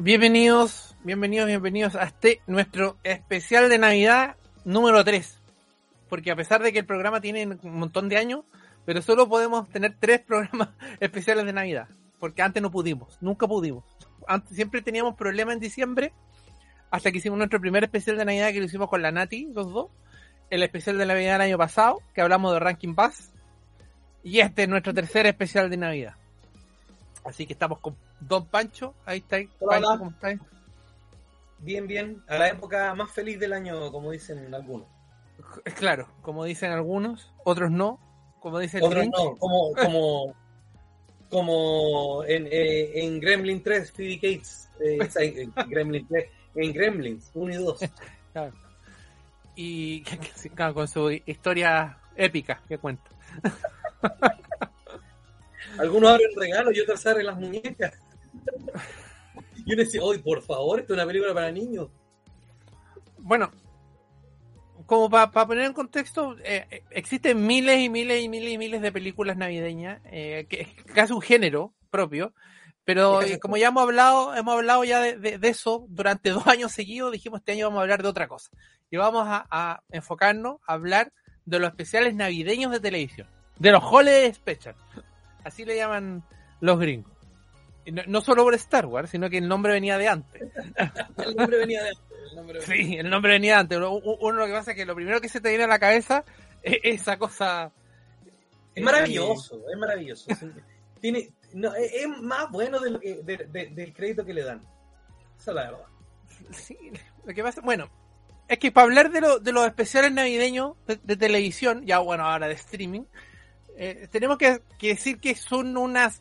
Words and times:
Bienvenidos, 0.00 0.94
bienvenidos, 1.02 1.48
bienvenidos 1.48 1.96
a 1.96 2.04
este 2.04 2.40
nuestro 2.46 2.98
especial 3.02 3.68
de 3.68 3.78
Navidad 3.78 4.36
número 4.64 5.02
3. 5.02 5.40
Porque 6.08 6.30
a 6.30 6.36
pesar 6.36 6.62
de 6.62 6.72
que 6.72 6.78
el 6.78 6.86
programa 6.86 7.20
tiene 7.20 7.44
un 7.44 7.78
montón 7.80 8.08
de 8.08 8.16
años, 8.16 8.44
pero 8.84 9.02
solo 9.02 9.28
podemos 9.28 9.68
tener 9.70 9.96
tres 9.98 10.20
programas 10.26 10.68
especiales 11.00 11.46
de 11.46 11.52
Navidad. 11.52 11.88
Porque 12.20 12.42
antes 12.42 12.62
no 12.62 12.70
pudimos, 12.70 13.18
nunca 13.20 13.48
pudimos. 13.48 13.82
Antes, 14.28 14.54
siempre 14.54 14.82
teníamos 14.82 15.16
problemas 15.16 15.54
en 15.54 15.60
diciembre, 15.60 16.12
hasta 16.92 17.10
que 17.10 17.18
hicimos 17.18 17.36
nuestro 17.36 17.60
primer 17.60 17.82
especial 17.82 18.18
de 18.18 18.24
Navidad 18.24 18.52
que 18.52 18.60
lo 18.60 18.66
hicimos 18.66 18.88
con 18.88 19.02
la 19.02 19.10
Nati, 19.10 19.48
los 19.52 19.72
dos. 19.72 19.88
El 20.48 20.62
especial 20.62 20.96
de 20.96 21.06
Navidad 21.06 21.32
del 21.32 21.48
año 21.48 21.58
pasado, 21.58 21.98
que 22.14 22.20
hablamos 22.20 22.52
de 22.52 22.60
Ranking 22.60 22.94
Pass. 22.94 23.32
Y 24.22 24.38
este 24.38 24.62
es 24.62 24.68
nuestro 24.68 24.94
tercer 24.94 25.26
especial 25.26 25.68
de 25.68 25.76
Navidad. 25.76 26.17
Así 27.24 27.46
que 27.46 27.52
estamos 27.52 27.78
con 27.80 27.96
Don 28.20 28.46
Pancho. 28.46 28.94
Ahí 29.04 29.18
está. 29.18 29.36
Hola, 29.60 29.80
Pancho. 29.80 29.98
¿cómo 29.98 30.10
estáis? 30.10 30.40
Bien, 31.60 31.86
bien. 31.86 32.22
A 32.28 32.38
la 32.38 32.48
época 32.48 32.94
más 32.94 33.10
feliz 33.10 33.38
del 33.40 33.52
año, 33.52 33.90
como 33.90 34.12
dicen 34.12 34.54
algunos. 34.54 34.86
Claro, 35.76 36.08
como 36.22 36.44
dicen 36.44 36.72
algunos, 36.72 37.32
otros 37.44 37.70
no. 37.70 37.98
Como 38.40 38.58
dice 38.60 38.78
el 38.78 38.84
Otros 38.84 39.00
Grinch. 39.00 39.16
no, 39.16 39.36
como, 39.36 39.72
como, 39.74 40.34
como 41.28 42.24
en, 42.24 42.46
eh, 42.46 43.02
en 43.02 43.20
Gremlin 43.20 43.62
3, 43.62 43.90
Phoebe 43.92 44.16
Cates. 44.16 44.68
eh, 44.80 44.98
en 45.16 45.52
Gremlin 45.68 46.06
3, 46.06 46.30
en 46.54 46.72
Gremlins 46.72 47.30
1 47.34 47.54
y 47.54 47.56
2. 47.56 47.80
Claro. 48.32 48.52
Y 49.56 50.02
claro, 50.54 50.74
con 50.74 50.86
su 50.86 51.10
historia 51.10 51.98
épica 52.14 52.62
que 52.68 52.78
cuenta. 52.78 53.10
Algunos 55.78 56.10
abren 56.10 56.30
regalos 56.36 56.74
y 56.76 56.80
otros 56.80 57.04
abren 57.06 57.26
las 57.26 57.38
muñecas. 57.38 57.94
Y 59.66 59.74
uno 59.74 59.82
dice, 59.82 60.00
hoy 60.00 60.16
por 60.18 60.40
favor, 60.40 60.80
esto 60.80 60.94
es 60.94 60.96
una 60.96 61.06
película 61.06 61.34
para 61.34 61.52
niños. 61.52 61.88
Bueno, 63.18 63.52
como 64.86 65.10
para 65.10 65.30
poner 65.30 65.64
en 65.66 65.74
contexto, 65.74 66.36
eh, 66.42 66.66
eh, 66.70 66.84
existen 66.90 67.46
miles 67.46 67.78
y 67.80 67.90
miles 67.90 68.22
y 68.22 68.30
miles 68.30 68.52
y 68.54 68.56
miles 68.56 68.80
de 68.80 68.92
películas 68.92 69.36
navideñas, 69.36 70.00
eh, 70.06 70.46
que 70.48 70.62
es 70.62 70.68
casi 70.94 71.12
un 71.12 71.20
género 71.20 71.74
propio, 71.90 72.32
pero 72.84 73.20
eh, 73.20 73.38
como 73.38 73.58
ya 73.58 73.68
hemos 73.68 73.82
hablado, 73.82 74.34
hemos 74.34 74.54
hablado 74.54 74.84
ya 74.84 75.00
de, 75.00 75.18
de- 75.18 75.36
de 75.38 75.48
eso 75.48 75.84
durante 75.90 76.30
dos 76.30 76.46
años 76.46 76.72
seguidos, 76.72 77.12
dijimos 77.12 77.40
este 77.40 77.52
año 77.52 77.66
vamos 77.66 77.80
a 77.80 77.82
hablar 77.82 78.02
de 78.02 78.08
otra 78.08 78.26
cosa. 78.26 78.48
Y 78.90 78.96
vamos 78.96 79.24
a, 79.26 79.46
a 79.50 79.82
enfocarnos 79.90 80.60
a 80.66 80.72
hablar 80.72 81.12
de 81.44 81.58
los 81.58 81.68
especiales 81.68 82.14
navideños 82.14 82.72
de 82.72 82.80
televisión, 82.80 83.28
de 83.58 83.70
los 83.72 83.82
Holiday 83.84 84.32
Special. 84.32 84.74
Así 85.48 85.64
le 85.64 85.76
llaman 85.76 86.22
los 86.60 86.78
gringos. 86.78 87.12
No, 87.86 88.02
no 88.06 88.20
solo 88.20 88.44
por 88.44 88.54
Star 88.54 88.86
Wars, 88.86 89.10
sino 89.10 89.30
que 89.30 89.38
el 89.38 89.48
nombre 89.48 89.72
venía 89.72 89.96
de 89.98 90.08
antes. 90.08 90.42
El 91.24 91.34
nombre 91.36 91.58
venía 91.58 91.82
de 91.82 91.88
antes. 91.90 92.04
el 92.30 92.36
nombre 92.36 92.58
venía- 92.60 92.66
Sí, 92.84 92.96
el 92.98 93.10
nombre 93.10 93.32
venía 93.32 93.58
antes. 93.58 93.78
Uno, 93.78 93.92
uno 93.94 94.32
lo 94.32 94.46
que 94.46 94.52
pasa 94.52 94.70
es 94.72 94.76
que 94.76 94.84
lo 94.84 94.94
primero 94.94 95.20
que 95.20 95.28
se 95.28 95.40
te 95.40 95.48
viene 95.48 95.64
a 95.64 95.68
la 95.68 95.78
cabeza 95.78 96.24
es 96.62 96.78
esa 96.82 97.16
cosa. 97.18 97.72
Es 98.74 98.84
maravilloso, 98.84 99.60
es 99.72 99.78
maravilloso. 99.78 100.26
Tiene, 101.00 101.30
no, 101.54 101.74
es, 101.74 102.06
más 102.20 102.50
bueno 102.50 102.78
de 102.80 102.90
de- 103.22 103.36
de- 103.46 103.66
del 103.68 103.92
crédito 103.94 104.24
que 104.24 104.34
le 104.34 104.44
dan. 104.44 104.60
Esa 105.38 105.50
es 105.52 105.54
la 105.54 105.62
verdad. 105.70 105.86
Sí, 106.52 106.76
lo 107.24 107.32
que 107.34 107.42
pasa, 107.42 107.60
bueno, 107.62 107.88
es 108.48 108.58
que 108.58 108.70
para 108.70 108.84
hablar 108.84 109.10
de, 109.10 109.20
lo- 109.22 109.38
de 109.38 109.52
los 109.52 109.64
especiales 109.66 110.12
navideños 110.12 110.76
de, 110.86 110.98
de 111.02 111.16
televisión, 111.16 111.86
ya 111.86 112.00
bueno, 112.00 112.24
ahora 112.26 112.48
de 112.48 112.54
streaming, 112.54 113.04
eh, 113.80 114.08
tenemos 114.10 114.38
que, 114.38 114.60
decir 114.80 115.20
que 115.20 115.36
son 115.36 115.76
unas. 115.76 116.20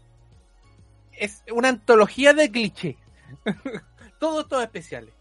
Es 1.11 1.43
una 1.51 1.69
antología 1.69 2.31
de 2.33 2.51
clichés. 2.51 2.95
Todos 4.19 4.43
estos 4.43 4.61
especiales. 4.61 5.11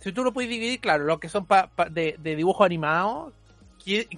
Si 0.00 0.12
tú 0.12 0.24
lo 0.24 0.32
puedes 0.32 0.50
dividir, 0.50 0.80
claro, 0.80 1.04
los 1.04 1.20
que 1.20 1.28
son 1.28 1.46
pa- 1.46 1.70
de, 1.88 2.18
dibujo 2.18 2.64
animado, 2.64 3.32
que, 3.84 4.08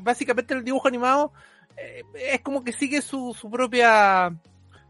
básicamente 0.00 0.54
el 0.54 0.64
dibujo 0.64 0.88
animado 0.88 1.30
eh, 1.76 2.02
es 2.14 2.40
como 2.40 2.64
que 2.64 2.72
sigue 2.72 3.02
su, 3.02 3.36
propia 3.52 4.34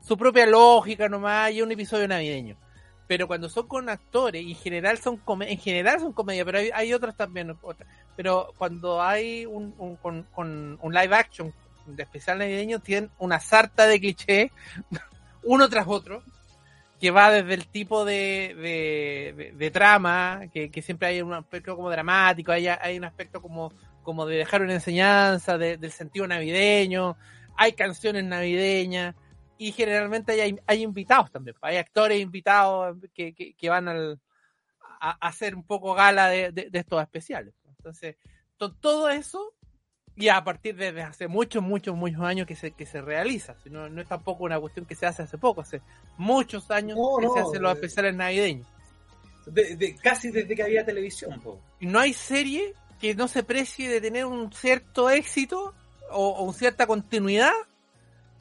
su 0.01 0.17
propia 0.17 0.47
lógica 0.47 1.09
nomás 1.09 1.51
y 1.51 1.63
un 1.63 1.73
episodio 1.73 2.09
navideño 2.09 2.57
pero 3.07 3.27
cuando 3.27 3.51
son 3.51 3.67
con 3.67 3.89
actores 3.91 4.43
y 4.43 4.53
en 4.53 4.57
general 4.57 4.99
son 4.99 5.21
en 5.43 5.59
general 5.59 6.01
son 6.01 6.13
comedias 6.13 6.47
pero 6.47 6.59
hay, 6.59 6.71
hay 6.73 6.93
otras 6.95 7.17
también 7.17 7.55
pero 8.17 8.53
cuando 8.57 9.03
hay 9.03 9.45
un, 9.45 9.73
con 9.97 10.79
un 10.81 10.95
live 10.95 11.15
action 11.15 11.53
de 11.87 12.03
especial 12.03 12.39
navideño 12.39 12.81
tienen 12.81 13.11
una 13.19 13.41
sarta 13.41 13.87
de 13.87 14.01
clichés 14.01 14.51
uno 15.43 15.69
tras 15.69 15.87
otro 15.89 16.23
que 17.01 17.11
va 17.11 17.31
desde 17.31 17.55
el 17.55 17.67
tipo 17.67 18.05
de, 18.05 18.55
de, 19.37 19.53
de- 19.57 19.71
trama 19.71 20.43
que, 20.53 20.71
que 20.71 20.81
siempre 20.81 21.09
hay 21.09 21.23
un 21.23 21.35
aspecto 21.35 21.77
como 21.77 21.91
dramático 21.91 22.53
hay, 22.53 22.69
hay 22.69 22.97
un 22.99 23.05
aspecto 23.05 23.43
como 23.43 23.73
como 24.03 24.27
de 24.27 24.37
dejar 24.37 24.63
una 24.63 24.75
enseñanza 24.75 25.59
de- 25.59 25.77
del 25.77 25.91
sentido 25.93 26.27
navideño 26.27 27.17
hay 27.57 27.73
canciones 27.73 28.25
navideñas 28.25 29.15
y 29.59 29.73
generalmente 29.73 30.41
hay, 30.41 30.59
hay 30.67 30.83
invitados 30.83 31.31
también, 31.31 31.57
hay 31.63 31.77
actores 31.77 32.21
invitados 32.21 32.97
que, 33.15 33.35
que, 33.35 33.69
van 33.71 33.89
a, 33.89 34.17
a 35.01 35.11
hacer 35.29 35.55
un 35.55 35.65
poco 35.65 35.95
gala 35.95 36.29
de, 36.29 36.71
estos 36.73 37.01
especiales. 37.03 37.55
Entonces, 37.69 38.17
to- 38.57 38.75
todo 38.75 39.09
eso, 39.09 39.55
y 40.17 40.29
a 40.29 40.43
partir 40.45 40.77
de, 40.77 40.93
de 40.93 41.03
hace 41.03 41.27
muchos, 41.29 41.63
muchos, 41.63 41.97
muchos 41.97 42.21
años 42.23 42.47
que 42.47 42.55
se, 42.57 42.71
que 42.73 42.87
se 42.87 43.01
realiza, 43.01 43.57
no, 43.67 43.89
no 43.89 44.01
es 44.01 44.07
tampoco 44.09 44.45
una 44.45 44.61
cuestión 44.61 44.87
que 44.87 44.95
se 44.95 45.07
hace 45.07 45.23
hace 45.23 45.39
poco, 45.39 45.61
hace 45.63 45.81
muchos 46.19 46.71
años 46.71 46.97
No, 46.97 47.17
que 47.19 47.29
se 47.35 47.41
hacen 47.49 47.63
los 47.63 47.73
eh. 47.73 47.75
especiales 47.75 48.15
navideños. 48.15 48.67
De- 49.47 49.77
de- 49.77 49.97
casi 49.97 50.31
desde 50.31 50.55
que 50.55 50.63
había 50.63 50.85
televisión, 50.85 51.41
po. 51.41 51.61
No 51.81 51.99
hay 51.99 52.13
serie 52.15 52.73
que 53.01 53.15
no 53.15 53.29
se 53.29 53.43
precie 53.43 53.89
de 53.91 54.01
tener 54.01 54.25
un 54.25 54.53
cierto 54.53 55.11
éxito 55.11 55.75
o, 56.11 56.47
o 56.47 56.53
cierta 56.53 56.87
continuidad 56.87 57.53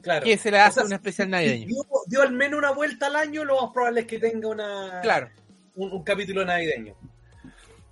Claro. 0.00 0.24
que 0.24 0.36
se 0.38 0.50
le 0.50 0.58
hace 0.60 0.80
O 0.80 0.82
sea, 0.82 0.86
un 0.86 0.92
especial 0.92 1.30
navideño. 1.30 1.66
Dio, 1.66 1.82
dio 2.06 2.22
al 2.22 2.32
menos 2.32 2.58
una 2.58 2.70
vuelta 2.72 3.06
al 3.06 3.16
año, 3.16 3.42
lo 3.44 3.60
más 3.60 3.72
probable 3.72 4.02
es 4.02 4.06
que 4.06 4.18
tenga 4.18 4.48
una 4.48 5.00
Claro. 5.02 5.28
un, 5.76 5.92
un 5.92 6.02
capítulo 6.04 6.44
navideño. 6.44 6.94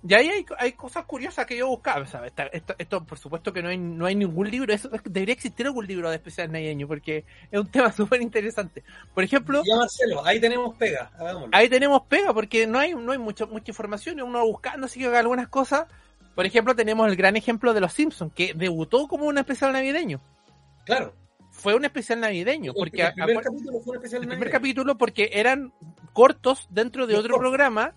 Y 0.05 0.13
ahí 0.13 0.27
hay, 0.29 0.45
hay 0.57 0.73
cosas 0.73 1.05
curiosas 1.05 1.45
que 1.45 1.55
yo 1.57 1.67
buscaba. 1.67 2.05
¿sabes? 2.05 2.33
Esto, 2.51 2.75
esto, 2.77 3.05
por 3.05 3.17
supuesto 3.17 3.53
que 3.53 3.61
no 3.63 3.69
hay, 3.69 3.77
no 3.77 4.05
hay 4.05 4.15
ningún 4.15 4.49
libro. 4.51 4.73
Eso, 4.73 4.89
debería 5.05 5.33
existir 5.33 5.65
algún 5.65 5.87
libro 5.87 6.09
de 6.09 6.17
especial 6.17 6.51
navideño 6.51 6.87
porque 6.87 7.23
es 7.49 7.59
un 7.59 7.67
tema 7.71 7.91
súper 7.91 8.21
interesante. 8.21 8.83
Por 9.13 9.23
ejemplo, 9.23 9.61
Ya 9.65 9.77
Marcelo, 9.77 10.25
ahí 10.25 10.39
tenemos 10.41 10.75
pega, 10.77 11.09
hagámoslo. 11.17 11.49
ahí 11.53 11.69
tenemos 11.69 12.01
pega 12.07 12.33
porque 12.33 12.67
no 12.67 12.79
hay, 12.79 12.93
no 12.93 13.11
hay 13.13 13.17
mucha, 13.17 13.45
mucha 13.45 13.71
información. 13.71 14.21
Uno 14.21 14.39
va 14.39 14.43
buscando 14.45 14.85
así 14.87 14.99
que 14.99 15.07
algunas 15.15 15.47
cosas. 15.47 15.85
Por 16.35 16.45
ejemplo, 16.45 16.75
tenemos 16.75 17.07
el 17.07 17.15
gran 17.15 17.35
ejemplo 17.37 17.73
de 17.73 17.79
Los 17.81 17.93
Simpsons, 17.93 18.33
que 18.33 18.53
debutó 18.55 19.07
como 19.07 19.25
un 19.25 19.37
especial 19.37 19.71
navideño. 19.71 20.19
Claro. 20.85 21.13
Fue 21.51 21.75
un 21.75 21.85
especial 21.85 22.19
navideño. 22.19 22.73
Porque 22.73 23.03
el 23.03 23.13
primer 23.13 23.43
capítulo 23.43 23.79
fue 23.81 23.91
un 23.91 23.95
especial 23.97 24.23
el 24.23 24.27
primer 24.27 24.39
navideño. 24.39 24.51
capítulo 24.51 24.97
porque 24.97 25.29
eran 25.33 25.71
cortos 26.11 26.67
dentro 26.71 27.05
de 27.07 27.13
Los 27.13 27.19
otro 27.21 27.35
cortos. 27.35 27.49
programa, 27.51 27.93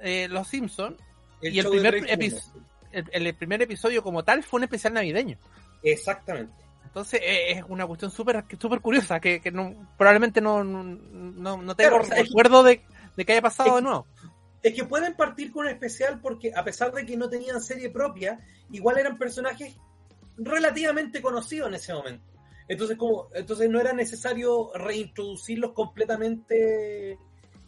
eh, 0.00 0.26
Los 0.30 0.48
Simpsons, 0.48 0.96
El 1.42 1.54
y 1.54 1.58
el 1.60 1.66
primer 1.68 1.92
31. 1.92 2.12
episodio- 2.14 2.62
el, 2.90 3.26
el 3.26 3.34
primer 3.34 3.62
episodio 3.62 4.02
como 4.02 4.24
tal 4.24 4.42
fue 4.42 4.58
un 4.58 4.64
especial 4.64 4.94
navideño. 4.94 5.38
Exactamente. 5.82 6.52
Entonces 6.84 7.20
eh, 7.22 7.52
es 7.52 7.64
una 7.68 7.86
cuestión 7.86 8.10
súper 8.10 8.44
súper 8.58 8.80
curiosa 8.80 9.20
que, 9.20 9.40
que 9.40 9.50
no, 9.52 9.88
probablemente 9.98 10.40
no, 10.40 10.64
no, 10.64 10.82
no, 10.82 11.76
tengo 11.76 11.90
Claro, 11.90 12.02
o 12.02 12.04
sea, 12.04 12.16
es 12.16 12.22
que- 12.22 12.28
recuerdo 12.28 12.62
de, 12.62 12.82
de 13.16 13.24
que 13.24 13.32
haya 13.32 13.42
pasado 13.42 13.68
es 13.70 13.74
de 13.76 13.82
nuevo. 13.82 14.06
Es 14.62 14.74
que 14.74 14.84
pueden 14.84 15.14
partir 15.14 15.52
con 15.52 15.66
un 15.66 15.70
especial 15.72 16.20
porque 16.20 16.50
a 16.56 16.64
pesar 16.64 16.92
de 16.92 17.04
que 17.06 17.16
no 17.16 17.28
tenían 17.28 17.60
serie 17.60 17.90
propia, 17.90 18.40
igual 18.72 18.98
eran 18.98 19.16
personajes 19.18 19.76
relativamente 20.36 21.20
conocidos 21.22 21.68
en 21.68 21.74
ese 21.74 21.92
momento. 21.94 22.24
Entonces, 22.68 22.96
como, 22.98 23.28
entonces 23.34 23.70
no 23.70 23.80
era 23.80 23.92
necesario 23.92 24.70
reintroducirlos 24.74 25.72
completamente 25.72 27.18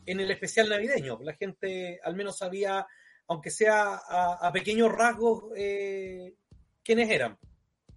en 0.06 0.20
el 0.20 0.30
especial 0.30 0.68
navideño. 0.68 1.18
La 1.22 1.34
gente 1.34 2.00
al 2.04 2.16
menos 2.16 2.38
sabía, 2.38 2.86
aunque 3.30 3.50
sea 3.52 3.94
a, 3.94 4.50
pequeños 4.52 4.90
rasgos, 4.90 5.44
eh, 5.56 6.34
quiénes 6.82 7.08
eran. 7.10 7.38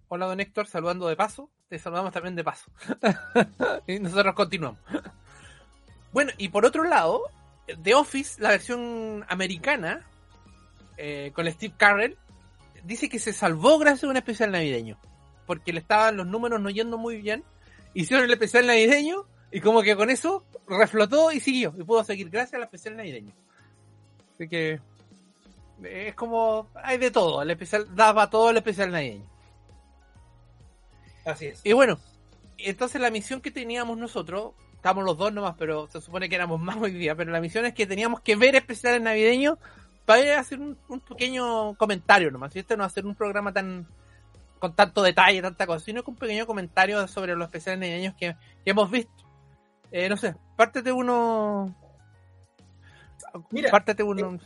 Hola, 0.06 0.26
don 0.26 0.38
Héctor, 0.38 0.68
saludando 0.68 1.08
de 1.08 1.16
paso. 1.16 1.50
Te 1.68 1.76
saludamos 1.76 2.12
también 2.12 2.36
de 2.36 2.44
paso. 2.44 2.70
y 3.88 3.98
nosotros 3.98 4.32
continuamos. 4.36 4.78
bueno, 6.12 6.30
y 6.38 6.50
por 6.50 6.64
otro 6.64 6.84
lado, 6.84 7.20
The 7.82 7.96
Office, 7.96 8.40
la 8.40 8.50
versión 8.50 9.24
americana, 9.28 10.06
eh, 10.98 11.32
con 11.34 11.50
Steve 11.50 11.74
Carell, 11.76 12.16
dice 12.84 13.08
que 13.08 13.18
se 13.18 13.32
salvó 13.32 13.76
gracias 13.80 14.04
a 14.04 14.10
un 14.10 14.16
especial 14.16 14.52
navideño. 14.52 15.00
Porque 15.46 15.72
le 15.72 15.80
estaban 15.80 16.16
los 16.16 16.28
números 16.28 16.60
no 16.60 16.70
yendo 16.70 16.96
muy 16.96 17.20
bien. 17.20 17.42
Hicieron 17.92 18.24
el 18.24 18.30
especial 18.30 18.68
navideño 18.68 19.26
y 19.50 19.60
como 19.60 19.82
que 19.82 19.96
con 19.96 20.10
eso 20.10 20.44
reflotó 20.68 21.32
y 21.32 21.40
siguió. 21.40 21.74
Y 21.76 21.82
pudo 21.82 22.04
seguir 22.04 22.30
gracias 22.30 22.54
al 22.54 22.62
especial 22.62 22.96
navideño. 22.96 23.34
Así 24.36 24.48
que 24.48 24.80
es 25.82 26.14
como 26.14 26.68
hay 26.74 26.98
de 26.98 27.10
todo. 27.10 27.42
El 27.42 27.50
especial 27.50 27.94
daba 27.94 28.30
todo 28.30 28.50
el 28.50 28.56
especial 28.56 28.90
navideño. 28.92 29.26
Así 31.24 31.46
es. 31.46 31.60
Y 31.64 31.72
bueno, 31.72 31.98
entonces 32.58 33.00
la 33.00 33.10
misión 33.10 33.40
que 33.40 33.50
teníamos 33.50 33.98
nosotros 33.98 34.52
Estamos 34.84 35.02
los 35.02 35.16
dos 35.16 35.32
nomás, 35.32 35.54
pero 35.58 35.88
se 35.88 35.98
supone 36.02 36.28
que 36.28 36.34
éramos 36.34 36.60
más 36.60 36.76
hoy 36.76 36.92
día. 36.92 37.14
Pero 37.14 37.32
la 37.32 37.40
misión 37.40 37.64
es 37.64 37.72
que 37.72 37.86
teníamos 37.86 38.20
que 38.20 38.36
ver 38.36 38.54
especiales 38.54 39.00
navideños 39.00 39.56
para 40.04 40.38
hacer 40.38 40.60
un, 40.60 40.76
pequeño 41.08 41.74
comentario 41.76 42.30
nomás. 42.30 42.54
Y 42.54 42.58
este 42.58 42.76
no 42.76 42.82
va 42.82 42.88
a 42.88 42.90
ser 42.90 43.06
un 43.06 43.14
programa 43.14 43.50
tan 43.50 43.86
con 44.58 44.74
tanto 44.74 45.02
detalle, 45.02 45.40
tanta 45.40 45.66
cosa, 45.66 45.82
sino 45.82 46.04
con 46.04 46.12
un 46.12 46.18
pequeño 46.18 46.46
comentario 46.46 47.08
sobre 47.08 47.34
los 47.34 47.46
especiales 47.46 47.80
navideños 47.80 48.14
que, 48.14 48.36
hemos 48.66 48.90
visto. 48.90 49.24
Eh, 49.90 50.06
no 50.10 50.18
sé, 50.18 50.36
pártete 50.54 50.92
uno. 50.92 51.74
Mira, 53.50 53.70
pártete 53.70 54.02
uno. 54.02 54.34
Eh, 54.34 54.38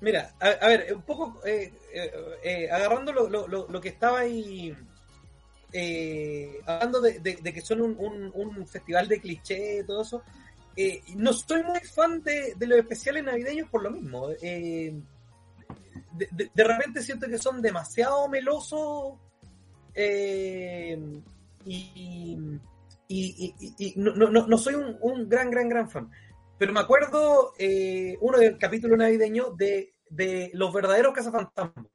mira, 0.00 0.34
a, 0.40 0.68
ver, 0.68 0.94
un 0.94 1.02
poco 1.02 1.40
eh, 1.44 2.68
agarrando 2.70 3.12
lo, 3.12 3.28
lo, 3.28 3.68
lo, 3.68 3.80
que 3.80 3.90
estaba 3.90 4.20
ahí 4.20 4.74
eh, 5.72 6.60
hablando 6.66 7.00
de, 7.00 7.20
que 7.22 7.60
son 7.60 7.80
un, 7.82 8.66
festival 8.66 9.08
de 9.08 9.20
cliché 9.20 9.80
y 9.80 9.86
todo 9.86 10.02
eso, 10.02 10.22
eh, 10.76 11.02
no 11.16 11.32
soy 11.32 11.62
muy 11.62 11.80
fan 11.80 12.22
de, 12.22 12.54
los 12.58 12.78
especiales 12.78 13.24
navideños 13.24 13.68
por 13.68 13.82
lo 13.82 13.90
mismo. 13.90 14.30
Eh, 14.42 14.94
de, 16.12 16.64
repente 16.64 17.02
siento 17.02 17.28
que 17.28 17.38
son 17.38 17.62
demasiado 17.62 18.28
melosos 18.28 19.14
y, 21.64 22.36
no, 23.96 24.58
soy 24.58 24.74
un, 24.74 25.28
gran, 25.28 25.50
gran, 25.50 25.68
gran 25.68 25.88
fan. 25.88 26.10
Pero 26.60 26.74
me 26.74 26.80
acuerdo 26.80 27.54
uno 28.20 28.38
del 28.38 28.58
capítulo 28.58 28.94
navideño 28.94 29.54
de, 29.56 29.94
de 30.10 30.50
Los 30.52 30.70
verdaderos 30.74 31.14
cazafantasmas. 31.14 31.86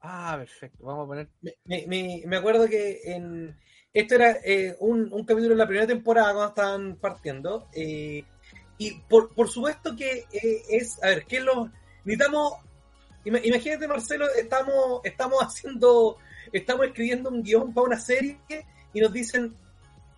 Ah, 0.00 0.36
perfecto. 0.38 0.84
Vamos 0.84 1.04
a 1.04 1.08
poner. 1.08 1.28
Me, 1.64 2.36
acuerdo 2.36 2.68
que 2.68 3.00
en 3.04 3.56
esto 3.92 4.14
era 4.16 4.38
eh, 4.44 4.76
un, 4.80 5.08
capítulo 5.24 5.50
de 5.50 5.56
la 5.56 5.66
primera 5.66 5.86
temporada 5.86 6.32
cuando 6.34 6.48
estaban 6.48 6.96
partiendo. 6.96 7.68
Eh, 7.72 8.22
y 8.76 8.92
por, 9.08 9.34
por, 9.34 9.48
supuesto 9.48 9.96
que 9.96 10.26
eh, 10.30 10.62
es. 10.68 11.02
A 11.02 11.08
ver, 11.08 11.24
¿qué 11.26 11.38
es 11.38 11.44
lo. 11.44 11.70
Necesitamos. 12.04 12.52
Imagínate, 13.24 13.88
Marcelo, 13.88 14.26
estamos, 14.34 15.00
estamos 15.04 15.40
haciendo. 15.40 16.18
Estamos 16.52 16.86
escribiendo 16.86 17.30
un 17.30 17.42
guion 17.42 17.74
para 17.74 17.86
una 17.86 17.98
serie 17.98 18.38
y 18.92 19.00
nos 19.00 19.12
dicen. 19.12 19.56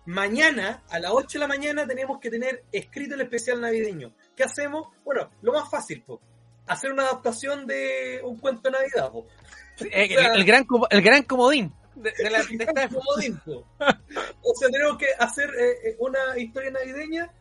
Mañana, 0.05 0.83
a 0.89 0.99
las 0.99 1.11
8 1.11 1.27
de 1.33 1.39
la 1.39 1.47
mañana, 1.47 1.87
tenemos 1.87 2.19
que 2.19 2.29
tener 2.29 2.63
escrito 2.71 3.15
el 3.15 3.21
especial 3.21 3.61
navideño. 3.61 4.13
¿Qué 4.35 4.43
hacemos? 4.43 4.87
Bueno, 5.03 5.29
lo 5.41 5.53
más 5.53 5.69
fácil, 5.69 6.03
hacer 6.65 6.91
una 6.91 7.03
adaptación 7.03 7.67
de 7.67 8.21
un 8.23 8.39
cuento 8.39 8.69
de 8.69 8.77
Navidad. 8.77 9.11
el, 9.79 10.43
gran, 10.43 10.65
el 10.89 11.01
gran 11.01 11.23
comodín. 11.23 11.73
De, 11.95 12.11
la, 12.29 12.41
comodín, 12.87 13.39
O 14.41 14.55
sea, 14.55 14.69
tenemos 14.69 14.97
que 14.97 15.07
hacer 15.19 15.49
eh, 15.49 15.89
eh, 15.89 15.95
una 15.99 16.37
historia 16.37 16.71
navideña. 16.71 17.31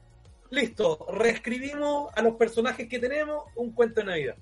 Listo, 0.51 1.07
reescribimos 1.13 2.13
a 2.15 2.23
los 2.23 2.35
personajes 2.35 2.89
que 2.89 2.99
tenemos 2.99 3.45
un 3.55 3.73
cuento 3.73 4.01
de 4.01 4.07
Navidad. 4.07 4.37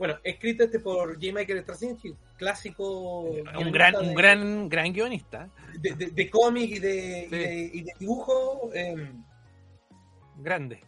Bueno, 0.00 0.18
escrito 0.24 0.64
este 0.64 0.80
por 0.80 1.12
J. 1.20 1.26
Michael 1.30 1.60
Straczynski, 1.60 2.16
clásico. 2.38 3.20
Un 3.20 3.70
gran, 3.70 3.94
un 3.96 4.14
gran, 4.14 4.66
gran 4.66 4.92
guionista. 4.94 5.50
De, 5.78 6.30
cómic 6.30 6.70
y 6.70 6.78
de, 6.78 7.70
y 7.70 7.82
de, 7.82 7.92
dibujo. 7.98 8.70
Em, 8.72 9.22
Grande. 10.38 10.80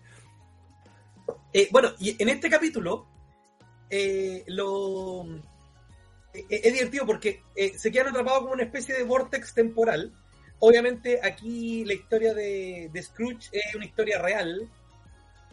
Eh, 1.53 1.69
bueno, 1.71 1.91
y 1.99 2.21
en 2.23 2.31
este 2.31 2.49
capítulo, 2.49 3.07
lo, 4.47 5.27
eh, 6.33 6.47
es 6.49 6.73
divertido 6.73 7.05
porque 7.05 7.43
eh, 7.55 7.77
se 7.79 7.93
quedan 7.93 8.09
atrapados 8.09 8.41
como 8.41 8.55
una 8.55 8.65
especie 8.65 8.95
de 8.95 9.03
vortex 9.03 9.53
temporal. 9.53 10.11
Obviamente 10.59 11.21
aquí 11.23 11.85
la 11.85 11.93
historia 11.93 12.33
de, 12.33 12.91
Scrooge 13.03 13.51
es 13.53 13.75
una 13.75 13.85
historia 13.85 14.23
real. 14.23 14.71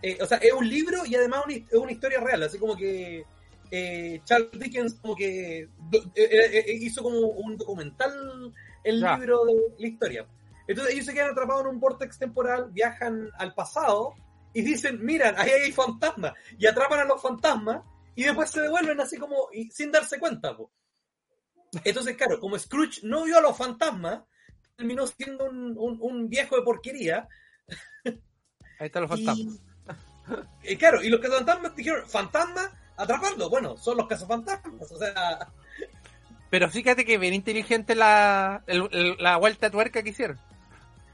Eh, 0.01 0.17
o 0.21 0.25
sea, 0.25 0.37
es 0.37 0.53
un 0.53 0.69
libro 0.69 1.05
y 1.05 1.15
además 1.15 1.43
es 1.49 1.73
una 1.73 1.91
historia 1.91 2.21
real. 2.21 2.43
Así 2.43 2.57
como 2.57 2.77
que 2.77 3.25
Charles 4.23 4.51
Dickens 4.53 4.95
como 4.95 5.15
que 5.15 5.69
hizo 6.67 7.03
como 7.03 7.19
un 7.19 7.57
documental 7.57 8.53
el 8.83 8.99
libro 8.99 9.45
de 9.45 9.53
la 9.77 9.87
historia. 9.87 10.27
Entonces 10.67 10.93
ellos 10.93 11.05
se 11.05 11.13
quedan 11.13 11.31
atrapados 11.31 11.63
en 11.63 11.69
un 11.69 11.79
vortex 11.79 12.19
temporal, 12.19 12.69
viajan 12.71 13.29
al 13.37 13.53
pasado 13.53 14.13
y 14.53 14.61
dicen, 14.61 15.03
miran, 15.03 15.35
ahí 15.37 15.49
hay 15.49 15.71
fantasmas. 15.71 16.33
Y 16.57 16.67
atrapan 16.67 16.99
a 16.99 17.05
los 17.05 17.21
fantasmas 17.21 17.83
y 18.15 18.23
después 18.23 18.49
se 18.51 18.61
devuelven 18.61 18.99
así 18.99 19.17
como 19.17 19.47
sin 19.71 19.91
darse 19.91 20.19
cuenta. 20.19 20.55
Entonces, 21.83 22.15
claro, 22.17 22.39
como 22.39 22.57
Scrooge 22.57 23.01
no 23.03 23.23
vio 23.23 23.37
a 23.37 23.41
los 23.41 23.57
fantasmas, 23.57 24.21
terminó 24.75 25.07
siendo 25.07 25.45
un, 25.49 26.29
viejo 26.29 26.55
de 26.55 26.61
porquería. 26.63 27.27
Ahí 28.79 28.87
están 28.87 29.03
los 29.03 29.11
fantasmas. 29.25 29.59
Y, 30.63 30.75
claro, 30.75 31.01
y 31.01 31.09
los 31.09 31.19
cazafantasmas 31.19 31.75
dijeron, 31.75 32.07
fantasmas, 32.07 32.71
atraparlo. 32.99 33.49
Bueno, 33.49 33.77
son 33.77 33.97
los 33.97 34.07
cazafantasmas, 34.07 34.91
o 34.91 34.97
sea... 34.97 35.51
Pero 36.49 36.67
fíjate 36.69 37.05
que 37.05 37.19
bien 37.19 37.35
inteligente 37.35 37.93
la, 37.93 38.63
la 38.65 39.37
vuelta 39.37 39.67
a 39.67 39.69
tuerca 39.69 40.01
que 40.01 40.09
hicieron. 40.09 40.39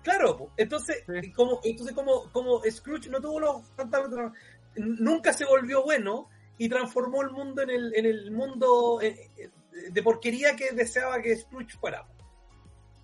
Claro, 0.02 0.52
entonces, 0.56 1.04
como, 1.36 1.60
entonces 1.64 1.94
como, 1.94 2.32
como 2.32 2.62
Scrooge 2.70 3.10
no 3.10 3.20
tuvo 3.20 3.40
los 3.42 3.68
fantasmas, 3.76 4.32
nunca 4.78 5.34
se 5.34 5.44
volvió 5.46 5.84
bueno, 5.84 6.30
y 6.58 6.70
transformó 6.70 7.22
el 7.22 7.32
mundo 7.32 7.62
en 7.64 7.70
el, 7.70 7.96
en 7.96 8.06
el 8.06 8.32
mundo 8.32 9.00
eh, 9.02 9.30
eh, 9.38 9.50
de 9.92 10.04
porquería 10.04 10.56
que 10.56 10.72
deseaba 10.72 11.22
que 11.22 11.36
Scrooge 11.36 11.78
fuera. 11.78 12.08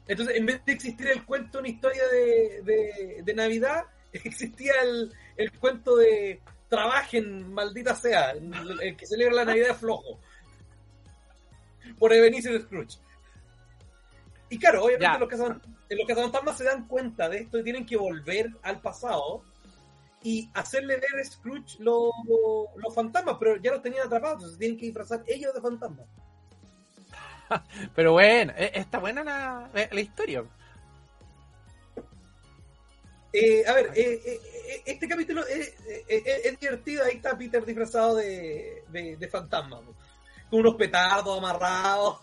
Entonces, 0.08 0.38
en 0.38 0.46
vez 0.46 0.64
de 0.66 0.74
existir 0.74 1.08
el 1.08 1.26
cuento, 1.26 1.60
una 1.60 1.70
historia 1.70 2.04
de, 2.08 3.22
de, 3.24 3.34
Navidad, 3.34 3.84
existía 4.14 4.74
el, 4.84 5.12
el, 5.38 5.52
cuento 5.60 5.96
de 5.98 6.42
trabajen, 6.72 7.54
maldita 7.54 7.94
sea, 7.94 8.32
el, 8.32 8.96
que 8.96 9.06
celebra 9.06 9.36
la 9.36 9.46
Navidad 9.46 9.72
es 9.72 9.78
flojo. 9.78 10.18
Por 12.00 12.14
Ebenezer 12.14 12.62
Scrooge. 12.62 12.98
Y 14.50 14.58
claro, 14.58 14.86
obviamente 14.86 15.20
los 15.20 15.28
que, 15.28 15.36
los 15.36 16.08
que 16.08 16.54
se 16.56 16.64
dan 16.64 16.88
cuenta 16.88 17.28
de 17.28 17.40
esto 17.40 17.60
y 17.60 17.64
tienen 17.64 17.86
que 17.86 17.98
volver 17.98 18.50
al 18.64 18.80
pasado 18.80 19.44
y 20.24 20.50
hacerle 20.54 20.96
ver 20.96 21.20
a 21.20 21.26
Scrooge 21.26 21.78
los 21.80 22.96
fantasmas, 22.96 23.36
pero 23.38 23.58
ya 23.58 23.72
los 23.72 23.82
tenían 23.82 24.08
atrapados, 24.08 24.38
entonces 24.38 24.58
tienen 24.58 24.78
que 24.78 24.86
disfrazar 24.86 25.24
ellos 25.28 25.54
de 25.54 25.62
fantasmas. 25.62 26.08
pero 27.96 28.14
bueno, 28.14 28.54
e, 28.56 28.72
está 28.76 29.00
buena 29.00 29.26
la, 29.26 29.70
la 29.74 30.02
historia. 30.02 30.46
Eh, 33.34 33.64
a 33.66 33.74
ver, 33.74 33.92
eh, 33.96 34.22
eh, 34.26 34.84
este 34.86 35.08
capítulo 35.08 35.46
es, 35.48 35.74
divertido. 36.60 37.06
Ahí 37.06 37.16
está 37.16 37.38
Peter 37.38 37.66
disfrazado 37.66 38.16
de, 38.16 38.84
de, 38.90 39.28
fantasma, 39.30 39.82
con 40.50 40.60
unos 40.60 40.76
petardos 40.76 41.38
amarrados. 41.38 42.20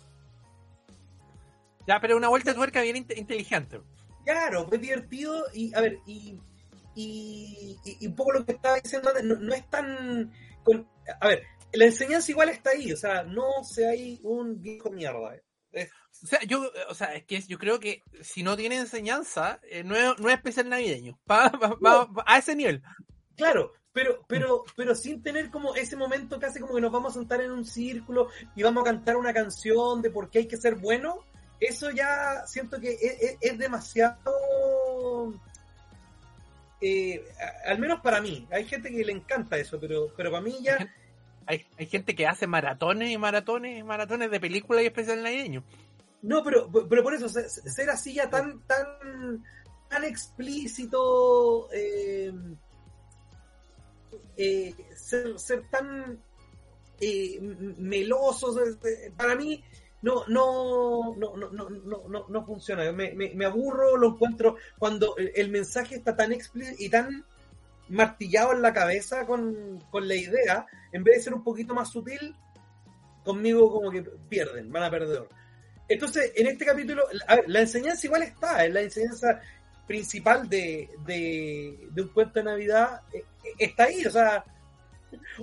Ya, 1.87 1.99
pero 2.01 2.17
una 2.17 2.29
vuelta 2.29 2.51
de 2.51 2.57
tuerca 2.57 2.83
bien 2.83 2.97
inteligente. 2.97 3.81
Claro, 4.25 4.69
es 4.71 4.81
divertido 4.81 5.45
y, 5.55 5.75
a 5.75 5.81
ver, 5.81 6.01
y 6.05 6.39
y, 7.01 8.07
un 8.07 8.15
poco 8.15 8.33
lo 8.33 8.45
que 8.45 8.53
estaba 8.53 8.77
diciendo 8.81 9.11
no, 9.23 9.55
es 9.55 9.71
tan... 9.71 10.33
a 11.21 11.29
ver, 11.29 11.45
la 11.73 11.85
enseñanza 11.85 12.31
igual 12.31 12.49
está 12.49 12.71
ahí, 12.71 12.93
o 12.93 12.97
sea, 12.97 13.23
no 13.23 13.63
se 13.63 13.89
hay 13.89 14.21
un 14.23 14.61
viejo 14.61 14.91
mierda. 14.91 15.37
Eh. 15.73 15.89
O 16.23 16.27
sea, 16.27 16.41
yo, 16.43 16.71
o 16.89 16.95
sea, 16.95 17.15
es 17.15 17.25
que 17.25 17.41
yo 17.43 17.59
creo 17.59 17.79
que 17.79 18.03
si 18.23 18.43
no 18.43 18.57
tiene 18.57 18.77
enseñanza, 18.77 19.61
eh, 19.63 19.85
no, 19.85 19.95
es, 19.95 20.19
no, 20.19 20.29
es, 20.29 20.35
especial 20.35 20.69
navideño, 20.69 21.19
a 21.29 22.39
ese 22.39 22.57
nivel. 22.57 22.83
Claro, 23.37 23.73
pero, 23.93 24.25
pero, 24.27 24.65
pero 24.77 24.95
sin 24.95 25.23
tener 25.23 25.51
como 25.51 25.75
ese 25.77 25.97
momento 25.97 26.41
casi 26.41 26.59
como 26.61 26.75
que 26.75 26.81
nos 26.81 26.91
vamos 26.91 27.13
a 27.13 27.21
sentar 27.21 27.41
en 27.41 27.53
un 27.53 27.65
círculo 27.65 28.29
y 28.57 28.63
vamos 28.63 28.83
a 28.83 28.87
cantar 28.87 29.17
una 29.17 29.33
canción 29.33 30.03
de 30.03 30.11
por 30.11 30.29
qué 30.31 30.41
hay 30.41 30.49
que 30.49 30.57
ser 30.57 30.75
bueno, 30.75 31.21
eso 31.61 31.91
ya 31.91 32.45
siento 32.47 32.81
que 32.81 32.97
es 33.41 33.59
demasiado 33.59 34.21
eh, 36.81 37.25
al 37.67 37.79
menos 37.79 38.01
para 38.01 38.21
mí, 38.21 38.47
hay 38.51 38.65
gente 38.65 38.91
que 38.91 39.05
le 39.05 39.13
encanta 39.13 39.59
eso, 39.59 39.79
pero, 39.81 40.13
pero 40.17 40.31
para 40.31 40.43
mí 40.43 40.55
ya... 40.63 40.79
Hay, 41.47 41.67
hay 41.79 41.87
gente 41.87 42.15
que 42.15 42.27
hace 42.27 42.47
maratones 42.47 43.11
y 43.11 43.19
maratones 43.19 43.79
y 43.79 43.83
maratones 43.83 44.31
de 44.31 44.39
películas 44.39 44.83
y 44.83 44.87
especial 44.87 45.23
navideño. 45.23 45.65
No, 46.23 46.43
pero, 46.43 46.71
pero 46.89 47.03
por 47.03 47.15
eso, 47.15 47.29
ser 47.29 47.91
así 47.91 48.15
ya 48.15 48.29
tan, 48.29 48.61
tan, 48.67 49.45
tan 49.89 50.05
explícito, 50.05 51.69
eh, 51.73 52.33
eh, 54.37 54.75
ser, 54.97 55.39
ser, 55.39 55.69
tan 55.71 56.21
meloso, 57.79 58.57
para 59.17 59.37
mí 59.37 59.63
no, 60.03 60.25
no, 60.29 61.15
no, 61.17 61.37
no, 61.37 61.51
no, 61.51 62.09
no, 62.09 62.27
no 62.29 62.47
funciona. 62.47 62.91
Me, 62.93 63.13
me, 63.13 63.45
aburro, 63.45 63.97
lo 63.97 64.09
encuentro 64.09 64.57
cuando 64.79 65.17
el, 65.17 65.51
mensaje 65.51 65.97
está 65.97 66.17
tan 66.17 66.33
explícito 66.33 66.77
y 66.83 66.89
tan 66.89 67.25
martillado 67.89 68.53
en 68.53 68.63
la 68.63 68.73
cabeza 68.73 69.27
con, 69.27 69.83
la 69.93 70.15
idea, 70.15 70.67
en 70.93 71.03
vez 71.03 71.17
de 71.17 71.23
ser 71.23 71.35
un 71.35 71.43
poquito 71.43 71.75
más 71.75 71.91
sutil, 71.91 72.37
conmigo 73.25 73.73
como 73.73 73.91
que 73.91 74.03
pierden, 74.03 74.71
van 74.71 74.85
a 74.85 74.91
perder. 74.91 75.29
Entonces, 75.89 76.33
en 76.37 76.47
este 76.47 76.67
capítulo, 76.67 77.05
la 77.47 77.61
enseñanza 77.61 78.07
igual 78.07 78.23
está, 78.23 78.69
la 78.69 78.83
enseñanza 78.83 79.41
principal 79.89 80.49
de, 80.49 80.91
de, 81.07 82.03
un 82.03 82.09
cuento 82.09 82.35
de 82.35 82.45
Navidad 82.45 83.01
eh, 83.13 83.25
eh, 83.43 83.55
está 83.59 83.85
ahí. 83.85 84.05
O 84.05 84.11
sea, 84.11 84.45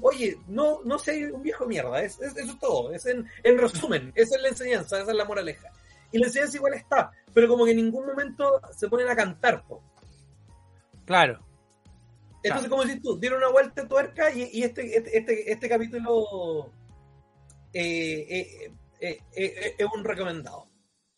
oye, 0.01 0.37
no, 0.47 0.81
no 0.85 0.99
sé 0.99 1.31
un 1.33 1.41
viejo 1.41 1.65
mierda, 1.65 2.01
es, 2.01 2.21
eso 2.21 2.39
es 2.39 2.59
todo. 2.59 2.93
Es 2.93 3.05
en, 3.07 3.27
en 3.43 3.57
resumen, 3.57 4.13
esa 4.15 4.35
es 4.37 4.41
la 4.41 4.49
enseñanza, 4.49 5.01
esa 5.01 5.11
es 5.11 5.17
la 5.17 5.25
moraleja. 5.25 5.69
Y 6.11 6.19
la 6.19 6.27
enseñanza 6.27 6.57
igual 6.57 6.75
está, 6.75 7.11
pero 7.33 7.47
como 7.47 7.65
que 7.65 7.71
en 7.71 7.77
ningún 7.77 8.05
momento 8.05 8.61
se 8.71 8.87
ponen 8.87 9.09
a 9.09 9.15
cantar. 9.15 9.63
Claro. 11.05 11.39
Entonces, 12.43 12.69
como 12.69 12.85
decís 12.85 13.01
tú, 13.01 13.17
dieron 13.19 13.39
una 13.39 13.49
vuelta 13.49 13.81
de 13.81 13.87
tuerca 13.87 14.31
y, 14.31 14.61
este, 14.61 14.95
este, 14.95 15.17
este, 15.17 15.51
este 15.51 15.67
capítulo 15.67 16.71
eh, 17.73 18.71
es 18.99 19.87
un 19.93 20.03
recomendado 20.03 20.69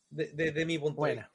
de, 0.09 0.65
mi 0.65 0.77
punto 0.77 1.03
de 1.03 1.13
vista. 1.13 1.31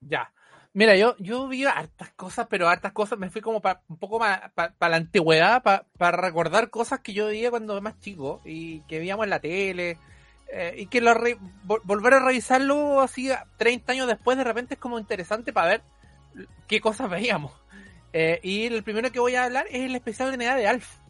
Ya. 0.00 0.32
Mira, 0.74 0.96
yo, 0.96 1.16
yo 1.18 1.48
vi 1.48 1.64
hartas 1.64 2.12
cosas, 2.14 2.46
pero 2.48 2.68
hartas 2.68 2.92
cosas 2.92 3.18
me 3.18 3.28
fui 3.28 3.42
como 3.42 3.60
un 3.88 3.98
poco 3.98 4.18
para 4.18 4.52
la 4.80 4.96
antigüedad, 4.96 5.62
para 5.62 6.16
recordar 6.16 6.70
cosas 6.70 7.00
que 7.00 7.12
yo 7.12 7.26
veía 7.26 7.50
cuando 7.50 7.74
era 7.74 7.82
más 7.82 7.98
chico 8.00 8.40
y 8.44 8.80
que 8.82 8.98
veíamos 8.98 9.24
en 9.24 9.30
la 9.30 9.40
tele. 9.40 9.98
Eh, 10.54 10.74
y 10.78 10.86
que 10.86 11.00
lo 11.00 11.14
volver 11.64 12.14
a 12.14 12.20
revisarlo 12.20 13.00
así 13.00 13.30
30 13.56 13.92
años 13.92 14.06
después 14.06 14.36
de 14.36 14.44
repente 14.44 14.74
es 14.74 14.80
como 14.80 14.98
interesante 14.98 15.50
para 15.50 15.68
ver 15.68 15.82
qué 16.66 16.80
cosas 16.80 17.08
veíamos. 17.10 17.52
Eh, 18.12 18.40
y 18.42 18.66
el 18.66 18.82
primero 18.82 19.10
que 19.10 19.20
voy 19.20 19.34
a 19.34 19.44
hablar 19.44 19.66
es 19.70 19.82
el 19.82 19.94
especial 19.94 20.30
de 20.30 20.36
Navidad 20.38 20.56
de 20.56 20.68
Alf. 20.68 21.01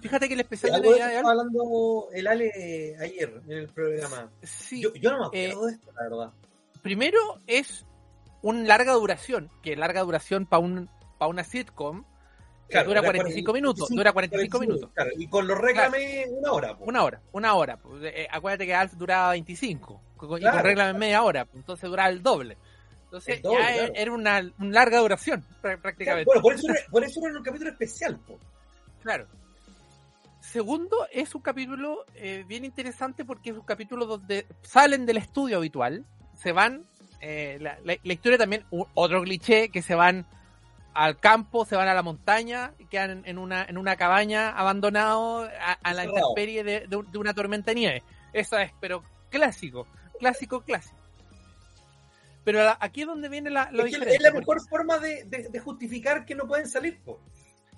Fíjate 0.00 0.28
que 0.28 0.34
el 0.34 0.40
especial 0.40 0.80
de 0.80 0.88
Navidad 0.88 1.16
Alf. 1.16 1.26
hablando 1.26 2.08
el 2.12 2.26
Ale 2.26 2.96
ayer 3.00 3.42
en 3.46 3.52
el 3.52 3.68
programa. 3.68 4.30
Sí, 4.42 4.82
yo, 4.82 5.10
no 5.10 5.18
me 5.18 5.26
acuerdo 5.26 5.68
eh, 5.68 5.70
de 5.70 5.72
esto, 5.72 5.92
la 5.92 6.02
verdad. 6.02 6.32
Primero 6.82 7.18
es 7.46 7.84
una 8.42 8.62
larga 8.62 8.92
duración, 8.92 9.50
que 9.62 9.76
larga 9.76 10.02
duración 10.02 10.46
para 10.46 10.60
un, 10.60 10.88
para 11.18 11.28
una 11.28 11.44
sitcom, 11.44 12.04
dura 12.86 13.02
45 13.02 13.52
minutos, 13.52 13.88
dura 13.88 14.12
45 14.12 14.60
minutos. 14.60 14.90
y 15.18 15.26
con 15.26 15.46
los 15.46 15.58
reclame 15.58 16.26
una 16.30 16.52
hora. 16.52 16.76
Una 16.80 17.04
hora, 17.04 17.20
una 17.32 17.54
hora. 17.54 17.78
Eh, 18.02 18.28
acuérdate 18.30 18.66
que 18.66 18.74
Alf 18.74 18.94
duraba 18.94 19.32
25, 19.32 20.02
y 20.14 20.18
con 20.18 20.40
reclame 20.40 20.98
media 20.98 21.22
hora, 21.22 21.46
entonces 21.54 21.90
duraba 21.90 22.08
el 22.08 22.22
doble. 22.22 22.56
Entonces 23.04 23.42
ya 23.42 23.86
era 23.92 24.12
una, 24.12 24.40
larga 24.60 24.98
duración 25.00 25.44
prácticamente. 25.60 26.26
bueno, 26.26 26.42
por 26.42 26.54
eso, 26.54 26.70
era, 26.70 26.80
por 26.88 27.02
eso 27.02 27.20
era 27.26 27.36
un 27.36 27.42
capítulo 27.42 27.70
especial. 27.70 28.20
Claro. 29.02 29.26
Segundo, 30.50 31.06
es 31.12 31.32
un 31.36 31.42
capítulo 31.42 32.04
eh, 32.16 32.44
bien 32.48 32.64
interesante 32.64 33.24
porque 33.24 33.50
es 33.50 33.56
un 33.56 33.62
capítulo 33.62 34.06
donde 34.06 34.46
salen 34.62 35.06
del 35.06 35.18
estudio 35.18 35.58
habitual, 35.58 36.04
se 36.34 36.50
van 36.50 36.86
eh, 37.20 37.58
la, 37.60 37.94
historia 38.02 38.36
también, 38.36 38.64
otro 38.94 39.22
cliché, 39.22 39.68
que 39.68 39.80
se 39.80 39.94
van 39.94 40.26
al 40.92 41.20
campo, 41.20 41.64
se 41.64 41.76
van 41.76 41.86
a 41.86 41.94
la 41.94 42.02
montaña, 42.02 42.72
quedan 42.90 43.22
en 43.26 43.38
una, 43.38 43.64
en 43.64 43.78
una 43.78 43.94
cabaña 43.94 44.50
abandonado 44.50 45.48
a, 45.82 45.94
la 45.94 46.04
intemperie 46.04 46.64
de, 46.64 46.96
una 47.16 47.32
tormenta 47.32 47.70
de 47.70 47.74
nieve. 47.76 48.02
Eso 48.32 48.58
es, 48.58 48.72
pero 48.80 49.04
clásico, 49.28 49.86
clásico, 50.18 50.62
clásico. 50.62 50.96
Pero 52.42 52.60
aquí 52.80 53.02
es 53.02 53.06
donde 53.06 53.28
viene 53.28 53.50
la 53.50 53.70
lo 53.70 53.84
es, 53.84 54.20
la 54.20 54.32
mejor 54.32 54.60
forma 54.68 54.98
de, 54.98 55.60
justificar 55.62 56.24
que 56.24 56.34
no 56.34 56.48
pueden 56.48 56.68
salir. 56.68 57.00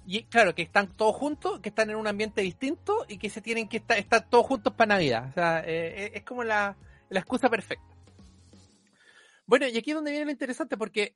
Y 0.06 0.24
claro, 0.24 0.54
que 0.54 0.62
están 0.62 0.88
todos 0.96 1.14
juntos, 1.14 1.60
que 1.60 1.68
están 1.68 1.90
en 1.90 1.96
un 1.96 2.06
ambiente 2.06 2.40
distinto 2.40 3.04
y 3.08 3.18
que 3.18 3.30
se 3.30 3.40
tienen 3.40 3.68
que 3.68 3.78
estar, 3.78 3.98
estar 3.98 4.28
todos 4.28 4.46
juntos 4.46 4.74
para 4.74 4.94
Navidad. 4.94 5.28
O 5.30 5.32
sea, 5.32 5.62
eh, 5.64 6.10
es 6.14 6.24
como 6.24 6.42
la, 6.42 6.76
excusa 7.10 7.48
perfecta. 7.48 7.84
Bueno, 9.46 9.66
y 9.68 9.76
aquí 9.76 9.90
es 9.90 9.94
donde 9.94 10.10
viene 10.10 10.26
lo 10.26 10.32
interesante, 10.32 10.76
porque 10.76 11.14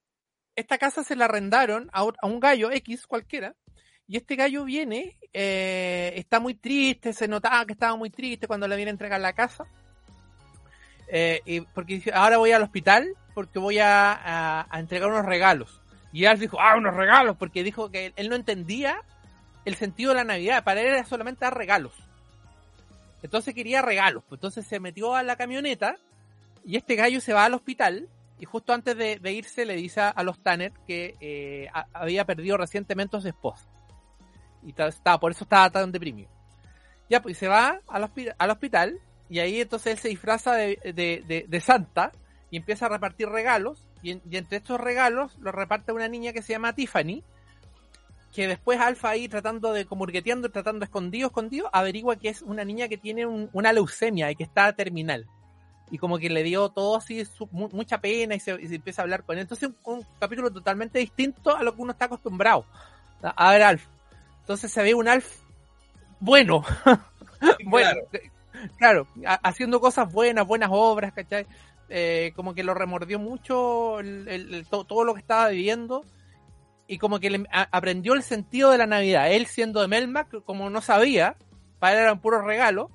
esta 0.55 0.79
casa 0.79 1.03
se 1.03 1.17
la 1.17 1.25
arrendaron 1.25 1.91
a, 1.93 2.05
un 2.05 2.41
gallo 2.41 2.71
X 2.71 3.07
cualquiera, 3.07 3.57
y 4.07 4.17
este 4.17 4.37
gallo 4.37 4.65
viene, 4.65 5.19
eh, 5.33 6.13
está 6.17 6.39
muy 6.39 6.55
triste, 6.55 7.13
se 7.13 7.27
notaba 7.27 7.67
que 7.67 7.73
estaba 7.73 7.97
muy 7.97 8.11
triste 8.11 8.47
cuando 8.47 8.69
le 8.69 8.77
viene 8.77 8.91
a 8.91 8.93
entregar 8.93 9.21
la 9.21 9.33
casa. 9.33 9.65
Eh, 11.09 11.41
y 11.45 11.61
porque 11.61 11.95
dice, 11.95 12.13
ahora 12.13 12.37
voy 12.37 12.53
al 12.53 12.63
hospital 12.63 13.17
porque 13.37 13.59
voy 13.59 13.79
a, 13.79 14.67
entregar 14.73 15.11
unos 15.11 15.27
regalos. 15.27 15.83
Y 16.17 16.25
él 16.25 16.39
dijo, 16.39 16.59
ah, 16.59 16.77
unos 16.79 16.95
regalos, 16.95 17.37
porque 17.37 17.63
dijo 17.63 17.91
que 17.91 18.15
él, 18.17 18.31
no 18.31 18.37
entendía 18.37 19.03
el 19.67 19.75
sentido 19.75 20.13
de 20.13 20.17
la 20.17 20.25
Navidad, 20.25 20.65
para 20.65 20.81
él 20.81 20.87
era 20.87 21.05
solamente 21.05 21.45
dar 21.45 21.55
regalos. 21.55 21.93
Entonces 23.23 23.55
quería 23.55 23.83
regalos, 23.83 24.25
pues 24.27 24.39
entonces 24.39 24.67
se 24.67 24.81
metió 24.81 25.15
a 25.15 25.23
la 25.23 25.37
camioneta 25.37 25.97
y 26.65 26.77
este 26.77 26.97
gallo 26.97 27.21
se 27.21 27.35
va 27.35 27.45
al 27.45 27.53
hospital 27.53 28.09
y 28.39 28.47
justo 28.47 28.73
antes 28.73 28.97
de, 28.97 29.31
irse 29.31 29.67
le 29.67 29.77
dice 29.77 30.01
a, 30.01 30.23
los 30.23 30.43
Tanner 30.43 30.73
que 30.87 31.17
eh, 31.21 31.69
había 31.93 32.25
perdido 32.25 32.57
recientemente 32.57 33.19
a 33.19 33.21
su 33.21 33.29
esposa. 33.29 33.67
Y 34.63 34.71
estaba, 34.71 35.21
por 35.21 35.33
eso 35.33 35.45
estaba 35.45 35.69
tan 35.69 35.93
deprimido. 35.93 36.31
Ya, 37.11 37.21
pues 37.21 37.37
se 37.37 37.47
va 37.47 37.81
al, 37.89 38.11
al 38.39 38.51
hospital 38.51 39.01
y 39.29 39.41
ahí 39.41 39.61
entonces 39.61 39.93
él 39.93 39.99
se 39.99 40.09
disfraza 40.09 40.55
de, 40.55 41.61
Santa 41.63 42.11
y 42.51 42.57
empieza 42.57 42.87
a 42.87 42.89
repartir 42.89 43.29
regalos. 43.29 43.86
Y, 44.03 44.21
entre 44.37 44.59
estos 44.59 44.81
regalos 44.81 45.37
los 45.39 45.55
reparte 45.55 45.93
una 45.93 46.09
niña 46.09 46.33
que 46.33 46.43
se 46.43 46.53
llama 46.53 46.75
Tiffany, 46.75 47.23
que 48.35 48.49
después 48.49 48.81
Alfa 48.81 49.11
ahí 49.11 49.29
tratando 49.29 49.73
de, 49.73 49.87
como 49.87 50.07
tratando 50.07 50.85
escondido, 50.85 51.29
escondido, 51.29 51.71
averigua 51.73 52.17
que 52.17 52.29
es 52.29 52.43
una 52.43 52.65
niña 52.65 52.89
que 52.89 52.99
tiene 52.99 53.27
una 53.27 53.73
leucemia 53.73 54.31
y 54.31 54.37
que 54.37 54.45
está 54.45 54.73
terminal 54.75 55.27
y 55.91 55.99
como 55.99 56.19
que 56.19 56.29
le 56.29 56.43
dio 56.43 56.69
todo 56.69 56.97
así 56.97 57.23
mucha 57.53 58.01
pena 58.01 58.35
y 58.35 58.41
se, 58.41 58.51
empieza 58.53 59.03
a 59.03 59.05
hablar 59.05 59.23
con 59.23 59.37
él. 59.37 59.43
Entonces 59.43 59.69
un, 59.69 59.77
un, 59.85 60.07
capítulo 60.19 60.51
totalmente 60.51 60.99
distinto 60.99 61.57
a 61.57 61.63
lo 61.63 61.75
que 61.75 61.83
uno 61.83 61.93
está 61.93 62.07
acostumbrado 62.07 62.67
a 63.23 63.53
ver 63.53 63.63
Alf. 63.63 63.87
Entonces 64.41 64.71
se 64.71 64.83
ve 64.83 64.95
un 64.95 65.09
Alf 65.09 65.47
bueno, 66.19 66.65
bueno, 67.67 68.01
claro, 68.79 69.07
haciendo 69.43 69.81
cosas 69.81 70.11
buenas, 70.11 70.47
buenas 70.47 70.71
obras, 70.73 71.13
¿cachai? 71.13 71.47
Eh, 71.89 72.33
como 72.35 72.55
que 72.55 72.65
lo 72.65 72.75
remordió 72.75 73.19
mucho 73.19 74.01
el, 74.01 74.67
todo, 74.69 75.05
lo 75.05 75.15
que 75.15 75.21
estaba 75.21 75.49
viviendo 75.51 76.05
y 76.89 76.99
como 76.99 77.21
que 77.21 77.31
le, 77.31 77.45
aprendió 77.51 78.15
el 78.15 78.23
sentido 78.23 78.71
de 78.71 78.79
la 78.79 78.87
Navidad. 78.87 79.33
Él 79.33 79.47
siendo 79.47 79.81
de 79.81 79.89
Melmac, 79.89 80.43
como 80.45 80.69
no 80.71 80.81
sabía, 80.81 81.37
para 81.79 81.95
él 81.95 82.01
eran 82.01 82.21
puros 82.21 82.45
regalos, 82.45 82.91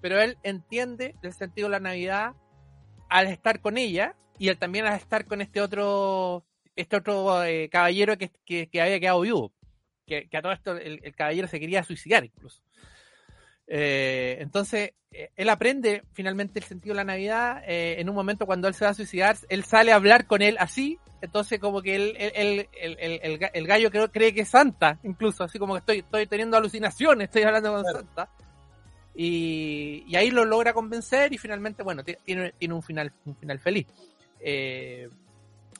pero 0.00 0.20
él 0.20 0.36
entiende 0.42 1.14
el 1.22 1.32
sentido 1.32 1.68
de 1.68 1.72
la 1.72 1.80
Navidad 1.80 2.34
al 3.08 3.28
estar 3.28 3.60
con 3.60 3.78
ella 3.78 4.14
y 4.38 4.48
él 4.48 4.58
también 4.58 4.86
al 4.86 4.94
estar 4.94 5.26
con 5.26 5.40
este 5.40 5.60
otro 5.60 6.44
este 6.76 6.96
otro 6.96 7.42
eh, 7.42 7.68
caballero 7.70 8.16
que, 8.16 8.30
que, 8.46 8.80
había 8.80 9.00
quedado 9.00 9.20
vivo. 9.22 9.52
Que, 10.06 10.28
a 10.32 10.42
todo 10.42 10.52
esto 10.52 10.76
el, 10.76 11.14
caballero 11.14 11.48
se 11.48 11.58
quería 11.58 11.82
suicidar 11.82 12.24
incluso. 12.24 12.62
Eh, 13.68 14.38
entonces, 14.40 14.92
eh, 15.12 15.30
él 15.36 15.48
aprende 15.48 16.02
finalmente 16.12 16.58
el 16.58 16.64
sentido 16.64 16.94
de 16.94 16.96
la 16.96 17.04
Navidad. 17.04 17.62
en 17.66 18.08
un 18.08 18.14
momento 18.14 18.46
cuando 18.46 18.66
él 18.66 18.74
se 18.74 18.84
va 18.84 18.90
a 18.90 18.94
suicidar, 18.94 19.36
él 19.48 19.64
sale 19.64 19.92
a 19.92 19.96
hablar 19.96 20.26
con 20.26 20.42
él 20.42 20.56
así. 20.58 20.98
Entonces, 21.20 21.58
como 21.58 21.82
que 21.82 21.96
él, 21.96 22.16
el, 22.16 22.68
el, 23.52 23.66
gallo 23.66 23.90
cree, 23.90 24.08
cree, 24.08 24.34
que 24.34 24.42
es 24.42 24.48
Santa, 24.48 25.00
incluso, 25.02 25.42
así 25.42 25.58
como 25.58 25.74
que 25.74 25.80
estoy, 25.80 25.98
estoy 25.98 26.26
teniendo 26.28 26.56
alucinaciones, 26.56 27.24
estoy 27.24 27.42
hablando 27.42 27.72
con 27.72 27.84
Santa. 27.84 28.30
Y, 29.20 30.14
ahí 30.14 30.30
lo 30.30 30.44
logra 30.44 30.72
convencer 30.72 31.32
y 31.32 31.38
finalmente, 31.38 31.82
bueno, 31.82 32.04
tiene, 32.04 32.52
tiene 32.52 32.74
un 32.74 32.82
final, 32.84 33.12
un 33.24 33.34
final 33.34 33.58
feliz. 33.58 33.84
Eh, 34.38 35.08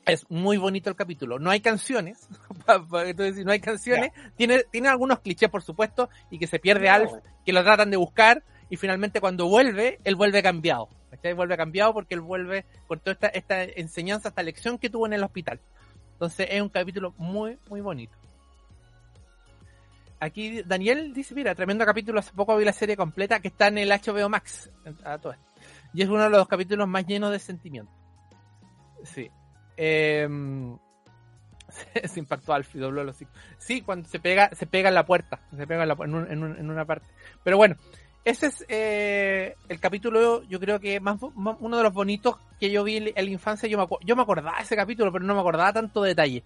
es 0.09 0.29
muy 0.31 0.57
bonito 0.57 0.91
el 0.91 0.97
capítulo. 0.97 1.39
No 1.39 1.51
hay 1.51 1.61
canciones, 1.61 2.29
entonces 3.07 3.45
no 3.45 3.53
hay 3.53 3.61
canciones. 3.61 4.13
Tiene, 4.37 4.65
tiene 4.65 4.89
algunos 4.89 5.21
clichés, 5.21 5.49
por 5.49 5.63
supuesto, 5.63 6.09
y 6.31 6.39
que 6.39 6.47
se 6.47 6.59
pierde 6.59 6.89
Alf, 6.89 7.13
que 7.45 7.53
lo 7.53 7.63
tratan 7.63 7.91
de 7.91 7.97
buscar, 7.97 8.43
y 8.71 8.77
finalmente 8.77 9.21
cuando 9.21 9.47
vuelve, 9.49 9.99
él 10.05 10.17
vuelve 10.17 10.43
cambiado. 10.43 10.89
¿cachai? 11.11 11.33
Vuelve 11.35 11.57
cambiado 11.57 11.93
porque 11.93 12.15
él 12.15 12.21
vuelve 12.21 12.65
con 12.87 13.01
toda 13.01 13.13
esta, 13.13 13.29
esta 13.29 13.63
enseñanza, 13.63 14.29
esta 14.29 14.43
lección 14.43 14.79
que 14.79 14.91
tuvo 14.91 15.07
en 15.07 15.13
el 15.13 15.25
hospital. 15.25 15.61
Entonces 16.13 16.49
es 16.51 16.61
un 16.61 16.69
capítulo 16.69 17.15
muy, 17.17 17.59
muy 17.69 17.81
bonito. 17.81 18.17
Aquí 20.21 20.63
Daniel 20.63 21.15
dice, 21.15 21.35
mira, 21.35 21.55
tremendo 21.55 21.87
capítulo, 21.87 22.19
hace 22.19 22.33
poco 22.33 22.57
vi 22.57 22.65
la 22.65 22.73
serie 22.73 22.97
completa 22.97 23.39
que 23.39 23.49
está 23.49 23.69
en 23.69 23.79
el 23.79 23.91
HBO 23.91 24.29
Max. 24.29 24.71
Y 25.95 26.03
es 26.03 26.09
uno 26.09 26.25
de 26.25 26.31
los 26.31 26.49
capítulos 26.49 26.89
más 26.89 27.07
llenos 27.07 27.31
de 27.31 27.39
sentimientos. 27.39 27.95
Sí. 29.05 29.31
Em, 29.81 30.77
se 32.05 32.19
impactó 32.19 32.53
Alfie, 32.53 32.81
dobló 32.81 33.05
los 33.05 33.17
Sí, 33.59 33.83
cuando 33.83 34.09
se 34.09 34.19
pega, 34.19 34.51
se 34.55 34.67
pega 34.67 34.89
en 34.89 34.95
la 34.97 35.07
puerta, 35.07 35.41
se 35.57 35.67
pega 35.67 35.85
en, 35.85 36.71
una 36.71 36.85
parte. 36.85 37.07
Pero 37.45 37.57
bueno, 37.57 37.77
ese 38.25 38.47
es 38.47 38.65
eh, 38.69 39.55
el 39.69 39.79
capítulo, 39.79 40.43
yo 40.43 40.59
creo 40.59 40.81
que 40.81 40.99
más, 40.99 41.21
uno 41.23 41.77
de 41.77 41.83
los 41.83 41.95
bonitos 41.95 42.37
que 42.59 42.71
yo 42.71 42.83
vi 42.83 42.97
en 42.97 43.15
la 43.15 43.23
infancia. 43.23 43.69
Yo 43.69 43.79
me, 43.79 43.87
yo 44.05 44.17
me 44.17 44.23
acordaba 44.23 44.59
de 44.59 44.65
ese 44.65 44.77
capítulo, 44.77 45.13
pero 45.13 45.25
no 45.25 45.35
me 45.35 45.41
acordaba 45.41 45.73
tanto 45.73 46.03
detalle. 46.03 46.43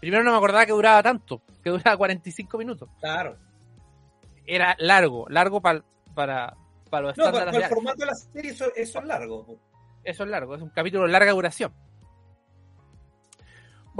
Primero 0.00 0.24
no 0.24 0.30
me 0.30 0.38
acordaba 0.38 0.64
que 0.64 0.72
duraba 0.72 1.02
tanto, 1.02 1.42
que 1.62 1.68
duraba 1.68 1.98
45 1.98 2.56
minutos. 2.56 2.88
Claro. 3.00 3.36
Era 4.46 4.74
largo, 4.78 5.26
largo 5.28 5.60
para 5.60 5.84
para, 6.14 6.56
para 6.88 7.08
los 7.08 7.18
no, 7.18 7.24
para, 7.30 7.50
el 7.50 7.64
formato 7.64 7.98
de 7.98 8.06
la 8.06 8.14
serie 8.14 8.50
eso, 8.50 8.66
es 8.74 8.94
largo. 9.04 9.58
Eso 10.02 10.24
es 10.24 10.30
largo, 10.30 10.54
es 10.54 10.62
un 10.62 10.70
capítulo 10.70 11.04
de 11.04 11.12
larga 11.12 11.32
duración. 11.32 11.72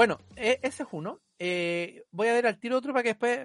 Bueno, 0.00 0.18
e, 0.34 0.58
ese 0.62 0.84
es 0.84 0.88
uno. 0.92 1.20
Eh, 1.38 2.04
voy 2.10 2.28
a 2.28 2.32
ver 2.32 2.46
al 2.46 2.58
tiro 2.58 2.78
otro 2.78 2.94
para 2.94 3.02
que 3.02 3.10
después. 3.10 3.38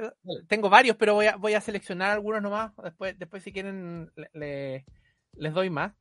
Tengo 0.47 0.69
varios, 0.69 0.95
pero 0.95 1.13
voy 1.13 1.25
a, 1.25 1.35
voy 1.35 1.53
a 1.53 1.59
seleccionar 1.59 2.11
algunos 2.11 2.41
nomás. 2.41 2.71
Después, 2.81 3.19
después 3.19 3.43
si 3.43 3.51
quieren, 3.51 4.09
le, 4.31 4.85
les 5.33 5.53
doy 5.53 5.69
más. 5.69 5.91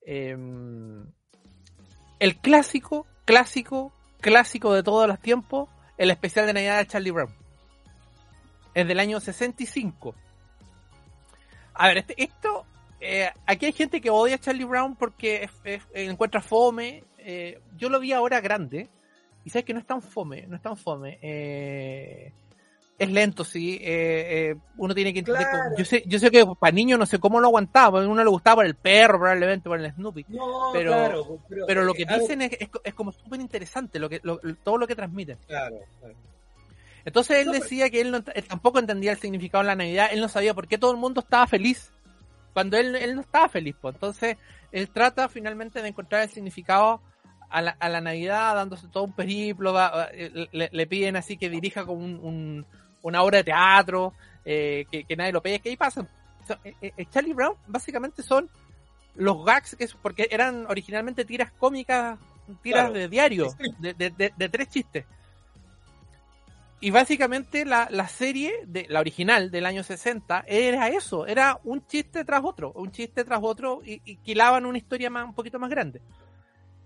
Em, 0.00 1.04
el 2.20 2.36
clásico, 2.40 3.06
clásico, 3.26 3.92
clásico 4.22 4.72
de 4.72 4.82
todos 4.82 5.06
los 5.06 5.20
tiempos, 5.20 5.68
el 5.98 6.10
especial 6.10 6.46
de 6.46 6.54
Navidad 6.54 6.78
de 6.78 6.86
Charlie 6.86 7.10
Brown. 7.10 7.34
Es 8.72 8.88
del 8.88 8.98
año 8.98 9.20
65. 9.20 10.14
A 11.74 11.88
ver, 11.88 11.98
este, 11.98 12.14
esto. 12.16 12.64
Eh, 12.98 13.30
aquí 13.44 13.66
hay 13.66 13.72
gente 13.72 14.00
que 14.00 14.08
odia 14.08 14.36
a 14.36 14.40
Charlie 14.40 14.64
Brown 14.64 14.96
porque 14.96 15.50
encuentra 15.92 16.40
fome. 16.40 17.04
Eh, 17.18 17.60
yo 17.76 17.90
lo 17.90 18.00
vi 18.00 18.14
ahora 18.14 18.40
grande 18.40 18.88
y 19.44 19.50
sabes 19.50 19.64
que 19.64 19.74
no 19.74 19.80
es 19.80 19.86
tan 19.86 20.02
fome, 20.02 20.46
no 20.46 20.56
es 20.56 20.62
tan 20.62 20.76
fome. 20.76 21.18
Eh, 21.20 22.32
es 22.98 23.10
lento, 23.10 23.44
sí. 23.44 23.78
Eh, 23.80 24.50
eh, 24.50 24.56
uno 24.76 24.94
tiene 24.94 25.12
que 25.12 25.20
entender. 25.20 25.46
Yo 25.76 25.84
sé, 25.84 26.04
yo 26.06 26.18
sé 26.18 26.30
que 26.30 26.46
para 26.58 26.72
niños 26.72 26.98
no 26.98 27.06
sé 27.06 27.18
cómo 27.18 27.40
lo 27.40 27.48
aguantaba, 27.48 28.00
a 28.00 28.06
uno 28.06 28.22
le 28.22 28.30
gustaba 28.30 28.56
por 28.56 28.66
el 28.66 28.76
perro, 28.76 29.18
probablemente 29.18 29.68
por 29.68 29.80
el 29.80 29.92
Snoopy. 29.92 30.26
pero, 30.72 31.40
pero, 31.66 31.84
lo 31.84 31.94
que 31.94 32.04
dicen 32.04 32.42
es, 32.42 32.58
es, 32.84 32.94
como 32.94 33.10
súper 33.12 33.40
interesante 33.40 33.98
lo 33.98 34.08
que, 34.08 34.20
todo 34.62 34.78
lo 34.78 34.86
que 34.86 34.94
transmiten. 34.94 35.38
Claro, 35.46 35.76
claro. 35.98 36.14
Entonces 37.04 37.44
él 37.44 37.50
decía 37.50 37.90
que 37.90 38.00
él, 38.00 38.22
tampoco 38.48 38.78
entendía 38.78 39.10
el 39.10 39.18
significado 39.18 39.64
de 39.64 39.68
la 39.68 39.74
Navidad, 39.74 40.10
él 40.12 40.20
no 40.20 40.28
sabía 40.28 40.54
por 40.54 40.68
qué 40.68 40.78
todo 40.78 40.92
el 40.92 40.98
mundo 40.98 41.20
estaba 41.20 41.48
feliz 41.48 41.90
cuando 42.52 42.76
él, 42.76 42.94
él 42.94 43.14
no 43.14 43.22
estaba 43.22 43.48
feliz. 43.48 43.74
Pues. 43.80 43.94
Entonces 43.94 44.36
él 44.70 44.88
trata 44.90 45.28
finalmente 45.28 45.82
de 45.82 45.88
encontrar 45.88 46.22
el 46.22 46.30
significado 46.30 47.00
a 47.52 47.60
la, 47.60 47.76
a 47.78 47.88
la 47.88 48.00
Navidad 48.00 48.54
dándose 48.54 48.88
todo 48.88 49.04
un 49.04 49.12
periplo, 49.12 49.74
le, 50.52 50.86
piden 50.86 51.16
así 51.16 51.36
que 51.36 51.50
dirija 51.50 51.84
como 51.84 52.00
un, 52.00 52.66
una 53.02 53.22
obra 53.22 53.38
de 53.38 53.44
teatro, 53.44 54.14
eh, 54.44 54.86
que, 54.90 55.16
nadie 55.16 55.32
lo 55.32 55.42
pesque, 55.42 55.70
y 55.70 55.76
pasa. 55.76 56.06
Eh, 56.64 56.92
eh, 56.96 57.06
Charlie 57.10 57.34
Brown 57.34 57.54
básicamente 57.66 58.22
son 58.22 58.48
los 59.14 59.44
gags, 59.44 59.76
que 59.76 59.86
porque 60.00 60.28
eran 60.30 60.66
originalmente 60.66 61.24
tiras 61.24 61.52
cómicas, 61.52 62.18
tiras 62.62 62.92
de 62.92 63.08
diario, 63.08 63.54
de, 63.78 63.92
de, 63.94 64.48
tres 64.48 64.68
chistes. 64.68 65.04
Y 66.80 66.90
básicamente 66.90 67.64
la, 67.64 67.86
la, 67.90 68.08
serie, 68.08 68.52
de 68.66 68.86
la 68.88 68.98
original 68.98 69.50
del 69.52 69.66
año 69.66 69.84
60, 69.84 70.44
era 70.48 70.88
eso, 70.88 71.26
era 71.26 71.60
un 71.62 71.86
chiste 71.86 72.24
tras 72.24 72.42
otro, 72.42 72.72
un 72.72 72.90
chiste 72.90 73.24
tras 73.24 73.40
otro, 73.40 73.82
y, 73.84 74.00
y 74.04 74.16
quilaban 74.16 74.66
una 74.66 74.78
historia 74.78 75.08
más, 75.10 75.26
un 75.26 75.34
poquito 75.34 75.60
más 75.60 75.70
grande. 75.70 76.00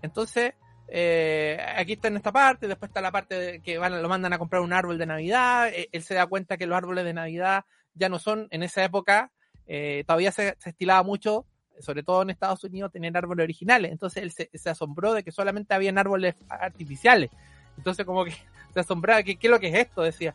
Entonces, 0.02 0.54
eh, 0.88 1.58
aquí 1.76 1.94
está 1.94 2.08
en 2.08 2.16
esta 2.16 2.32
parte, 2.32 2.68
después 2.68 2.90
está 2.90 3.00
la 3.00 3.10
parte 3.10 3.35
de 3.35 3.61
que 3.61 3.78
van, 3.78 4.00
lo 4.00 4.09
mandan 4.09 4.32
a 4.32 4.38
comprar 4.38 4.62
un 4.62 4.72
árbol 4.72 4.98
de 4.98 5.06
Navidad, 5.06 5.68
eh, 5.68 5.88
él 5.90 6.02
se 6.02 6.14
da 6.14 6.26
cuenta 6.26 6.56
que 6.56 6.66
los 6.66 6.76
árboles 6.76 7.04
de 7.04 7.12
Navidad 7.12 7.64
ya 7.94 8.09
no 8.09 8.18
son, 8.18 8.46
en 8.50 8.62
esa 8.62 8.85
época, 8.85 9.32
eh, 9.66 10.04
todavía 10.06 10.30
se, 10.30 10.56
estilaba 10.64 11.02
mucho, 11.02 11.44
sobre 11.80 12.04
todo 12.04 12.22
en 12.22 12.30
Estados 12.30 12.62
Unidos, 12.62 12.92
tener 12.92 13.16
árboles 13.16 13.44
originales, 13.44 13.90
entonces 13.90 14.22
él 14.22 14.30
se, 14.30 14.70
asombró 14.70 15.12
de 15.12 15.24
que 15.24 15.32
solamente 15.32 15.74
habían 15.74 15.98
árboles 15.98 16.37
artificiales, 16.48 17.30
entonces 17.76 18.06
como 18.06 18.24
que 18.24 18.32
se 18.74 18.80
asombraba, 18.80 19.22
que 19.24 19.37
¿qué 19.37 19.48
es 19.48 19.50
lo 19.50 19.59
que 19.59 19.68
es 19.68 19.74
esto? 19.74 20.02
Decía. 20.02 20.35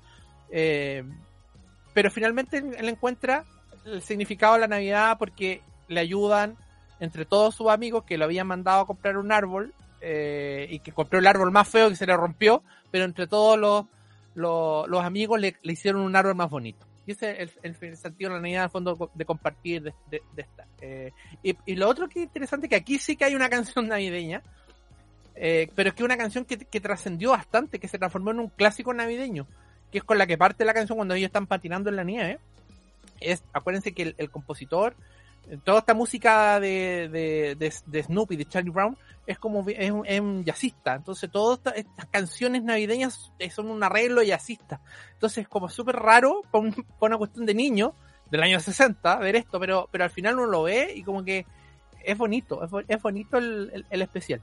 pero 1.93 2.11
finalmente 2.11 2.57
él 2.57 2.89
encuentra 2.89 3.45
el 3.85 4.01
significado 4.01 4.55
de 4.55 4.59
la 4.59 4.67
Navidad 4.67 5.17
porque 5.17 5.61
le 5.87 6.01
ayudan 6.01 6.57
entre 7.01 7.25
todos 7.25 7.55
sus 7.55 7.67
amigos 7.67 8.03
que 8.05 8.17
lo 8.17 8.25
habían 8.25 8.47
mandado 8.47 8.81
a 8.81 8.85
comprar 8.85 9.17
un 9.17 9.31
árbol 9.31 9.73
eh, 10.01 10.67
y 10.69 10.79
que 10.79 10.91
compró 10.91 11.17
el 11.17 11.25
árbol 11.25 11.51
más 11.51 11.67
feo 11.67 11.89
que 11.89 11.95
se 11.95 12.05
le 12.05 12.15
rompió, 12.15 12.63
pero 12.91 13.05
entre 13.05 13.25
todos 13.25 13.57
los, 13.57 13.85
los, 14.35 15.03
amigos 15.03 15.41
le, 15.41 15.55
hicieron 15.63 16.01
un 16.03 16.15
árbol 16.15 16.35
más 16.35 16.49
bonito. 16.51 16.85
Y 17.07 17.13
ese 17.13 17.41
es 17.41 17.57
el, 17.63 17.75
sentido 17.97 18.29
de 18.29 18.35
la 18.35 18.41
Navidad, 18.41 18.63
al 18.65 18.69
fondo, 18.69 19.11
de 19.15 19.25
compartir 19.25 19.81
de, 19.81 20.21
esta. 20.37 20.67
Eh, 20.79 21.11
y, 21.41 21.75
lo 21.75 21.89
otro 21.89 22.07
que 22.07 22.19
es 22.19 22.25
interesante, 22.25 22.69
que 22.69 22.75
aquí 22.75 22.99
sí 22.99 23.15
que 23.15 23.25
hay 23.25 23.33
una 23.33 23.49
canción 23.49 23.87
navideña, 23.87 24.43
eh, 25.33 25.71
pero 25.73 25.89
es 25.89 25.95
que 25.95 26.03
una 26.03 26.17
canción 26.17 26.45
que, 26.45 26.57
trascendió 26.79 27.31
bastante, 27.31 27.79
que 27.79 27.87
se 27.87 27.97
transformó 27.97 28.29
en 28.29 28.41
un 28.41 28.49
clásico 28.49 28.93
navideño, 28.93 29.47
que 29.91 29.97
es 29.97 30.03
con 30.03 30.19
la 30.19 30.27
que 30.27 30.37
parte 30.37 30.65
la 30.65 30.75
canción 30.75 30.97
cuando 30.97 31.15
ellos 31.15 31.29
están 31.29 31.47
patinando 31.47 31.89
en 31.89 31.95
la 31.95 32.03
nieve. 32.03 32.39
Es, 33.19 33.43
acuérdense 33.53 33.91
que 33.91 34.13
el 34.15 34.29
compositor 34.29 34.95
toda 35.63 35.79
esta 35.79 35.93
música 35.93 36.59
de, 36.59 37.09
de, 37.09 37.73
de, 37.85 38.03
Snoopy, 38.03 38.35
de 38.35 38.45
Charlie 38.45 38.71
Brown, 38.71 38.97
es 39.27 39.37
como 39.37 39.65
es 39.67 39.91
un, 39.91 40.43
jazzista. 40.43 40.95
Entonces, 40.95 41.29
todas 41.31 41.59
estas, 41.75 42.05
canciones 42.09 42.63
navideñas 42.63 43.31
son 43.53 43.69
un 43.69 43.83
arreglo 43.83 44.23
jazzista. 44.23 44.81
Entonces, 45.13 45.39
es 45.39 45.47
como 45.47 45.69
súper 45.69 45.95
raro 45.95 46.41
para, 46.51 46.71
una 46.99 47.17
cuestión 47.17 47.45
de 47.45 47.53
niño 47.53 47.93
del 48.29 48.43
año 48.43 48.59
60 48.59 49.17
ver 49.17 49.35
esto, 49.35 49.59
pero, 49.59 49.89
pero 49.91 50.05
al 50.05 50.09
final 50.09 50.35
uno 50.35 50.47
lo 50.47 50.63
ve 50.63 50.93
y 50.95 51.03
como 51.03 51.23
que 51.23 51.45
es 52.03 52.17
bonito, 52.17 52.63
es, 52.87 53.01
bonito 53.01 53.37
el, 53.37 53.85
el, 53.89 54.01
especial. 54.01 54.41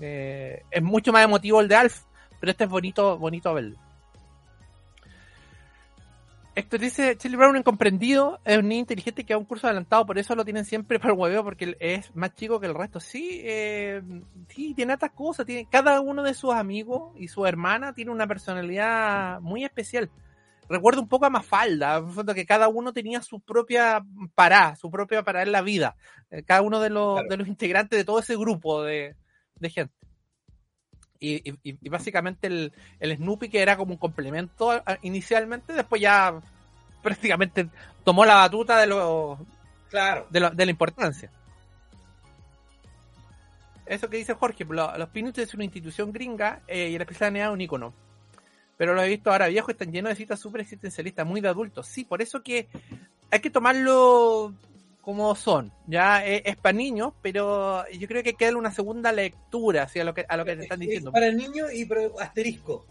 Eh, 0.00 0.62
es 0.70 0.82
mucho 0.82 1.12
más 1.12 1.22
emotivo 1.24 1.60
el 1.60 1.68
de 1.68 1.76
Alf, 1.76 2.02
pero 2.40 2.50
este 2.50 2.64
es 2.64 2.70
bonito, 2.70 3.18
bonito 3.18 3.52
verlo. 3.52 3.76
Héctor 6.56 6.80
dice, 6.80 7.16
Charlie 7.16 7.36
Brown 7.36 7.56
incomprendido, 7.56 8.40
es 8.44 8.58
un 8.58 8.68
niño 8.68 8.80
inteligente 8.80 9.24
que 9.24 9.32
va 9.32 9.36
a 9.36 9.40
un 9.40 9.44
curso 9.44 9.68
adelantado, 9.68 10.04
por 10.04 10.18
eso 10.18 10.34
lo 10.34 10.44
tienen 10.44 10.64
siempre 10.64 10.98
para 10.98 11.14
el 11.14 11.18
hueveo, 11.18 11.44
porque 11.44 11.76
es 11.78 12.14
más 12.16 12.34
chico 12.34 12.58
que 12.58 12.66
el 12.66 12.74
resto. 12.74 12.98
Sí, 12.98 13.40
eh, 13.44 14.02
sí, 14.48 14.74
tiene 14.74 14.94
otras 14.94 15.12
cosas, 15.12 15.46
tiene, 15.46 15.68
cada 15.70 16.00
uno 16.00 16.24
de 16.24 16.34
sus 16.34 16.52
amigos 16.52 17.12
y 17.16 17.28
su 17.28 17.46
hermana 17.46 17.92
tiene 17.92 18.10
una 18.10 18.26
personalidad 18.26 19.40
muy 19.40 19.64
especial. 19.64 20.10
Recuerdo 20.68 21.02
un 21.02 21.08
poco 21.08 21.26
a 21.26 21.30
Mafalda, 21.30 22.02
que 22.34 22.46
cada 22.46 22.68
uno 22.68 22.92
tenía 22.92 23.22
su 23.22 23.40
propia 23.40 24.04
pará, 24.34 24.76
su 24.76 24.90
propia 24.90 25.22
pará 25.22 25.42
en 25.42 25.52
la 25.52 25.62
vida. 25.62 25.96
Eh, 26.30 26.42
cada 26.42 26.62
uno 26.62 26.80
de 26.80 26.90
los, 26.90 27.22
de 27.28 27.36
los 27.36 27.48
integrantes 27.48 27.96
de 27.96 28.04
todo 28.04 28.18
ese 28.18 28.36
grupo 28.36 28.82
de, 28.82 29.14
de 29.56 29.70
gente. 29.70 29.94
Y, 31.20 31.88
básicamente 31.88 32.46
el, 32.46 32.72
el, 32.98 33.16
Snoopy 33.16 33.50
que 33.50 33.60
era 33.60 33.76
como 33.76 33.92
un 33.92 33.98
complemento 33.98 34.82
inicialmente, 35.02 35.74
después 35.74 36.00
ya 36.00 36.40
prácticamente 37.02 37.68
tomó 38.04 38.24
la 38.24 38.36
batuta 38.36 38.78
de 38.78 38.86
lo 38.86 39.38
claro 39.90 40.26
de, 40.30 40.40
lo, 40.40 40.50
de 40.50 40.64
la 40.64 40.70
importancia. 40.70 41.30
Eso 43.84 44.08
que 44.08 44.18
dice 44.18 44.34
Jorge, 44.34 44.64
los 44.64 45.08
Peanuts 45.08 45.38
es 45.38 45.52
una 45.52 45.64
institución 45.64 46.12
gringa 46.12 46.62
eh, 46.68 46.90
y 46.90 46.96
la 46.96 47.02
especialidad 47.02 47.48
es 47.48 47.52
un 47.52 47.60
icono. 47.60 47.92
Pero 48.76 48.94
lo 48.94 49.02
he 49.02 49.08
visto 49.08 49.30
ahora 49.30 49.48
viejo, 49.48 49.72
están 49.72 49.92
llenos 49.92 50.10
de 50.10 50.16
citas 50.16 50.38
súper 50.38 50.60
existencialistas, 50.60 51.26
muy 51.26 51.40
de 51.40 51.48
adultos. 51.48 51.86
Sí, 51.88 52.04
por 52.04 52.22
eso 52.22 52.42
que 52.42 52.68
hay 53.30 53.40
que 53.40 53.50
tomarlo 53.50 54.54
como 55.00 55.34
son. 55.34 55.72
Ya 55.86 56.24
es, 56.24 56.56
para 56.56 56.72
niños, 56.72 57.12
pero 57.22 57.88
yo 57.90 58.06
creo 58.06 58.22
que 58.22 58.34
queda 58.34 58.56
una 58.56 58.70
segunda 58.70 59.12
lectura 59.12 59.84
hacia 59.84 60.04
lo 60.04 60.14
que, 60.14 60.24
a 60.28 60.36
lo 60.36 60.44
que 60.44 60.56
te 60.56 60.62
están 60.62 60.80
diciendo. 60.80 61.12
para 61.12 61.30
niños 61.32 61.72
y 61.72 61.88
asterisco. 62.20 62.86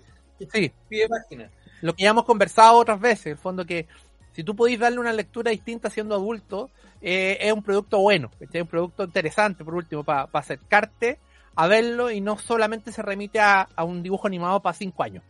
Sí. 0.52 0.72
Pide 0.88 1.08
página. 1.08 1.50
Lo 1.82 1.96
que 1.96 2.04
ya 2.04 2.10
hemos 2.10 2.26
conversado 2.26 2.78
otras 2.78 3.00
veces, 3.00 3.28
en 3.28 3.32
el 3.34 3.38
fondo 3.38 3.66
que 3.66 3.88
si 4.34 4.44
tú 4.44 4.56
podéis 4.56 4.80
darle 4.80 5.00
una 5.00 5.14
lectura 5.14 5.52
distinta 5.52 5.90
siendo 5.90 6.16
adulto, 6.16 6.70
eh, 7.02 7.38
es 7.42 7.54
un 7.54 7.64
producto 7.64 8.00
bueno, 8.00 8.32
es 8.40 8.62
un 8.62 8.68
producto 8.68 9.04
interesante, 9.04 9.64
por 9.64 9.76
último, 9.76 10.04
para 10.04 10.30
acercarte 10.34 11.20
a 11.56 11.68
verlo 11.68 12.12
y 12.12 12.22
no 12.22 12.38
solamente 12.38 12.92
se 12.92 13.02
remite 13.02 13.40
a, 13.40 13.68
a 13.76 13.84
un 13.84 14.02
dibujo 14.02 14.28
animado 14.28 14.62
para 14.62 14.74
cinco 14.74 15.04
años. 15.04 15.24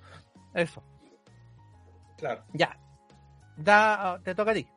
Eso. 0.53 0.83
Claro. 2.17 2.43
Ya. 2.53 2.77
Da, 3.57 4.19
te 4.23 4.35
toca 4.35 4.51
a 4.51 4.53
ti. 4.53 4.67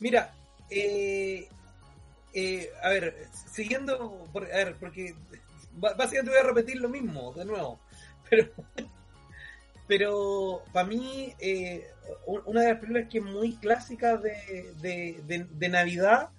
Mira, 0.00 0.32
eh, 0.74 1.48
eh, 2.32 2.70
a 2.82 2.88
ver, 2.88 3.28
siguiendo, 3.52 4.26
a 4.34 4.38
ver, 4.40 4.76
porque 4.78 5.14
básicamente 5.74 6.30
voy 6.30 6.40
a 6.40 6.44
repetir 6.44 6.76
lo 6.76 6.88
mismo 6.88 7.32
de 7.34 7.44
nuevo, 7.44 7.78
pero, 8.30 8.48
pero 9.86 10.62
para 10.72 10.88
mí 10.88 11.34
eh, 11.38 11.90
una 12.26 12.62
de 12.62 12.68
las 12.68 12.80
películas 12.80 13.08
que 13.10 13.18
es 13.18 13.24
muy 13.24 13.56
clásica 13.56 14.16
de, 14.16 14.74
de, 14.80 15.68
Navidad 15.68 16.30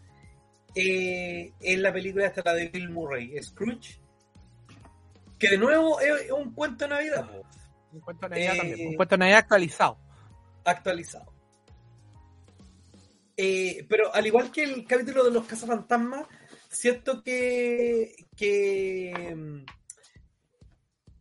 es 0.73 1.79
la 1.79 1.93
película 1.93 2.25
esta, 2.25 2.41
la 2.43 2.55
de 2.55 2.69
Bill 2.69 2.89
Murray, 2.89 3.41
Scrooge, 3.41 3.99
que 5.37 5.49
de 5.49 5.57
nuevo 5.57 5.99
es, 5.99 6.31
un 6.31 6.53
cuento 6.53 6.85
de 6.85 6.89
Navidad. 6.89 7.29
Un 7.91 7.99
cuento 7.99 8.27
de 8.27 8.35
Navidad 8.35 8.55
también, 8.57 8.87
un 8.87 8.95
cuento 8.95 9.13
de 9.13 9.19
Navidad 9.19 9.39
actualizado. 9.39 9.97
Actualizado. 10.65 11.32
Eh, 13.35 13.85
pero 13.89 14.13
al 14.13 14.25
igual 14.27 14.51
que 14.51 14.63
el 14.63 14.85
capítulo 14.85 15.23
de 15.23 15.31
los 15.31 15.45
cazafantasmas, 15.45 16.27
siento 16.69 17.23
que. 17.23 18.15
que 18.35 19.63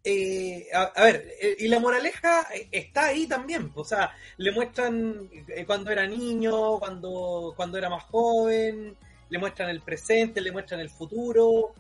eh, 0.05 0.66
a, 0.75 1.05
ver, 1.05 1.33
eh, 1.40 1.57
y 1.61 1.68
la 1.68 1.79
moraleja 1.79 2.46
está 2.70 3.07
ahí 3.07 3.27
también. 3.27 3.70
O 3.75 3.85
sea, 3.85 4.12
le 4.37 4.51
muestran 4.51 5.31
cuando 5.66 5.90
era 5.90 6.07
niño, 6.07 6.79
cuando, 6.79 7.53
cuando 7.57 7.79
era 7.79 7.88
más 7.88 8.05
joven, 8.05 8.96
le 9.29 9.38
muestran 9.38 9.70
el 9.70 9.81
presente, 9.81 10.40
le 10.40 10.53
muestran 10.53 10.81
el 10.81 10.90
futuro. 10.90 11.75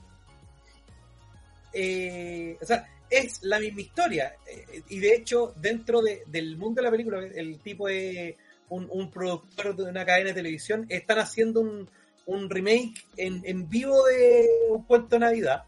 o 1.74 2.64
sea, 2.64 2.86
es 3.12 3.42
la 3.42 3.60
misma 3.60 3.82
historia. 3.82 4.36
Eh, 4.46 4.82
y 4.88 4.98
de 4.98 5.14
hecho, 5.14 5.52
dentro 5.56 6.00
de, 6.00 6.22
del 6.26 6.56
mundo 6.56 6.80
de 6.80 6.84
la 6.84 6.90
película, 6.90 7.18
el 7.18 7.60
tipo 7.60 7.88
es 7.88 8.34
un, 8.72 8.88
un, 8.90 9.10
productor 9.10 9.76
de 9.76 9.84
una 9.84 10.04
cadena 10.06 10.28
de 10.28 10.34
televisión, 10.34 10.86
están 10.88 11.18
haciendo 11.18 11.60
un, 11.60 11.90
un 12.24 12.48
remake 12.48 13.04
en, 13.18 13.42
en, 13.44 13.68
vivo 13.68 14.02
de 14.04 14.48
un 14.70 14.84
cuento 14.84 15.16
de 15.16 15.20
Navidad. 15.20 15.64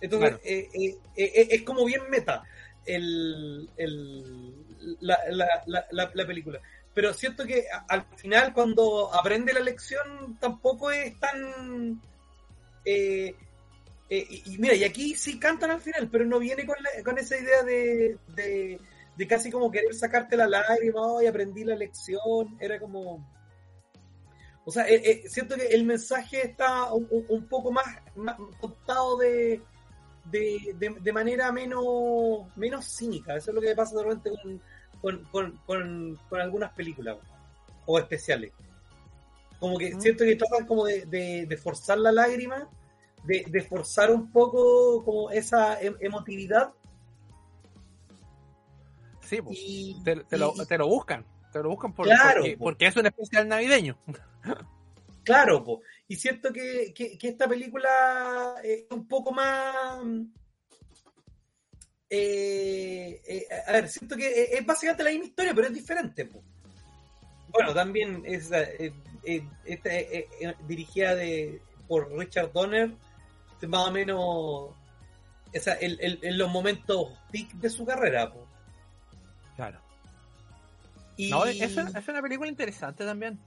Entonces, 0.00 0.30
claro. 0.30 0.42
eh, 0.44 0.68
eh, 0.72 0.98
eh 1.16 1.48
es 1.50 1.62
como 1.62 1.84
bien 1.84 2.00
meta 2.08 2.42
el, 2.86 3.68
el, 3.76 4.54
la, 5.00 5.18
la, 5.28 5.64
la, 5.66 6.10
la, 6.14 6.26
película. 6.26 6.60
Pero 6.94 7.12
siento 7.12 7.44
que 7.44 7.66
al 7.88 8.06
final, 8.16 8.54
cuando 8.54 9.14
aprende 9.14 9.52
la 9.52 9.60
lección, 9.60 10.38
tampoco 10.40 10.90
es 10.90 11.18
tan. 11.20 12.00
Y, 12.86 14.58
mira, 14.58 14.74
y 14.74 14.84
aquí 14.84 15.14
sí 15.14 15.38
cantan 15.38 15.72
al 15.72 15.80
final, 15.82 16.08
pero 16.10 16.24
no 16.24 16.38
viene 16.38 16.64
con, 16.64 16.76
la, 16.82 17.04
con 17.04 17.18
esa 17.18 17.38
idea 17.38 17.62
de, 17.62 18.16
de, 18.34 18.80
de, 19.20 19.26
casi 19.26 19.50
como 19.50 19.70
querer 19.70 19.94
sacarte 19.94 20.36
la 20.36 20.48
lágrima, 20.48 21.22
y 21.22 21.26
aprendí 21.26 21.64
la 21.64 21.76
lección, 21.76 22.56
era 22.58 22.78
como... 22.78 23.26
O 24.64 24.70
sea, 24.70 24.88
eh, 24.88 25.02
eh, 25.04 25.22
siento 25.28 25.56
que 25.56 25.66
el 25.66 25.84
mensaje 25.84 26.46
está 26.46 26.92
un, 26.92 27.08
un 27.28 27.48
poco 27.48 27.72
más, 27.72 27.86
más 28.14 28.36
contado 28.60 29.16
de, 29.18 29.60
de, 30.26 30.76
de, 31.00 31.12
manera 31.12 31.50
menos, 31.50 31.84
menos 32.56 32.84
cínica, 32.84 33.36
eso 33.36 33.50
es 33.50 33.54
lo 33.54 33.60
que 33.60 33.74
pasa 33.74 33.96
de 33.96 34.02
repente 34.04 34.30
con, 35.00 35.24
con, 35.32 35.56
con, 35.66 36.16
con, 36.28 36.40
algunas 36.40 36.72
películas 36.72 37.16
o 37.86 37.98
especiales. 37.98 38.52
Como 39.58 39.76
que 39.78 39.94
mm. 39.94 40.00
siento 40.00 40.24
que 40.24 40.36
tratan 40.36 40.66
como 40.66 40.84
de, 40.84 41.46
de 41.46 41.56
forzar 41.56 41.98
la 41.98 42.12
lágrima 42.12 42.68
de, 43.24 43.62
forzar 43.62 44.10
un 44.10 44.30
poco 44.30 45.04
como 45.04 45.30
esa 45.30 45.80
em 45.80 45.94
emotividad. 46.00 46.72
Sí, 49.30 49.40
pues, 49.40 49.58
y, 49.60 49.96
te, 50.02 50.16
te, 50.24 50.36
y, 50.36 50.38
lo, 50.40 50.52
te, 50.66 50.76
lo, 50.76 50.88
buscan, 50.88 51.24
te 51.52 51.62
lo 51.62 51.68
buscan 51.68 51.94
por, 51.94 52.04
claro, 52.04 52.40
porque, 52.40 52.56
porque, 52.58 52.86
es 52.86 52.96
un 52.96 53.06
especial 53.06 53.48
navideño. 53.48 53.96
Claro, 55.22 55.62
po. 55.62 55.82
y 56.08 56.16
siento 56.16 56.50
que, 56.50 56.92
que, 56.94 57.16
que, 57.16 57.28
esta 57.28 57.46
película 57.46 58.56
es 58.64 58.86
un 58.90 59.06
poco 59.06 59.30
más... 59.30 60.02
Eh, 62.08 63.20
eh, 63.24 63.46
a 63.66 63.72
ver, 63.72 63.88
siento 63.88 64.16
que 64.16 64.48
es 64.50 64.66
básicamente 64.66 65.04
la 65.04 65.10
misma 65.10 65.26
historia, 65.26 65.54
pero 65.54 65.66
es 65.68 65.74
diferente. 65.74 66.24
Po. 66.24 66.42
Bueno, 67.48 67.74
también 67.74 68.22
es 68.24 68.50
eh, 68.50 68.92
dirigida 70.66 71.14
de, 71.14 71.62
por 71.86 72.10
Richard 72.18 72.50
Donner, 72.52 72.90
más 73.68 73.86
o 73.86 73.92
menos 73.92 74.70
el, 75.52 75.98
el, 76.00 76.18
en 76.22 76.38
los 76.38 76.50
momentos 76.50 77.12
peak 77.30 77.52
de 77.52 77.70
su 77.70 77.84
carrera. 77.84 78.32
Po. 78.32 78.49
Claro. 79.60 79.78
Y... 81.18 81.30
No, 81.30 81.44
es, 81.44 81.76
una, 81.76 81.98
es 81.98 82.08
una 82.08 82.22
película 82.22 82.48
interesante 82.48 83.04
también. 83.04 83.38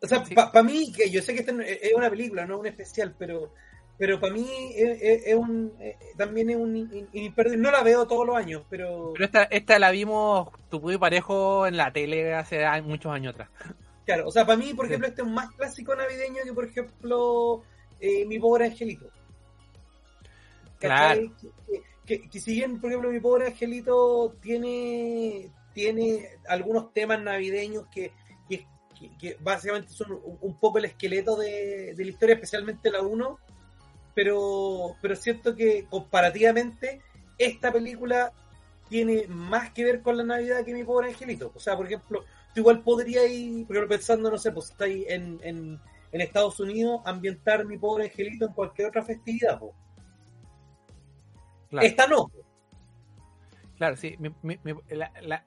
O 0.00 0.06
sea, 0.06 0.24
sí. 0.24 0.36
para 0.36 0.52
pa 0.52 0.62
mí, 0.62 0.92
que 0.92 1.10
yo 1.10 1.20
sé 1.20 1.34
que 1.34 1.40
esta 1.40 1.52
es 1.62 1.92
una 1.94 2.08
película, 2.08 2.46
no 2.46 2.58
un 2.60 2.66
especial, 2.66 3.16
pero 3.18 3.52
pero 3.98 4.20
para 4.20 4.34
mí 4.34 4.46
es, 4.76 5.02
es, 5.02 5.26
es 5.26 5.34
un 5.34 5.72
es, 5.80 5.96
también 6.16 6.50
es 6.50 6.56
un 6.56 6.76
imperdible. 7.12 7.60
No 7.60 7.72
la 7.72 7.82
veo 7.82 8.06
todos 8.06 8.24
los 8.24 8.36
años, 8.36 8.62
pero. 8.70 9.14
Pero 9.14 9.24
esta, 9.24 9.42
esta 9.44 9.80
la 9.80 9.90
vimos 9.90 10.50
tu 10.70 10.92
y 10.92 10.98
parejo 10.98 11.66
en 11.66 11.76
la 11.76 11.92
tele 11.92 12.34
hace 12.34 12.64
muchos 12.82 13.12
años 13.12 13.34
atrás. 13.34 13.48
Claro, 14.04 14.28
o 14.28 14.30
sea, 14.30 14.46
para 14.46 14.58
mí, 14.58 14.74
por 14.74 14.86
ejemplo, 14.86 15.08
este 15.08 15.22
es 15.22 15.28
más 15.28 15.50
clásico 15.56 15.96
navideño 15.96 16.44
que, 16.44 16.52
por 16.52 16.66
ejemplo, 16.66 17.64
eh, 17.98 18.24
Mi 18.26 18.38
Pobre 18.38 18.66
Angelito. 18.66 19.10
Claro. 20.78 21.34
Que, 21.40 21.48
que, 21.72 21.82
que, 22.06 22.40
si 22.40 22.54
bien, 22.54 22.80
por 22.80 22.90
ejemplo, 22.90 23.10
Mi 23.10 23.20
Pobre 23.20 23.48
Angelito 23.48 24.36
tiene, 24.40 25.50
tiene 25.74 26.28
algunos 26.48 26.92
temas 26.92 27.20
navideños 27.20 27.86
que, 27.88 28.12
que 29.18 29.36
básicamente 29.40 29.92
son 29.92 30.18
un, 30.40 30.58
poco 30.58 30.78
el 30.78 30.86
esqueleto 30.86 31.36
de, 31.36 31.94
de 31.94 32.04
la 32.04 32.10
historia, 32.10 32.34
especialmente 32.36 32.90
la 32.90 33.02
1, 33.02 33.38
pero, 34.14 34.96
pero 35.02 35.14
siento 35.16 35.54
que 35.54 35.84
comparativamente 35.90 37.02
esta 37.36 37.70
película 37.70 38.32
tiene 38.88 39.26
más 39.28 39.72
que 39.72 39.84
ver 39.84 40.00
con 40.00 40.16
la 40.16 40.24
Navidad 40.24 40.64
que 40.64 40.72
Mi 40.72 40.84
Pobre 40.84 41.08
Angelito. 41.08 41.52
O 41.54 41.60
sea, 41.60 41.76
por 41.76 41.86
ejemplo, 41.86 42.24
igual 42.60 42.82
podría 42.82 43.26
ir, 43.26 43.66
porque 43.66 43.82
pensando, 43.82 44.30
no 44.30 44.38
sé, 44.38 44.52
pues 44.52 44.70
está 44.70 44.84
ahí 44.84 45.04
en, 45.08 45.38
en, 45.42 45.80
en, 46.12 46.20
Estados 46.20 46.58
Unidos, 46.60 47.00
ambientar 47.04 47.64
mi 47.66 47.78
pobre 47.78 48.04
angelito 48.04 48.46
en 48.46 48.52
cualquier 48.52 48.88
otra 48.88 49.02
festividad. 49.02 49.60
Claro. 51.68 51.86
Esta 51.86 52.06
no. 52.06 52.30
Claro, 53.76 53.96
sí. 53.96 54.16
Mi, 54.18 54.30
mi, 54.42 54.58
mi, 54.64 54.74
la, 54.90 55.12
la, 55.22 55.44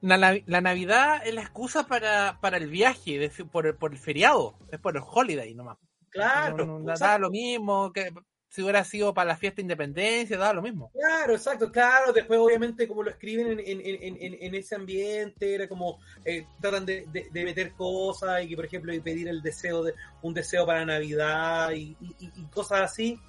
la, 0.00 0.40
la, 0.46 0.60
Navidad 0.60 1.26
es 1.26 1.34
la 1.34 1.42
excusa 1.42 1.86
para, 1.86 2.38
para 2.40 2.56
el 2.56 2.68
viaje, 2.68 3.18
de, 3.18 3.30
por, 3.44 3.66
el, 3.66 3.74
por 3.74 3.92
el 3.92 3.98
feriado, 3.98 4.54
es 4.70 4.78
por 4.78 4.96
el 4.96 5.02
holiday 5.04 5.54
nomás. 5.54 5.78
Claro. 6.10 6.66
No, 6.66 6.78
no, 6.80 6.94
da 6.96 7.18
lo 7.18 7.30
mismo, 7.30 7.92
que 7.92 8.12
si 8.50 8.62
hubiera 8.62 8.82
sido 8.82 9.14
para 9.14 9.28
la 9.28 9.36
fiesta 9.36 9.56
de 9.56 9.62
independencia, 9.62 10.36
da 10.36 10.52
lo 10.52 10.60
mismo. 10.60 10.90
Claro, 10.92 11.34
exacto, 11.34 11.70
claro, 11.70 12.12
después 12.12 12.40
obviamente 12.40 12.88
como 12.88 13.04
lo 13.04 13.10
escriben 13.10 13.60
en, 13.60 13.60
en, 13.60 13.80
en, 14.02 14.36
en 14.40 14.54
ese 14.56 14.74
ambiente, 14.74 15.54
era 15.54 15.68
como 15.68 16.00
eh, 16.24 16.46
tratan 16.60 16.84
de, 16.84 17.06
de, 17.12 17.28
de, 17.30 17.44
meter 17.44 17.72
cosas 17.74 18.42
y 18.42 18.48
que 18.48 18.56
por 18.56 18.64
ejemplo 18.64 18.92
y 18.92 19.00
pedir 19.00 19.28
el 19.28 19.40
deseo 19.40 19.84
de 19.84 19.94
un 20.22 20.34
deseo 20.34 20.66
para 20.66 20.84
Navidad 20.84 21.70
y, 21.70 21.96
y, 22.00 22.14
y 22.18 22.44
cosas 22.46 22.80
así. 22.82 23.20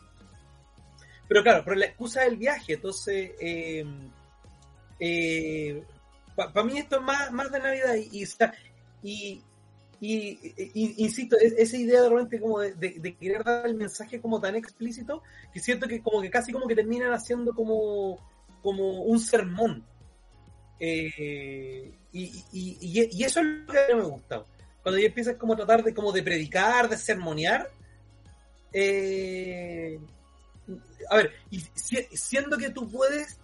Pero 1.31 1.43
claro, 1.43 1.61
pero 1.63 1.77
la 1.77 1.85
excusa 1.85 2.23
del 2.23 2.35
viaje, 2.35 2.73
entonces 2.73 3.31
eh, 3.39 3.85
eh, 4.99 5.81
para 6.35 6.51
pa 6.51 6.61
mí 6.61 6.77
esto 6.77 6.97
es 6.97 7.01
más, 7.03 7.31
más 7.31 7.49
de 7.49 7.59
Navidad 7.59 7.95
y, 7.95 8.25
y, 9.01 9.41
y, 10.01 10.95
insisto, 10.97 11.37
esa 11.39 11.77
idea 11.77 12.01
de 12.01 12.09
repente 12.09 12.37
como 12.37 12.59
de, 12.59 13.15
querer 13.17 13.45
dar 13.45 13.65
el 13.65 13.75
mensaje 13.75 14.19
como 14.19 14.41
tan 14.41 14.57
explícito, 14.57 15.23
que 15.53 15.61
siento 15.61 15.87
que 15.87 16.01
como 16.01 16.21
que 16.21 16.29
casi 16.29 16.51
como 16.51 16.67
que 16.67 16.75
terminan 16.75 17.13
haciendo 17.13 17.55
como, 17.55 18.19
como 18.61 19.03
un 19.03 19.17
sermón. 19.21 19.85
Eh, 20.81 21.93
y, 22.11 23.23
eso 23.23 23.39
es 23.39 23.45
lo 23.45 23.71
que 23.71 23.95
me 23.95 24.03
gusta. 24.03 24.43
Cuando 24.83 24.99
ya 24.99 25.07
empiezas 25.07 25.37
como 25.37 25.53
a 25.53 25.55
tratar 25.55 25.81
de 25.81 25.93
como 25.93 26.11
de 26.11 26.23
predicar, 26.23 26.89
de 26.89 26.97
sermonear. 26.97 27.69
Eh, 28.73 29.97
a 31.09 31.15
ver, 31.17 31.33
y 31.49 31.59
siendo 32.13 32.57
que 32.57 32.69
tú 32.69 32.89
puedes 32.89 33.39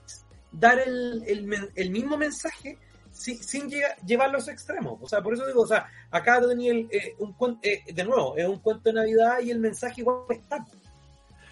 dar 0.52 0.80
el, 0.80 1.24
el, 1.28 1.72
el 1.76 1.90
mismo 1.90 2.18
mensaje 2.18 2.78
sin, 3.12 3.44
sin 3.44 3.70
llegar, 3.70 3.96
llevar 4.06 4.32
los 4.32 4.48
extremos. 4.48 5.00
O 5.02 5.08
sea, 5.08 5.22
por 5.22 5.34
eso 5.34 5.46
digo, 5.46 5.62
o 5.62 5.68
sea, 5.68 5.90
acá 6.12 6.40
Daniel, 6.40 6.88
eh, 6.92 7.16
un, 7.20 7.60
eh, 7.62 7.84
de 7.92 8.04
nuevo, 8.04 8.38
es 8.38 8.48
un 8.48 8.60
cuento 8.60 8.90
de 8.90 8.94
Navidad 8.94 9.40
y 9.42 9.52
el 9.52 9.60
mensaje 9.60 10.02
igual 10.02 10.20
está. 10.30 10.66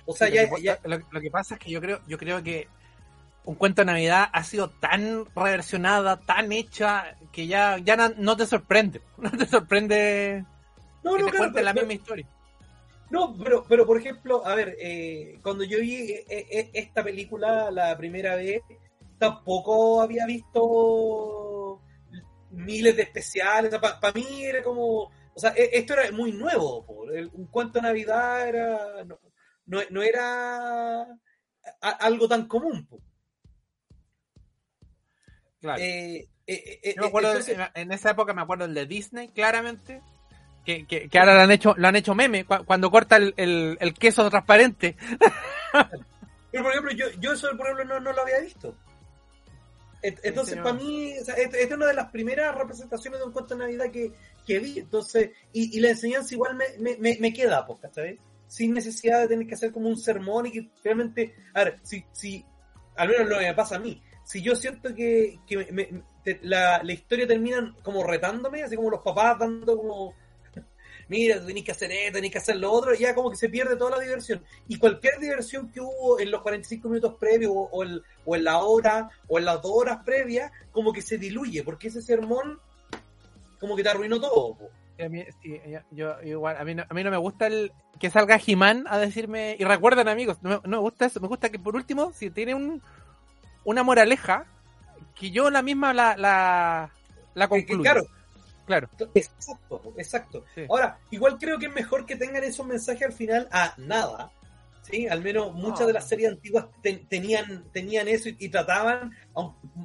O 0.05 0.15
sea, 0.15 0.27
sí, 0.27 0.33
ya, 0.33 0.43
lo, 0.43 0.55
que, 0.55 0.61
ya... 0.61 0.79
Lo, 0.83 0.99
lo, 1.11 1.21
que 1.21 1.31
pasa 1.31 1.55
es 1.55 1.59
que 1.59 1.71
yo 1.71 1.81
creo, 1.81 2.01
yo 2.07 2.17
creo 2.17 2.43
que 2.43 2.67
un 3.45 3.55
cuento 3.55 3.81
de 3.81 3.87
Navidad 3.87 4.29
ha 4.31 4.43
sido 4.43 4.69
tan 4.69 5.25
reversionada, 5.35 6.17
tan 6.17 6.51
hecha, 6.51 7.15
que 7.31 7.47
ya, 7.47 7.77
ya 7.77 7.95
no, 7.95 8.09
no 8.17 8.37
te 8.37 8.45
sorprende. 8.45 9.01
No 9.17 9.31
te 9.31 9.45
sorprende 9.45 10.45
no, 11.03 11.15
que 11.15 11.21
no, 11.21 11.25
te 11.25 11.31
claro, 11.31 11.37
cuente 11.37 11.53
pero, 11.55 11.65
la 11.65 11.73
misma 11.73 11.93
historia. 11.93 12.27
No, 13.09 13.35
pero, 13.37 13.65
pero 13.67 13.85
por 13.85 13.99
ejemplo, 13.99 14.45
a 14.45 14.55
ver, 14.55 14.75
eh, 14.79 15.39
cuando 15.43 15.63
yo 15.63 15.79
vi 15.79 16.11
eh, 16.11 16.25
eh, 16.29 16.71
esta 16.73 17.03
película 17.03 17.69
la 17.71 17.95
primera 17.97 18.35
vez, 18.35 18.61
tampoco 19.17 20.01
había 20.01 20.25
visto 20.25 21.81
miles 22.51 22.95
de 22.95 23.03
especiales. 23.03 23.69
O 23.69 23.71
sea, 23.71 23.81
Para 23.81 23.99
pa 23.99 24.11
mí 24.11 24.43
era 24.43 24.63
como. 24.63 25.11
O 25.33 25.39
sea, 25.39 25.53
e, 25.55 25.69
esto 25.73 25.93
era 25.93 26.11
muy 26.11 26.31
nuevo. 26.31 26.85
Po. 26.85 27.03
Un 27.03 27.47
cuento 27.47 27.79
de 27.79 27.83
Navidad 27.83 28.47
era. 28.47 29.03
No, 29.05 29.19
no, 29.67 29.79
no 29.89 30.01
era 30.01 31.01
a, 31.81 31.89
algo 31.99 32.27
tan 32.27 32.47
común. 32.47 32.87
Claro. 35.59 35.81
Eh, 35.81 36.29
eh, 36.47 36.79
eh, 36.83 36.95
me 36.97 37.07
acuerdo 37.07 37.29
entonces... 37.29 37.57
de, 37.57 37.69
en 37.73 37.91
esa 37.91 38.11
época 38.11 38.33
me 38.33 38.41
acuerdo 38.41 38.65
el 38.65 38.73
de 38.73 38.85
Disney, 38.85 39.29
claramente. 39.29 40.01
Que, 40.65 40.85
que, 40.87 41.07
que 41.07 41.19
ahora 41.19 41.35
lo 41.35 41.41
han 41.41 41.51
hecho, 41.51 41.75
lo 41.77 41.87
han 41.87 41.95
hecho 41.95 42.15
meme 42.15 42.43
cuando 42.45 42.89
corta 42.89 43.17
el, 43.17 43.33
el, 43.37 43.77
el 43.79 43.93
queso 43.93 44.27
transparente. 44.29 44.95
Pero 46.51 46.63
por 46.63 46.71
ejemplo, 46.71 46.91
yo, 46.93 47.05
yo 47.19 47.33
eso 47.33 47.49
por 47.55 47.67
ejemplo 47.67 47.85
no, 47.85 47.99
no 47.99 48.13
lo 48.13 48.21
había 48.21 48.39
visto. 48.39 48.75
Entonces, 50.01 50.55
sí, 50.55 50.61
para 50.61 50.75
mí, 50.75 51.17
o 51.19 51.25
sea, 51.25 51.35
esta 51.35 51.57
es 51.57 51.71
una 51.71 51.87
de 51.87 51.95
las 51.95 52.11
primeras 52.11 52.53
representaciones 52.55 53.19
de 53.19 53.25
un 53.25 53.31
cuento 53.31 53.55
de 53.55 53.61
Navidad 53.61 53.91
que, 53.91 54.11
que 54.45 54.59
vi. 54.59 54.79
Entonces, 54.79 55.31
y, 55.51 55.75
y, 55.75 55.79
la 55.79 55.89
enseñanza 55.89 56.33
igual 56.33 56.55
me, 56.55 56.97
me, 56.97 57.17
me 57.19 57.33
queda, 57.33 57.65
pues, 57.65 57.79
¿sabes? 57.91 58.19
Sin 58.47 58.73
necesidad 58.73 59.21
de 59.21 59.27
tener 59.27 59.47
que 59.47 59.55
hacer 59.55 59.71
como 59.71 59.89
un 59.89 59.97
sermón 59.97 60.45
y 60.45 60.51
que 60.51 60.69
realmente, 60.83 61.35
a 61.53 61.63
ver, 61.63 61.79
si, 61.81 62.05
si 62.11 62.45
al 62.95 63.09
menos 63.09 63.29
lo 63.29 63.39
que 63.39 63.45
me 63.45 63.53
pasa 63.55 63.77
a 63.77 63.79
mí, 63.79 64.01
si 64.23 64.41
yo 64.41 64.55
siento 64.55 64.93
que, 64.93 65.39
que 65.47 65.57
me, 65.57 65.71
me, 65.71 66.03
te, 66.23 66.39
la, 66.43 66.83
la, 66.83 66.93
historia 66.93 67.27
termina 67.27 67.75
como 67.83 68.03
retándome, 68.03 68.63
así 68.63 68.75
como 68.75 68.91
los 68.91 69.01
papás 69.01 69.39
dando 69.39 69.77
como 69.77 70.13
mira, 71.07 71.45
tenés 71.45 71.63
que 71.63 71.71
hacer 71.71 71.91
esto, 71.91 72.13
tenés 72.13 72.31
que 72.31 72.37
hacer 72.37 72.57
lo 72.57 72.71
otro, 72.71 72.93
ya 72.93 73.13
como 73.13 73.29
que 73.29 73.37
se 73.37 73.49
pierde 73.49 73.75
toda 73.75 73.97
la 73.97 73.99
diversión. 73.99 74.43
Y 74.67 74.77
cualquier 74.77 75.19
diversión 75.19 75.71
que 75.71 75.81
hubo 75.81 76.19
en 76.19 76.31
los 76.31 76.41
45 76.41 76.89
minutos 76.89 77.15
previos 77.19 77.51
o, 77.53 77.83
en, 77.83 78.01
o 78.25 78.35
en 78.35 78.43
la 78.43 78.59
hora 78.59 79.09
o 79.27 79.39
en 79.39 79.45
las 79.45 79.61
dos 79.61 79.71
horas 79.73 79.99
previas, 80.03 80.51
como 80.71 80.93
que 80.93 81.01
se 81.01 81.17
diluye, 81.17 81.63
porque 81.63 81.87
ese 81.87 82.01
sermón 82.01 82.59
como 83.59 83.75
que 83.75 83.83
te 83.83 83.89
arruinó 83.89 84.19
todo. 84.19 84.57
A 85.03 85.09
mí, 85.09 85.25
yo, 85.91 86.21
igual, 86.23 86.55
a 86.57 86.63
mí, 86.63 86.73
no, 86.73 86.85
a 86.87 86.93
mí 86.93 87.03
no 87.03 87.11
me 87.11 87.17
gusta 87.17 87.47
el 87.47 87.73
que 87.99 88.09
salga 88.09 88.39
Jimán 88.39 88.85
a 88.87 88.97
decirme, 88.97 89.55
y 89.59 89.63
recuerden 89.63 90.07
amigos, 90.07 90.37
no, 90.41 90.61
me 90.65 90.77
gusta 90.77 91.05
eso, 91.05 91.19
me 91.19 91.27
gusta 91.27 91.49
que 91.49 91.59
por 91.59 91.75
último, 91.75 92.13
si 92.13 92.29
tiene 92.29 92.55
un, 92.55 92.81
una 93.63 93.83
moraleja, 93.83 94.45
que 95.15 95.31
yo 95.31 95.49
la 95.49 95.61
misma 95.61 95.93
la, 95.93 96.15
la, 96.15 96.91
la 97.33 97.47
concluyo. 97.47 97.81
claro, 97.81 98.05
claro. 98.65 98.89
Exacto, 99.13 99.93
exacto. 99.97 100.45
Ahora, 100.69 100.99
igual 101.11 101.37
creo 101.37 101.57
que 101.57 101.67
es 101.67 101.73
mejor 101.73 102.05
que 102.05 102.15
tengan 102.15 102.43
esos 102.43 102.65
mensajes 102.65 103.03
al 103.03 103.13
final 103.13 103.47
a 103.51 103.73
nada. 103.77 104.31
¿sí? 104.81 105.07
Al 105.07 105.21
menos 105.21 105.53
muchas 105.53 105.87
de 105.87 105.93
las 105.93 106.07
series 106.07 106.31
antiguas 106.31 106.67
tenían, 107.09 107.69
tenían 107.71 108.07
eso 108.07 108.29
y, 108.29 108.49
trataban, 108.49 109.11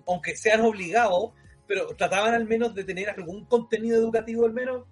aunque 0.07 0.37
sean 0.37 0.61
obligados, 0.63 1.33
pero 1.67 1.89
trataban 1.97 2.35
al 2.35 2.47
menos 2.47 2.75
de 2.75 2.85
tener 2.85 3.11
algún 3.11 3.45
contenido 3.47 3.99
educativo 3.99 4.45
al 4.45 4.53
menos 4.53 4.87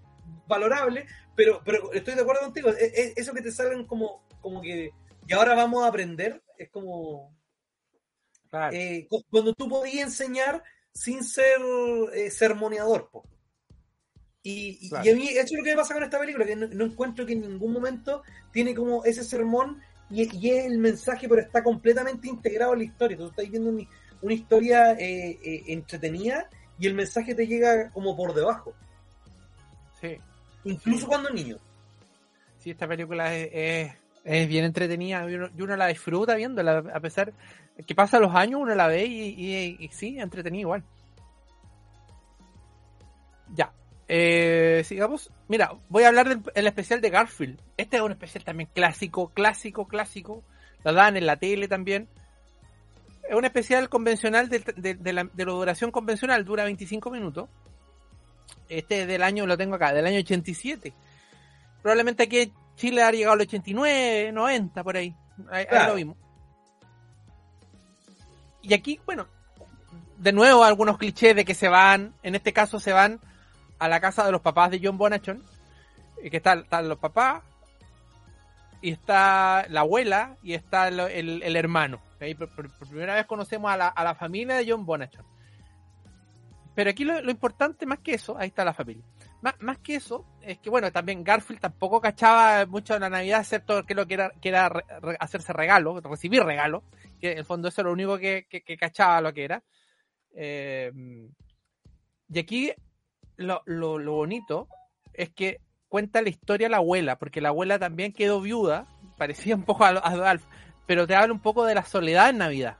valorable, 0.46 1.06
pero, 1.34 1.60
pero 1.64 1.92
estoy 1.92 2.14
de 2.14 2.22
acuerdo 2.22 2.42
contigo, 2.42 2.70
e, 2.70 2.86
e, 2.86 3.12
eso 3.16 3.32
que 3.32 3.42
te 3.42 3.52
salgan 3.52 3.84
como, 3.84 4.24
como 4.40 4.62
que, 4.62 4.92
y 5.26 5.32
ahora 5.32 5.54
vamos 5.54 5.84
a 5.84 5.88
aprender, 5.88 6.42
es 6.56 6.70
como... 6.70 7.36
Eh, 8.72 9.06
cuando 9.28 9.52
tú 9.52 9.68
podías 9.68 10.06
enseñar 10.06 10.62
sin 10.94 11.22
ser 11.22 11.60
eh, 12.14 12.30
sermoneador. 12.30 13.10
Y, 14.42 14.94
a 14.94 15.02
mí 15.02 15.28
eso 15.28 15.40
es 15.40 15.52
lo 15.52 15.64
que 15.64 15.70
me 15.70 15.76
pasa 15.76 15.94
con 15.94 16.02
esta 16.02 16.18
película, 16.18 16.46
que 16.46 16.56
no, 16.56 16.84
encuentro 16.84 17.26
que 17.26 17.32
en 17.32 17.42
ningún 17.42 17.72
momento 17.72 18.22
tiene 18.52 18.74
como 18.74 19.04
ese 19.04 19.24
sermón 19.24 19.80
y, 20.10 20.22
es 20.22 20.66
el 20.66 20.78
mensaje, 20.78 21.28
pero 21.28 21.42
está 21.42 21.62
completamente 21.62 22.28
integrado 22.28 22.72
en 22.72 22.78
la 22.78 22.84
historia. 22.84 23.16
Tú 23.16 23.28
estás 23.28 23.50
viendo 23.50 23.70
una, 24.22 24.34
historia 24.34 24.92
eh, 24.92 25.64
entretenida 25.66 26.48
y 26.78 26.86
el 26.86 26.94
mensaje 26.94 27.34
te 27.34 27.46
llega 27.46 27.90
como 27.90 28.16
por 28.16 28.34
debajo. 28.34 28.74
Sí. 30.00 30.16
Incluso 30.64 31.06
cuando 31.06 31.30
niño. 31.30 31.58
Sí, 32.58 32.70
esta 32.70 32.86
película 32.86 33.34
es, 33.34 33.92
es, 34.24 34.48
bien 34.48 34.64
entretenida 34.64 35.28
y 35.30 35.34
uno, 35.34 35.76
la 35.76 35.86
disfruta 35.86 36.34
viéndola, 36.34 36.84
a 36.92 37.00
pesar 37.00 37.32
que 37.86 37.94
pasan 37.94 38.22
los 38.22 38.34
años, 38.34 38.60
uno 38.60 38.74
la 38.74 38.88
ve 38.88 39.06
y, 39.06 39.76
y, 39.78 39.88
sí, 39.88 40.18
entretenida 40.18 40.60
igual. 40.60 40.84
Ya. 43.54 43.72
Eh, 44.08 44.82
sigamos. 44.86 45.30
Mira, 45.48 45.72
voy 45.90 46.04
a 46.04 46.08
hablar 46.08 46.40
del 46.40 46.66
especial 46.66 47.00
de 47.00 47.10
Garfield. 47.10 47.60
Este 47.76 47.98
es 47.98 48.02
un 48.02 48.12
especial 48.12 48.42
también 48.42 48.70
clásico, 48.72 49.28
clásico, 49.28 49.86
clásico. 49.86 50.42
Lo 50.82 50.94
dan 50.94 51.16
en 51.16 51.26
la 51.26 51.36
tele 51.36 51.68
también. 51.68 52.08
Es 53.28 53.34
un 53.34 53.44
especial 53.44 53.90
convencional 53.90 54.48
de, 54.48 54.60
de, 54.60 55.12
la, 55.12 55.24
de 55.24 55.44
la 55.44 55.52
duración 55.52 55.90
convencional, 55.90 56.46
dura 56.46 56.64
25 56.64 57.10
minutos. 57.10 57.50
Este 58.70 59.06
del 59.06 59.22
año, 59.22 59.46
lo 59.46 59.58
tengo 59.58 59.74
acá, 59.74 59.92
del 59.92 60.06
año 60.06 60.18
87. 60.18 60.94
Probablemente 61.82 62.22
aquí 62.22 62.38
en 62.38 62.52
Chile 62.76 63.02
ha 63.02 63.10
llegado 63.10 63.34
al 63.34 63.42
89, 63.42 64.32
90, 64.32 64.82
por 64.82 64.96
ahí. 64.96 65.14
Ahí, 65.50 65.66
lo 65.86 65.94
vimos. 65.94 66.16
Y 68.62 68.72
aquí, 68.72 68.98
bueno, 69.04 69.26
de 70.16 70.32
nuevo 70.32 70.64
algunos 70.64 70.96
clichés 70.96 71.36
de 71.36 71.44
que 71.44 71.54
se 71.54 71.68
van, 71.68 72.14
en 72.22 72.34
este 72.34 72.54
caso 72.54 72.80
se 72.80 72.92
van 72.92 73.20
a 73.78 73.88
la 73.88 74.00
casa 74.00 74.24
de 74.24 74.32
los 74.32 74.40
papás 74.40 74.70
de 74.70 74.80
John 74.82 74.98
Bonachon, 74.98 75.42
que 76.20 76.36
están, 76.36 76.60
están 76.60 76.88
los 76.88 76.98
papás, 76.98 77.42
y 78.80 78.92
está 78.92 79.66
la 79.68 79.80
abuela, 79.80 80.36
y 80.42 80.54
está 80.54 80.88
el, 80.88 81.56
hermano. 81.56 82.00
Por, 82.38 82.70
primera 82.88 83.14
vez 83.14 83.26
conocemos 83.26 83.70
a 83.70 83.76
la, 83.76 83.88
a 83.88 84.04
la 84.04 84.14
familia 84.14 84.56
de 84.56 84.70
John 84.70 84.84
Bonachon. 84.84 85.24
Pero 86.78 86.90
aquí 86.90 87.02
lo, 87.02 87.28
importante, 87.28 87.86
más 87.86 87.98
que 87.98 88.14
eso, 88.14 88.38
ahí 88.38 88.50
está 88.50 88.64
la 88.64 88.72
familia. 88.72 89.02
Más, 89.40 89.78
que 89.78 89.96
eso, 89.96 90.24
es 90.40 90.58
que 90.58 90.70
bueno, 90.70 90.92
también 90.92 91.24
Garfield 91.24 91.60
tampoco 91.60 92.00
cachaba 92.00 92.66
mucho 92.66 92.94
en 92.94 93.00
la 93.00 93.10
Navidad, 93.10 93.40
excepto 93.40 93.82
que 93.82 93.96
lo 93.96 94.06
que 94.06 94.14
era, 94.14 94.30
que 94.40 94.50
era 94.50 94.70
hacerse 95.18 95.52
regalo, 95.52 96.00
recibir 96.00 96.44
regalo, 96.44 96.84
que 97.20 97.32
en 97.32 97.38
el 97.38 97.44
fondo 97.44 97.66
eso 97.66 97.80
es 97.80 97.84
lo 97.84 97.92
único 97.92 98.16
que, 98.16 98.46
cachaba 98.78 99.20
lo 99.20 99.34
que 99.34 99.42
era. 99.42 99.64
Eh, 100.36 100.92
y 102.28 102.38
aquí 102.38 102.72
lo, 103.38 103.62
bonito 104.12 104.68
es 105.14 105.30
que 105.30 105.60
cuenta 105.88 106.20
la 106.22 106.28
historia 106.28 106.68
la 106.68 106.78
abuela, 106.78 107.18
porque 107.18 107.40
la 107.40 107.48
abuela 107.48 107.78
también 107.78 108.12
quedó 108.12 108.40
viuda, 108.40 108.86
parecía 109.16 109.54
un 109.54 109.62
poco 109.64 109.84
a, 109.84 109.90
a 109.90 110.38
pero 110.86 111.06
te 111.06 111.14
habla 111.14 111.32
un 111.32 111.40
poco 111.40 111.64
de 111.64 111.74
la 111.74 111.84
soledad 111.84 112.30
en 112.30 112.38
Navidad. 112.38 112.76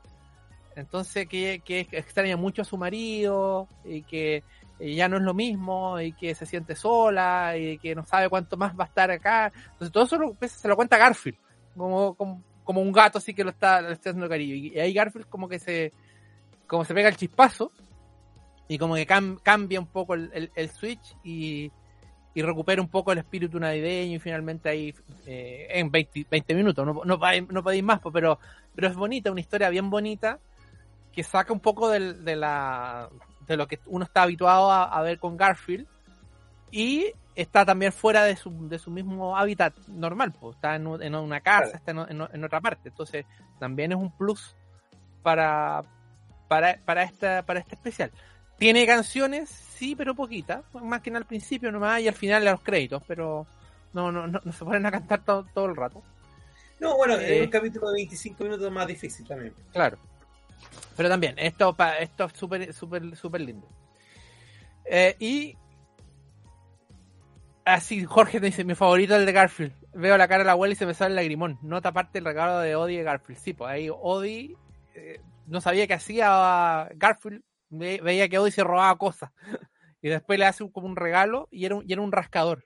Entonces 0.77 1.27
que, 1.29 1.61
extraña 1.91 2.37
mucho 2.37 2.63
a 2.63 2.65
su 2.65 2.77
marido 2.77 3.69
y 3.85 4.03
que 4.03 4.45
ya 4.79 5.09
no 5.09 5.17
es 5.17 5.23
lo 5.23 5.35
mismo 5.35 6.01
y 6.01 6.13
que 6.13 6.35
se 6.37 6.47
siente 6.47 6.77
sola 6.77 7.57
y 7.57 7.79
que 7.79 7.97
no 7.97 8.05
sabe 8.05 8.29
cuánto 8.29 8.57
más 8.57 8.79
va 8.79 8.85
a 8.85 8.87
estar 8.87 9.11
acá. 9.11 9.53
Entonces 9.73 9.91
todo 9.91 10.05
eso 10.05 10.37
pues, 10.39 10.53
se 10.53 10.69
lo 10.69 10.77
cuenta 10.77 10.97
Garfield, 10.97 11.37
como, 11.77 12.15
como, 12.15 12.81
un 12.81 12.93
gato 12.93 13.19
así 13.19 13.35
que 13.35 13.43
lo 13.43 13.51
está, 13.51 13.79
haciendo 13.79 14.29
cariño. 14.29 14.55
Y 14.55 14.79
ahí 14.79 14.93
Garfield 14.93 15.29
como 15.29 15.49
que 15.49 15.59
se, 15.59 15.93
como 16.67 16.85
se 16.85 16.95
pega 16.95 17.09
el 17.09 17.17
chispazo 17.17 17.73
y 18.69 18.79
como 18.79 18.95
que 18.95 19.07
cambia 19.07 19.81
un 19.81 19.87
poco 19.87 20.15
el, 20.15 20.71
switch 20.71 21.17
y, 21.25 21.73
recupera 22.37 22.81
un 22.81 22.89
poco 22.89 23.11
el 23.11 23.19
espíritu 23.19 23.59
navideño 23.59 24.15
y 24.15 24.21
finalmente 24.21 24.69
ahí 24.69 24.95
eh, 25.27 25.67
en 25.71 25.91
20, 25.91 26.27
20, 26.31 26.55
minutos, 26.55 26.87
no, 26.87 26.93
no, 27.05 27.19
no 27.51 27.63
podéis 27.65 27.83
más, 27.83 28.01
pero, 28.13 28.39
pero 28.77 28.87
es 28.87 28.95
bonita, 28.95 29.33
una 29.33 29.41
historia 29.41 29.69
bien 29.71 29.91
bonita 29.91 30.39
que 31.11 31.25
saca 31.25 31.53
un 31.53 31.59
poco 31.59 31.89
de, 31.89 32.37
la, 32.37 33.09
de 33.45 33.57
lo 33.57 33.67
que 33.67 33.81
uno 33.87 34.05
está 34.05 34.23
habituado 34.23 34.71
a, 34.71 35.03
ver 35.03 35.19
con 35.19 35.37
Garfield 35.37 35.89
y 36.71 37.13
está 37.35 37.65
también 37.65 37.91
fuera 37.91 38.23
de 38.23 38.37
su, 38.37 38.69
de 38.69 38.79
su 38.79 38.93
mismo 38.93 39.37
hábitat 39.37 39.77
normal, 39.89 40.33
pues 40.39 40.55
está 40.55 40.77
en, 40.77 40.87
una 40.87 41.41
casa, 41.41 41.79
está 41.79 41.91
en, 41.91 42.45
otra 42.45 42.61
parte, 42.61 42.91
entonces 42.91 43.27
también 43.59 43.91
es 43.91 43.99
un 43.99 44.17
plus 44.17 44.55
para, 45.25 45.83
para, 46.47 46.79
para, 46.85 47.03
esta, 47.03 47.43
para 47.43 47.59
este 47.59 47.75
especial. 47.75 48.13
Tiene 48.59 48.87
canciones, 48.87 49.49
sí, 49.49 49.95
pero 49.95 50.15
poquitas, 50.15 50.65
más 50.75 51.01
que 51.01 51.11
en 51.11 51.17
al 51.17 51.27
principio 51.27 51.71
nomás 51.71 52.01
y 52.01 52.09
al 52.09 52.15
final 52.15 52.45
de 52.45 52.51
los 52.51 52.61
créditos, 52.61 53.03
pero 53.07 53.47
no, 53.93 54.11
no, 54.11 54.27
no, 54.27 54.53
se 54.53 54.65
ponen 54.65 54.85
a 54.87 54.91
cantar 54.91 55.25
todo, 55.25 55.47
todo 55.55 55.67
el 55.67 55.77
rato. 55.77 56.03
No, 56.81 56.97
bueno, 56.97 57.15
en 57.15 57.43
eh, 57.43 57.43
un 57.43 57.51
capítulo 57.51 57.89
de 57.89 57.95
25 57.95 58.45
minutos 58.45 58.67
es 58.67 58.73
más 58.73 58.87
difícil 58.87 59.27
también. 59.27 59.55
Claro. 59.73 59.99
Pero 60.97 61.09
también, 61.09 61.35
esto, 61.39 61.77
esto 62.01 62.25
es 62.25 62.33
súper, 62.33 62.73
súper, 62.73 63.17
súper 63.17 63.41
lindo. 63.41 63.69
Eh, 64.85 65.15
y 65.19 65.57
así, 67.65 68.05
Jorge 68.05 68.41
dice, 68.41 68.65
mi 68.65 68.75
favorito 68.75 69.15
es 69.15 69.21
el 69.21 69.27
de 69.27 69.33
Garfield. 69.33 69.73
Veo 69.95 70.17
la 70.17 70.29
cara 70.29 70.41
de 70.41 70.47
la 70.47 70.53
abuela 70.53 70.73
y 70.73 70.77
se 70.77 70.87
me 70.87 70.95
sale 70.95 71.11
el 71.11 71.17
lagrimón. 71.17 71.59
Nota 71.63 71.93
parte 71.93 72.19
el 72.19 72.25
regalo 72.25 72.59
de 72.59 72.75
Odie 72.77 73.01
y 73.01 73.05
Garfield. 73.05 73.41
Sí, 73.41 73.53
pues 73.53 73.71
ahí 73.71 73.89
Odie 73.91 74.57
eh, 74.95 75.21
no 75.47 75.61
sabía 75.61 75.87
qué 75.87 75.95
hacía 75.95 76.89
Garfield. 76.95 77.43
Veía 77.71 78.29
que 78.29 78.39
Odie 78.39 78.53
se 78.53 78.65
robaba 78.65 78.97
cosas. 78.97 79.31
y 80.03 80.09
después 80.09 80.39
le 80.39 80.47
hace 80.47 80.71
como 80.71 80.87
un 80.87 80.97
regalo 80.97 81.49
y 81.51 81.65
era 81.65 81.77
un, 81.77 81.85
era 81.89 82.03
un 82.03 82.13
rascador. 82.13 82.65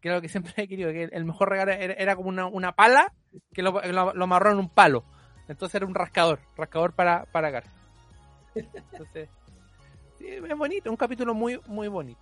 Que 0.00 0.08
es 0.08 0.14
lo 0.14 0.20
que 0.20 0.28
siempre 0.28 0.52
he 0.56 0.68
querido. 0.68 0.90
Que 0.90 1.04
el 1.04 1.24
mejor 1.24 1.50
regalo 1.50 1.72
era, 1.72 2.16
como 2.16 2.28
una, 2.28 2.72
pala 2.72 3.12
que 3.52 3.62
lo, 3.62 3.80
lo 3.82 4.24
amarró 4.24 4.52
en 4.52 4.58
un 4.58 4.68
palo. 4.68 5.04
Entonces 5.48 5.76
era 5.76 5.86
un 5.86 5.94
rascador, 5.94 6.40
rascador 6.56 6.92
para, 6.92 7.24
para 7.26 7.50
Gar. 7.50 7.64
Entonces, 8.54 9.28
sí, 10.18 10.26
es 10.28 10.56
bonito, 10.56 10.90
un 10.90 10.96
capítulo 10.96 11.34
muy, 11.34 11.60
muy 11.66 11.88
bonito. 11.88 12.20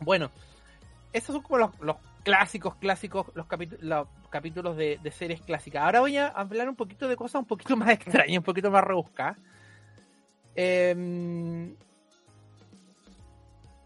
Bueno, 0.00 0.30
estos 1.12 1.34
son 1.34 1.42
como 1.42 1.58
los, 1.58 1.96
clásicos, 2.22 2.76
clásicos, 2.76 3.26
los, 3.34 3.46
los 3.80 4.08
capítulos 4.30 4.76
de, 4.76 4.98
series 5.12 5.42
clásicas. 5.42 5.82
Ahora 5.84 6.00
voy 6.00 6.16
a 6.16 6.28
hablar 6.28 6.68
un 6.68 6.76
poquito 6.76 7.08
de 7.08 7.16
cosas 7.16 7.40
un 7.40 7.46
poquito 7.46 7.76
más 7.76 7.90
extrañas, 7.90 8.38
un 8.38 8.44
poquito 8.44 8.70
más 8.70 8.84
rebuscadas. 8.84 9.36
Em, 10.54 11.74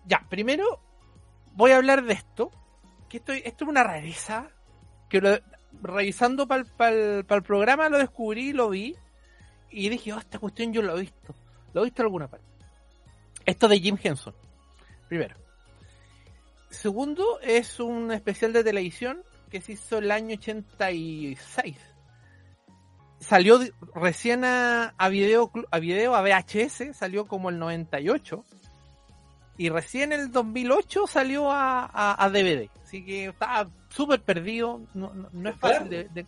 ya, 0.07 0.25
primero 0.29 0.81
voy 1.55 1.73
a 1.73 1.77
hablar 1.77 2.05
de 2.05 2.15
esto. 2.15 2.51
Que 3.09 3.19
esto, 3.19 3.33
esto 3.33 3.65
es 3.65 3.69
una 3.71 3.85
rareza. 3.85 4.51
Que 5.09 5.21
lo, 5.21 5.39
revisando 5.83 6.47
para 6.47 6.65
el 6.91 7.43
programa 7.43 7.89
lo 7.89 7.99
descubrí, 7.99 8.53
lo 8.53 8.71
vi 8.71 8.97
y 9.71 9.89
dije, 9.89 10.13
oh, 10.13 10.19
esta 10.19 10.39
cuestión 10.39 10.73
yo 10.73 10.83
lo 10.83 10.97
he 10.97 11.01
visto. 11.03 11.35
Lo 11.73 11.83
he 11.83 11.85
visto 11.85 12.03
en 12.03 12.07
alguna 12.07 12.29
parte. 12.29 12.47
Esto 13.45 13.69
de 13.69 13.81
Jim 13.81 13.97
Henson, 14.03 14.35
primero. 15.09 15.37
Segundo, 16.71 17.41
es 17.41 17.81
un 17.81 18.13
especial 18.13 18.53
de 18.53 18.65
televisión 18.65 19.23
que 19.51 19.61
se 19.61 19.73
hizo 19.73 19.99
el 19.99 20.11
año 20.11 20.37
86. 20.37 21.77
Salió 23.21 23.61
recién 23.95 24.45
a, 24.45 24.95
a 24.97 25.09
video, 25.09 25.51
a 25.71 25.79
video, 25.79 26.15
a 26.15 26.23
VHS, 26.23 26.97
salió 26.97 27.27
como 27.27 27.51
el 27.51 27.59
98. 27.59 28.45
y 29.57 29.69
recién 29.71 30.13
el 30.13 30.31
2008 30.31 31.07
salió 31.07 31.51
a, 31.51 31.91
a, 31.93 32.31
DVD. 32.31 32.71
Así 32.83 33.05
que 33.05 33.27
estaba 33.27 33.69
súper 33.89 34.21
perdido. 34.23 34.81
No, 34.95 35.13
no, 35.33 35.51
es 35.51 35.57
fácil 35.57 35.89
de, 35.89 36.27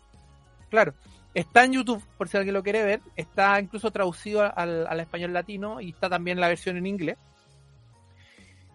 Claro. 0.69 0.95
Está 1.33 1.65
en 1.65 1.75
YouTube, 1.75 2.03
por 2.19 2.29
si 2.29 2.37
alguien 2.37 2.55
lo 2.55 2.63
quiere 2.65 2.83
ver. 2.83 3.01
Está 3.15 3.61
incluso 3.61 3.93
traducido 3.93 4.43
al, 4.43 4.85
al 4.87 5.01
español 5.01 5.33
latino 5.33 5.81
y 5.81 5.91
está 5.91 6.09
también 6.09 6.41
la 6.41 6.49
versión 6.49 6.77
en 6.77 6.87
inglés. 6.87 7.19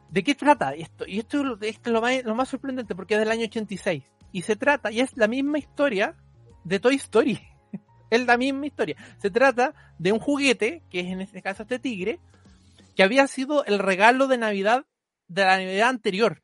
¿De 0.10 0.23
qué 0.23 0.34
trata 0.34 0.73
esto? 0.73 1.06
Y 1.06 1.19
esto, 1.19 1.58
es 1.60 1.80
lo 1.84 1.99
más, 1.99 2.23
lo 2.23 2.36
más 2.36 2.47
sorprendente 2.47 2.95
porque 2.95 3.15
es 3.15 3.19
del 3.19 3.32
año 3.32 3.47
86. 3.47 4.01
Y 4.32 4.41
se 4.43 4.56
trata, 4.56 4.89
y 4.89 5.01
es 5.01 5.17
la 5.17 5.28
misma 5.28 5.58
historia 5.58 6.15
de 6.63 6.80
Toy 6.80 6.95
Story. 6.95 7.38
Es 8.10 8.26
la 8.26 8.38
misma 8.38 8.65
historia. 8.65 8.96
Se 9.18 9.30
trata 9.30 9.74
de 9.98 10.12
un 10.12 10.20
juguete, 10.20 10.84
que 10.89 11.02
es 11.02 11.08
en 11.08 11.22
este 11.22 11.41
caso 11.41 11.63
este 11.63 11.80
tigre, 11.80 12.20
que 12.96 13.04
había 13.04 13.28
sido 13.28 13.65
el 13.65 13.80
regalo 13.80 14.28
de 14.28 14.38
Navidad 14.38 14.86
de 15.28 15.44
la 15.44 15.58
Navidad 15.58 15.89
anterior. 15.89 16.41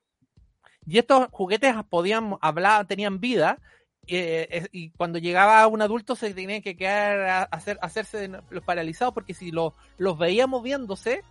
Y 0.85 0.97
estos 0.97 1.27
juguetes 1.31 1.75
podían 1.89 2.37
hablar, 2.41 2.87
tenían 2.87 3.19
vida, 3.19 3.59
eh, 4.07 4.67
y 4.71 4.89
cuando 4.91 5.19
llegaba 5.19 5.65
un 5.67 5.81
adulto 5.81 6.15
se 6.15 6.33
tenía 6.33 6.61
que 6.61 6.75
quedar 6.75 7.19
a 7.21 7.43
hacer, 7.43 7.77
hacerse 7.81 8.29
los 8.49 8.63
paralizados, 8.63 9.13
porque 9.13 9.33
si 9.33 9.51
los 9.51 10.17
veía 10.17 10.47
moviéndose, 10.47 11.23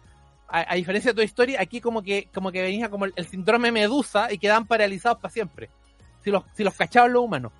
a, 0.50 0.74
diferencia 0.74 1.12
de 1.12 1.14
tu 1.14 1.22
historia, 1.22 1.60
aquí 1.60 1.80
como 1.80 2.02
que, 2.02 2.28
como 2.34 2.50
que 2.50 2.62
venía 2.62 2.90
como 2.90 3.04
el, 3.04 3.26
síndrome 3.26 3.70
medusa 3.70 4.32
y 4.32 4.38
quedaban 4.38 4.66
paralizados 4.66 5.18
para 5.18 5.32
siempre. 5.32 5.70
Si 6.24 6.30
los, 6.30 6.44
si 6.54 6.64
los 6.64 6.74
cachaban 6.74 7.12
los 7.12 7.22
humanos. 7.22 7.52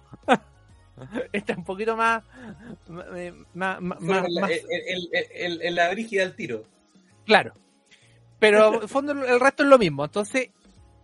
este 1.32 1.52
es 1.52 1.58
un 1.58 1.64
poquito 1.64 1.96
más. 1.96 2.22
más, 3.54 3.80
más, 3.80 3.98
el, 5.34 5.74
la 5.74 5.90
brígida 5.90 6.22
del 6.22 6.34
tiro. 6.34 6.64
Claro. 7.24 7.54
Pero 8.38 8.82
en 8.82 8.88
fondo 8.88 9.12
el 9.12 9.40
resto 9.40 9.62
es 9.62 9.68
lo 9.68 9.78
mismo. 9.78 10.04
Entonces, 10.04 10.50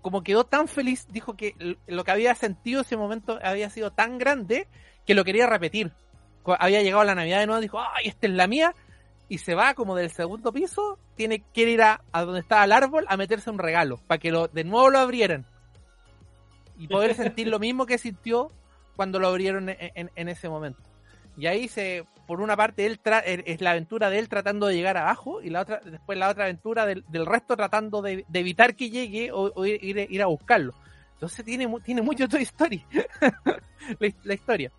como 0.00 0.22
quedó 0.22 0.44
tan 0.44 0.68
feliz, 0.68 1.06
dijo 1.10 1.36
que 1.36 1.54
lo 1.86 2.04
que 2.04 2.10
había 2.10 2.34
sentido 2.34 2.82
ese 2.82 2.96
momento 2.96 3.38
había 3.42 3.70
sido 3.70 3.92
tan 3.92 4.18
grande 4.18 4.68
que 5.04 5.14
lo 5.14 5.24
quería 5.24 5.46
repetir. 5.46 5.92
Había 6.44 6.82
llegado 6.82 7.04
la 7.04 7.14
Navidad 7.14 7.40
de 7.40 7.46
nuevo, 7.46 7.60
dijo, 7.60 7.80
¡ay, 7.80 8.06
esta 8.06 8.26
es 8.26 8.32
la 8.32 8.46
mía! 8.46 8.74
y 9.28 9.38
se 9.38 9.54
va 9.54 9.74
como 9.74 9.96
del 9.96 10.10
segundo 10.10 10.52
piso, 10.52 10.98
tiene 11.16 11.42
que 11.52 11.62
ir 11.62 11.82
a, 11.82 12.00
donde 12.12 12.40
estaba 12.40 12.64
el 12.64 12.72
árbol 12.72 13.04
a 13.08 13.16
meterse 13.16 13.50
un 13.50 13.58
regalo, 13.58 13.98
para 14.06 14.18
que 14.18 14.30
lo, 14.30 14.48
de 14.48 14.64
nuevo 14.64 14.90
lo 14.90 14.98
abrieran. 14.98 15.46
Y 16.78 16.88
poder 16.88 17.14
sentir 17.14 17.48
lo 17.48 17.58
mismo 17.58 17.86
que 17.86 17.98
sintió 17.98 18.52
cuando 18.96 19.18
lo 19.18 19.28
abrieron 19.28 19.68
en, 19.68 20.28
ese 20.28 20.48
momento. 20.48 20.80
Y 21.36 21.46
ahí 21.46 21.68
se, 21.68 22.04
por 22.26 22.40
una 22.40 22.56
parte, 22.56 22.86
él 22.86 22.98
es 23.24 23.60
la 23.60 23.72
aventura 23.72 24.08
de 24.10 24.18
él 24.18 24.28
tratando 24.28 24.66
de 24.66 24.74
llegar 24.74 24.96
abajo 24.96 25.42
y 25.42 25.50
la 25.50 25.60
otra, 25.60 25.80
después 25.84 26.18
la 26.18 26.30
otra 26.30 26.44
aventura 26.44 26.86
del, 26.86 27.04
resto 27.26 27.56
tratando 27.56 28.00
de, 28.02 28.24
evitar 28.32 28.74
que 28.74 28.90
llegue 28.90 29.30
o, 29.32 29.64
ir, 29.66 29.98
ir, 30.10 30.22
a 30.22 30.26
buscarlo. 30.26 30.74
Entonces 31.12 31.44
tiene, 31.44 31.68
tiene 31.84 32.02
mucho 32.02 32.28
Toy 32.28 32.42
Story, 32.42 32.84
la 34.24 34.34
historia 34.34 34.72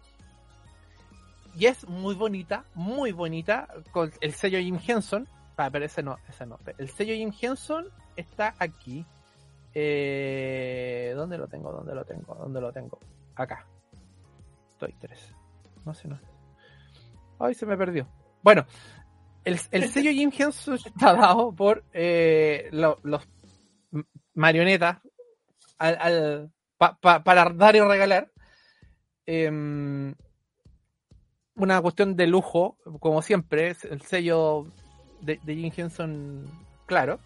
y 1.57 1.65
es 1.65 1.87
muy 1.87 2.13
bonita, 2.13 2.65
muy 2.75 3.11
bonita, 3.11 3.67
con 3.91 4.11
el 4.21 4.33
sello 4.33 4.59
Jim 4.59 4.79
Henson. 4.85 5.27
Ah, 5.57 5.69
pero 5.71 5.85
ese 5.85 6.03
no, 6.03 6.19
ese 6.29 6.45
no. 6.45 6.59
El 6.77 6.87
sello 6.89 7.15
Jim 7.15 7.33
Henson 7.41 7.87
está 8.15 8.53
aquí. 8.59 9.03
Eh, 9.73 11.13
¿Dónde 11.15 11.39
lo 11.39 11.47
tengo? 11.47 11.71
¿Dónde 11.71 11.95
lo 11.95 12.05
tengo? 12.05 12.35
¿Dónde 12.35 12.61
lo 12.61 12.71
tengo? 12.71 12.99
Acá. 13.35 13.65
Estoy 14.77 14.93
tres. 14.99 15.33
No 15.85 15.93
sé, 15.95 16.07
no. 16.07 16.19
Ay, 17.39 17.55
se 17.55 17.65
me 17.65 17.75
perdió. 17.75 18.07
Bueno, 18.43 18.67
el, 19.43 19.57
sello 19.89 20.11
Jim 20.11 20.31
Henson 20.37 20.75
está 20.75 21.15
dado 21.15 21.51
por 21.51 21.83
eh, 21.93 22.69
los 22.71 23.27
marionetas 24.35 24.99
al, 25.79 26.51
para 26.77 27.49
dar 27.55 27.75
y 27.75 27.79
regalar. 27.79 28.31
Eh, 29.25 30.13
una 31.55 31.81
cuestión 31.81 32.15
de 32.15 32.27
lujo, 32.27 32.77
como 32.99 33.23
siempre, 33.23 33.75
el 33.89 34.01
sello 34.03 34.67
de, 35.21 35.39
Jim 35.43 35.71
Henson, 35.75 36.45
claro. 36.85 37.19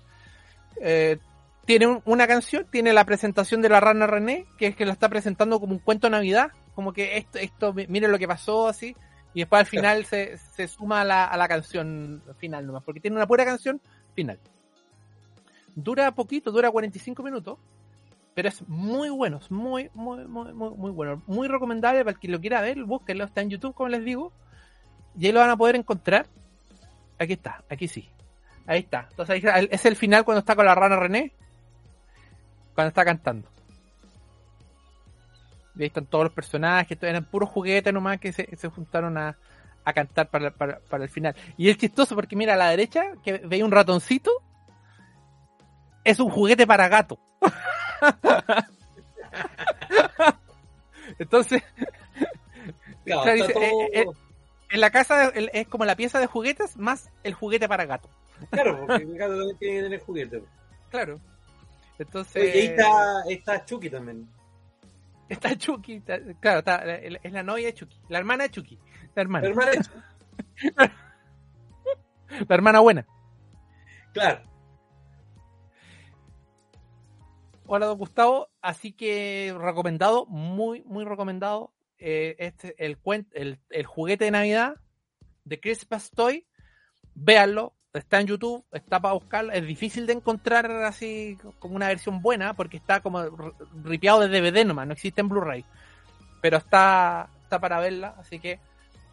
Eh, 0.80 1.18
tiene 1.66 2.02
una 2.06 2.28
canción, 2.28 2.66
tiene 2.72 2.94
la 2.94 3.04
presentación 3.04 3.62
de 3.62 3.68
la 3.68 3.82
rana 3.82 4.08
René, 4.08 4.46
que 4.58 4.68
es 4.68 4.76
que 4.78 4.86
la 4.86 4.94
está 4.94 5.10
presentando 5.10 5.60
como 5.60 5.74
un 5.74 5.80
cuento 5.80 6.08
de 6.08 6.12
Navidad, 6.12 6.52
como 6.82 6.94
que 6.94 7.18
esto, 7.18 7.38
esto, 7.38 7.74
miren 7.74 8.12
lo 8.12 8.18
que 8.18 8.28
pasó, 8.28 8.68
así, 8.68 8.96
y 9.36 9.42
después 9.42 9.60
al 9.60 9.66
final 9.68 10.04
se, 10.06 10.38
se, 10.38 10.68
suma 10.68 11.02
a 11.02 11.06
la, 11.06 11.26
a 11.26 11.38
la 11.38 11.48
canción 11.48 12.24
final 12.38 12.66
nomás, 12.66 12.84
porque 12.84 13.00
tiene 13.00 13.18
una 13.18 13.28
pura 13.28 13.46
canción 13.46 13.80
final. 14.16 14.40
Dura 15.76 16.12
poquito, 16.12 16.52
dura 16.52 16.72
45 16.72 17.22
minutos, 17.22 17.60
pero 18.34 18.50
es 18.50 18.68
muy 18.68 19.10
bueno, 19.10 19.38
es 19.38 19.52
muy, 19.52 19.92
muy, 19.94 20.26
muy, 20.26 20.54
muy, 20.54 20.72
muy 20.72 20.92
bueno. 20.92 21.22
Muy 21.28 21.48
recomendable 21.48 22.04
para 22.04 22.16
el 22.16 22.20
que 22.20 22.28
lo 22.28 22.42
quiera 22.42 22.62
ver, 22.62 22.84
búsquenlo, 22.84 23.26
está 23.26 23.42
en 23.42 23.52
YouTube, 23.52 23.76
como 23.76 23.90
les 23.90 24.04
digo. 24.04 24.34
Y 25.16 25.28
ahí 25.28 25.32
lo 25.32 25.40
van 25.40 25.52
a 25.52 25.58
poder 25.58 25.76
encontrar. 25.76 26.26
Aquí 27.20 27.34
está, 27.34 27.64
aquí 27.70 27.88
sí. 27.88 28.10
Ahí 28.66 28.80
está. 28.80 29.08
Entonces 29.12 29.46
ahí 29.46 29.68
es 29.70 29.86
el 29.86 29.96
final 29.96 30.26
cuando 30.26 30.40
está 30.40 30.56
con 30.56 30.66
la 30.66 30.74
rana 30.74 30.96
René. 30.96 31.32
Cuando 32.74 32.88
está 32.88 33.06
cantando. 33.06 33.48
Y 35.76 35.82
ahí 35.82 35.88
están 35.88 36.06
todos 36.06 36.26
los 36.26 36.34
personajes, 36.34 36.98
eran 37.02 37.26
puros 37.26 37.50
juguetes 37.50 37.94
nomás 37.94 38.20
que 38.20 38.34
se, 38.34 38.70
juntaron 38.70 39.18
a, 39.18 39.38
cantar 39.94 40.30
para, 40.30 40.52
para, 40.52 41.04
el 41.04 41.10
final. 41.10 41.36
Y 41.58 41.70
es 41.70 41.78
chistoso 41.78 42.16
porque 42.16 42.36
mira 42.36 42.54
a 42.54 42.58
la 42.58 42.70
derecha, 42.70 43.14
que 43.24 43.40
veis 43.40 43.64
un 43.64 43.72
ratoncito, 43.72 44.32
es 46.04 46.20
un 46.20 46.30
juguete 46.30 46.68
para 46.68 46.88
gato. 46.88 47.20
Entonces, 51.20 51.64
eh, 53.06 53.90
eh, 53.94 54.06
en 54.70 54.82
la 54.82 54.90
casa 54.90 55.30
es 55.30 55.68
como 55.68 55.86
la 55.86 55.96
pieza 55.96 56.20
de 56.20 56.28
juguetes 56.28 56.78
más 56.78 57.10
el 57.24 57.34
juguete 57.34 57.68
para 57.68 57.86
gato. 57.86 58.10
Claro, 58.50 58.86
porque 58.86 59.04
el 59.04 59.18
gato 59.18 59.38
también 59.38 59.58
tiene 59.58 59.76
que 59.76 59.84
tener 59.84 60.00
juguete. 60.02 60.44
Claro. 60.90 61.20
Entonces. 62.00 62.56
y 62.56 62.60
ahí 62.60 62.66
está, 62.68 63.24
está 63.30 63.66
Chucky 63.66 63.90
también. 63.90 64.28
Está 65.32 65.58
Chucky, 65.58 66.02
claro, 66.42 66.60
está, 66.60 66.84
es 66.94 67.32
la 67.32 67.42
novia 67.42 67.68
de 67.68 67.74
Chucky, 67.74 67.98
la 68.10 68.18
hermana 68.18 68.44
de 68.44 68.50
Chucky, 68.50 68.78
la 69.16 69.22
hermana. 69.22 69.44
La 69.46 69.50
hermana, 69.50 69.72
de 69.72 69.78
Chucky. 69.78 70.00
la 72.50 72.56
hermana 72.56 72.80
buena. 72.82 73.08
Claro. 74.12 74.42
Hola, 77.66 77.86
don 77.86 77.98
Gustavo. 77.98 78.50
Así 78.62 78.92
que 78.92 79.56
recomendado, 79.58 80.26
muy, 80.26 80.84
muy 80.84 81.06
recomendado. 81.06 81.72
Eh, 81.98 82.36
este, 82.38 82.76
el, 82.86 82.98
el, 83.32 83.58
el 83.70 83.86
juguete 83.86 84.26
de 84.26 84.32
Navidad 84.32 84.76
de 85.46 85.62
Christmas 85.62 86.12
Toy. 86.12 86.46
Véanlo, 87.16 87.74
está 87.94 88.20
en 88.20 88.28
YouTube, 88.28 88.64
está 88.72 89.00
para 89.00 89.14
buscarlo. 89.14 89.52
Es 89.52 89.66
difícil 89.66 90.06
de 90.06 90.14
encontrar 90.14 90.70
así 90.84 91.38
como 91.60 91.76
una 91.76 91.88
versión 91.88 92.22
buena 92.22 92.54
porque 92.54 92.78
está 92.78 93.02
como 93.02 93.24
ripiado 93.84 94.22
de 94.22 94.28
DVD 94.28 94.66
nomás, 94.66 94.88
no 94.88 94.94
existe 94.94 95.22
en 95.22 95.30
Blu-ray. 95.30 95.66
Pero 96.42 96.58
está, 96.58 97.30
está 97.44 97.60
para 97.60 97.80
verla, 97.80 98.16
así 98.18 98.40
que 98.40 98.60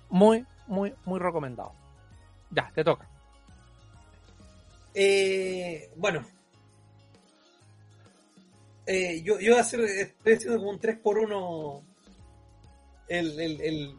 muy, 0.08 0.44
muy, 0.66 0.94
muy 1.04 1.18
recomendado. 1.18 1.72
Ya, 2.50 2.70
te 2.74 2.84
toca. 2.84 3.06
Eh, 4.94 5.90
bueno, 5.96 6.24
eh, 8.86 9.20
yo, 9.22 9.38
yo 9.38 9.58
hacer, 9.58 9.80
estoy 9.80 10.32
haciendo 10.32 10.58
como 10.58 10.70
un 10.70 10.80
3x1 10.80 11.82
el, 13.08 13.40
el, 13.40 13.98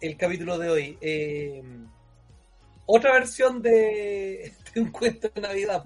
el, 0.00 0.16
capítulo 0.16 0.58
de 0.58 0.68
hoy. 0.68 0.98
Eh, 1.00 1.62
otra 2.86 3.12
versión 3.12 3.62
de, 3.62 4.52
un 4.76 4.90
cuento 4.90 5.28
de 5.34 5.40
Navidad. 5.40 5.84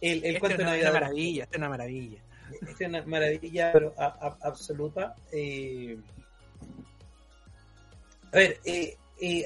El, 0.00 0.24
el 0.24 0.38
cuento 0.38 0.58
de 0.58 0.64
Navidad. 0.64 0.88
Es 0.88 0.90
una 0.90 1.00
maravilla, 1.00 1.48
es 1.50 1.58
una 1.58 1.68
maravilla. 1.68 2.18
Es 2.62 2.88
una 2.88 3.02
maravilla 3.06 3.72
pero 3.72 3.94
absoluta. 3.96 5.14
Eh, 5.32 5.98
a 8.32 8.36
ver, 8.36 8.60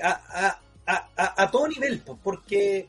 a, 0.03 0.61
a, 0.87 1.43
a, 1.43 1.51
todo 1.51 1.69
nivel, 1.69 2.03
porque 2.23 2.89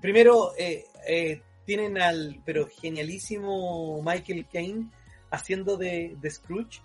primero 0.00 0.52
eh, 0.58 1.40
tienen 1.64 1.98
al 1.98 2.40
pero 2.44 2.68
genialísimo 2.68 4.02
Michael 4.02 4.46
Caine 4.52 4.90
haciendo 5.30 5.76
de, 5.76 6.16
Scrooge 6.28 6.80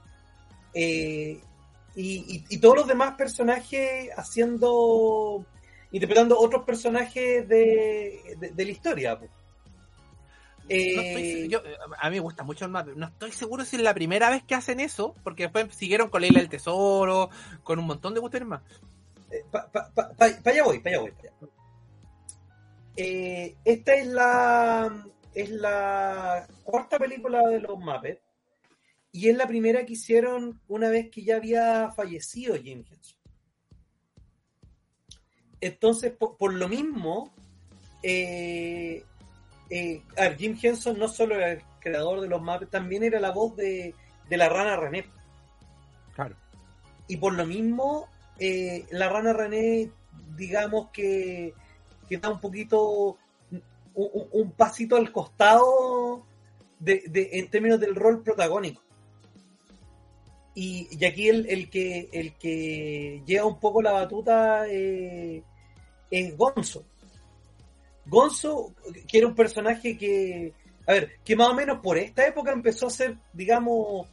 eh, 0.74 1.42
y, 2.02 2.58
todos 2.60 2.78
los 2.78 2.88
demás 2.88 3.16
personajes 3.16 4.10
haciendo 4.16 5.46
interpretando 5.92 6.40
otros 6.40 6.64
personajes 6.64 7.48
de, 7.48 8.38
la 8.56 8.64
historia 8.64 9.20
eh, 10.72 11.50
a 12.00 12.10
mí 12.12 12.18
me 12.18 12.20
gusta 12.20 12.44
mucho 12.44 12.64
el 12.64 12.70
mapa. 12.70 12.92
No 12.96 13.08
estoy 13.08 13.32
seguro 13.32 13.66
si 13.66 13.78
es 13.78 13.82
la 13.82 13.96
primera 13.96 14.30
vez 14.30 14.44
que 14.44 14.54
hacen 14.54 14.80
eso, 14.80 15.16
porque 15.24 15.44
después 15.44 15.74
siguieron 15.74 16.10
con 16.10 16.22
Leila 16.22 16.40
el 16.40 16.48
Tesoro, 16.48 17.32
con 17.64 17.80
un 17.80 17.88
montón 17.88 18.14
de 18.14 18.20
cuestiones 18.20 18.50
más. 18.50 18.62
para 19.52 20.30
allá 20.46 20.64
voy, 20.64 20.78
para 20.78 20.98
allá 20.98 21.02
voy. 21.02 21.50
eh, 22.98 23.56
esta 23.66 23.96
es 23.96 24.06
la, 24.06 25.06
es 25.34 25.50
la 25.50 26.48
cuarta 26.64 27.00
película 27.00 27.48
de 27.48 27.62
los 27.62 27.80
Muppets 27.80 28.29
y 29.12 29.30
es 29.30 29.36
la 29.36 29.48
primera 29.48 29.86
que 29.86 29.94
hicieron 29.94 30.62
una 30.68 30.90
vez 30.90 31.10
que 31.10 31.24
ya 31.24 31.38
había 31.38 31.92
fallecido 31.92 32.56
Jim 32.56 32.84
Henson. 32.90 33.18
Entonces, 35.62 36.14
por, 36.14 36.54
lo 36.54 36.70
mismo, 36.70 37.34
eh, 38.02 39.04
eh, 39.70 40.02
Jim 40.38 40.58
Henson 40.62 40.98
no 40.98 41.08
solo 41.08 41.36
era 41.36 41.52
el 41.52 41.62
creador 41.80 42.22
de 42.22 42.30
los 42.30 42.42
Muppets, 42.42 42.72
también 42.72 43.04
era 43.04 43.20
la 43.20 43.32
voz 43.32 43.56
de, 43.56 43.94
la 44.30 44.48
rana 44.48 44.78
René. 44.78 45.06
Claro. 46.16 46.36
Y 47.08 47.18
por 47.18 47.34
lo 47.34 47.46
mismo, 47.46 48.08
eh, 48.38 48.86
la 48.92 49.10
rana 49.10 49.34
René, 49.34 49.92
digamos 50.38 50.92
que, 50.92 51.54
que 52.08 52.18
da 52.18 52.30
un 52.30 52.40
poquito, 52.40 53.18
un, 53.96 54.52
pasito 54.56 54.96
al 54.96 55.12
costado 55.12 56.26
de, 56.80 57.02
en 57.34 57.50
términos 57.50 57.80
del 57.82 57.96
rol 57.96 58.24
protagónico. 58.24 58.82
Y, 60.56 61.06
aquí 61.06 61.30
el, 61.30 61.70
que, 61.70 62.10
el 62.12 62.34
que 62.34 63.22
lleva 63.26 63.46
un 63.46 63.60
poco 63.60 63.82
la 63.82 63.92
batuta 63.94 64.68
eh, 64.68 65.42
es 66.12 66.38
Gonzo. 66.38 66.84
Gonzo, 68.06 68.74
que 69.08 69.20
era 69.20 69.28
un 69.28 69.36
personaje 69.36 69.98
que, 69.98 70.54
a 70.88 70.94
ver, 70.94 71.12
que 71.24 71.36
más 71.36 71.50
o 71.50 71.54
menos 71.54 71.80
por 71.80 71.98
esta 71.98 72.28
época 72.28 72.52
empezó 72.52 72.88
a 72.88 72.92
ser, 72.92 73.18
digamos, 73.32 74.08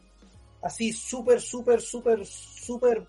así 0.63 0.93
súper, 0.93 1.41
súper, 1.41 1.81
súper, 1.81 2.25
súper 2.27 3.07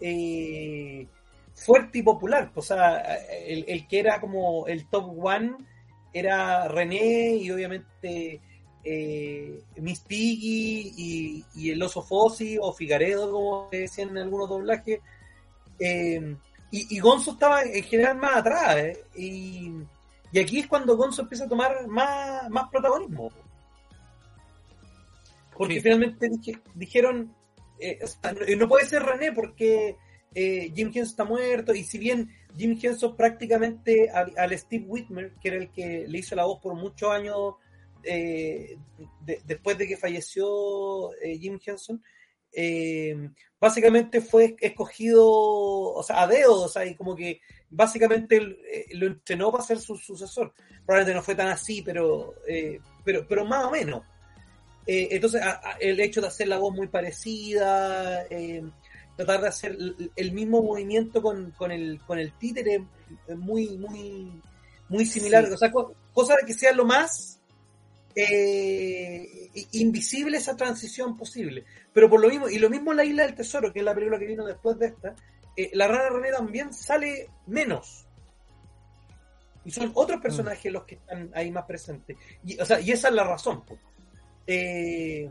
eh, 0.00 1.06
fuerte 1.54 1.98
y 1.98 2.02
popular. 2.02 2.50
O 2.54 2.62
sea, 2.62 2.98
el, 3.46 3.86
que 3.86 3.98
era 3.98 4.20
como 4.20 4.66
el 4.66 4.88
top 4.88 5.12
one 5.22 5.56
era 6.12 6.66
René 6.68 7.36
y 7.36 7.50
obviamente 7.50 8.40
eh, 8.84 9.62
Miss 9.76 10.00
Piggy 10.00 11.44
y, 11.54 11.70
el 11.70 11.82
oso 11.82 12.02
Fossi 12.02 12.58
o 12.60 12.72
Figaredo, 12.72 13.30
como 13.30 13.68
decían 13.70 14.10
en 14.10 14.18
algunos 14.18 14.48
doblajes. 14.48 15.00
Eh, 15.78 16.36
y, 16.70 16.98
Gonzo 17.00 17.32
estaba 17.32 17.62
en 17.62 17.82
general 17.84 18.16
más 18.16 18.36
atrás. 18.36 18.76
¿eh? 18.76 19.04
Y, 19.16 19.72
aquí 20.38 20.60
es 20.60 20.66
cuando 20.66 20.96
Gonzo 20.96 21.22
empieza 21.22 21.44
a 21.44 21.48
tomar 21.48 21.86
más, 21.88 22.48
más 22.48 22.68
protagonismo. 22.70 23.32
Porque 25.56 25.80
finalmente 25.80 26.30
dijeron, 26.74 27.34
eh, 27.78 27.98
no 28.56 28.68
puede 28.68 28.86
ser 28.86 29.02
René 29.02 29.32
porque 29.32 29.96
eh, 30.34 30.72
Jim 30.74 30.88
Henson 30.88 31.02
está 31.02 31.24
muerto. 31.24 31.74
Y 31.74 31.84
si 31.84 31.98
bien 31.98 32.30
Jim 32.56 32.78
Henson 32.80 33.16
prácticamente 33.16 34.10
al, 34.10 34.58
Steve 34.58 34.84
Whitmer, 34.86 35.32
que 35.40 35.48
era 35.48 35.56
el 35.58 35.70
que 35.70 36.06
le 36.06 36.18
hizo 36.18 36.34
la 36.34 36.44
voz 36.44 36.60
por 36.60 36.74
muchos 36.74 37.10
años 37.10 37.54
después 39.46 39.78
de 39.78 39.86
que 39.86 39.96
falleció 39.96 41.10
Jim 41.22 41.58
Henson, 41.64 42.02
eh, 42.52 43.30
básicamente 43.60 44.20
fue 44.20 44.56
escogido, 44.60 45.24
o 45.28 46.02
sea, 46.02 46.22
a 46.22 46.26
dedo, 46.26 46.62
o 46.62 46.68
sea, 46.68 46.84
y 46.84 46.94
como 46.94 47.14
que 47.14 47.40
básicamente 47.68 48.36
eh, 48.36 48.86
lo 48.94 49.06
entrenó 49.06 49.52
para 49.52 49.64
ser 49.64 49.78
su 49.80 49.96
sucesor. 49.96 50.52
Probablemente 50.84 51.14
no 51.14 51.22
fue 51.22 51.34
tan 51.34 51.48
así, 51.48 51.82
pero, 51.82 52.34
eh, 52.48 52.80
pero, 53.04 53.26
pero 53.28 53.44
más 53.44 53.64
o 53.64 53.70
menos. 53.70 54.02
entonces, 54.86 55.42
el 55.78 56.00
hecho 56.00 56.20
de 56.20 56.26
hacer 56.28 56.48
la 56.48 56.58
voz 56.58 56.74
muy 56.74 56.88
parecida, 56.88 58.26
tratar 59.16 59.42
de 59.42 59.48
hacer 59.48 59.76
el, 60.16 60.32
mismo 60.32 60.62
movimiento 60.62 61.22
con, 61.22 61.52
con, 61.52 61.70
el, 61.70 62.00
con 62.06 62.18
el 62.18 62.32
títere, 62.32 62.84
muy, 63.36 63.76
muy, 63.78 64.32
muy 64.88 65.06
similar, 65.06 65.44
o 65.44 65.56
sea, 65.56 65.70
cosa 66.12 66.34
de 66.36 66.46
que 66.46 66.54
sea 66.54 66.72
lo 66.72 66.84
más 66.84 67.39
eh, 68.14 69.50
invisible 69.72 70.38
esa 70.38 70.56
transición 70.56 71.16
posible. 71.16 71.64
Pero 71.92 72.08
por 72.08 72.20
lo 72.20 72.28
mismo, 72.28 72.48
y 72.48 72.58
lo 72.58 72.70
mismo 72.70 72.90
en 72.90 72.96
La 72.96 73.04
Isla 73.04 73.24
del 73.24 73.34
Tesoro, 73.34 73.72
que 73.72 73.80
es 73.80 73.84
la 73.84 73.94
película 73.94 74.18
que 74.18 74.26
vino 74.26 74.44
después 74.44 74.78
de 74.78 74.86
esta, 74.86 75.14
eh, 75.56 75.70
la 75.74 75.88
rana 75.88 76.10
René 76.10 76.30
también 76.30 76.72
sale 76.72 77.28
menos. 77.46 78.06
Y 79.64 79.70
son 79.70 79.92
otros 79.94 80.18
mm. 80.18 80.22
personajes 80.22 80.72
los 80.72 80.84
que 80.84 80.94
están 80.96 81.30
ahí 81.34 81.50
más 81.50 81.64
presentes. 81.64 82.16
Y, 82.44 82.58
o 82.58 82.64
sea, 82.64 82.80
y 82.80 82.92
esa 82.92 83.08
es 83.08 83.14
la 83.14 83.24
razón. 83.24 83.62
Eh, 84.46 85.30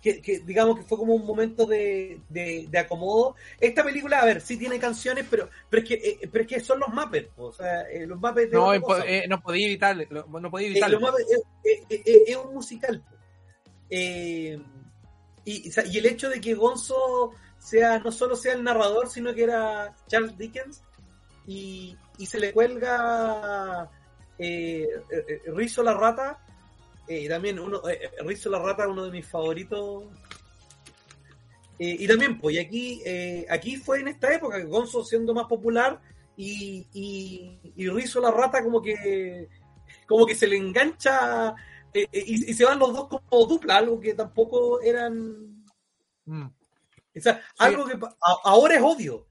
que, 0.00 0.42
digamos 0.44 0.78
que 0.78 0.84
fue 0.84 0.98
como 0.98 1.14
un 1.14 1.26
momento 1.26 1.66
de, 1.66 2.20
de, 2.28 2.78
acomodo. 2.78 3.36
Esta 3.58 3.84
película, 3.84 4.20
a 4.20 4.24
ver, 4.24 4.40
sí 4.40 4.56
tiene 4.56 4.78
canciones, 4.78 5.26
pero 5.30 5.48
pero 5.68 5.82
es 5.82 5.88
que, 5.88 5.94
eh, 5.94 6.28
pero 6.30 6.44
es 6.44 6.48
que 6.48 6.60
son 6.60 6.80
los 6.80 6.88
Muppets, 6.88 7.30
o 7.36 7.52
sea, 7.52 7.82
eh, 7.82 8.06
los 8.06 8.18
Muppets... 8.18 8.52
No, 8.52 8.72
eh, 8.72 9.26
no 9.28 9.40
podía 9.40 9.66
evitarlo, 9.66 10.26
no 10.28 10.50
podía 10.50 10.68
evitarlo. 10.68 11.00
es, 11.88 12.36
un 12.36 12.54
musical. 12.54 13.04
Y, 13.90 14.54
y, 15.44 15.98
el 15.98 16.06
hecho 16.06 16.28
de 16.30 16.40
que 16.40 16.54
Gonzo 16.54 17.32
sea 17.58 17.98
no 17.98 18.10
solo 18.12 18.36
sea 18.36 18.54
el 18.54 18.64
narrador, 18.64 19.08
sino 19.08 19.34
que 19.34 19.44
era 19.44 19.94
Charles 20.06 20.38
Dickens, 20.38 20.82
y, 21.46 21.96
y 22.18 22.26
se 22.26 22.38
le 22.38 22.52
cuelga 22.52 23.90
eh, 24.38 24.88
Rizzo 25.46 25.82
la 25.82 25.94
rata, 25.94 26.38
y 27.10 27.28
también 27.28 27.58
uno, 27.58 27.88
eh, 27.88 28.00
eh, 28.02 28.10
Rizzo 28.24 28.50
la 28.50 28.60
Rata, 28.60 28.88
uno 28.88 29.04
de 29.04 29.10
mis 29.10 29.26
favoritos. 29.26 30.04
y 31.78 32.06
también, 32.06 32.38
pues, 32.38 32.56
y 32.56 32.58
aquí, 32.58 33.02
eh, 33.04 33.46
aquí 33.50 33.76
fue 33.76 34.00
en 34.00 34.08
esta 34.08 34.32
época, 34.32 34.62
Gonzo 34.64 35.02
siendo 35.02 35.34
más 35.34 35.46
popular 35.46 36.00
y, 36.36 36.86
y, 36.92 37.88
Rizzo 37.88 38.20
la 38.20 38.30
Rata 38.30 38.62
como 38.62 38.80
que 38.80 39.48
como 40.06 40.26
que 40.26 40.34
se 40.34 40.46
le 40.46 40.56
engancha 40.56 41.54
y, 41.92 42.54
se 42.54 42.64
van 42.64 42.78
los 42.78 42.92
dos 42.92 43.08
como 43.08 43.46
dupla, 43.46 43.78
algo 43.78 43.98
que 43.98 44.14
tampoco 44.14 44.80
eran... 44.80 45.64
Mm. 46.26 46.46
O 46.46 47.20
sea, 47.20 47.42
algo 47.58 47.86
que 47.86 47.98
ahora 48.44 48.76
es 48.76 48.82
odio. 48.82 49.26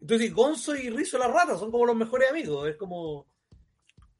Entonces, 0.00 0.32
Gonzo 0.32 0.76
y 0.76 0.90
Rizzo 0.90 1.18
la 1.18 1.26
Rata 1.26 1.58
son 1.58 1.72
como 1.72 1.86
los 1.86 1.96
mejores 1.96 2.30
amigos. 2.30 2.68
Es 2.68 2.76
como... 2.76 3.26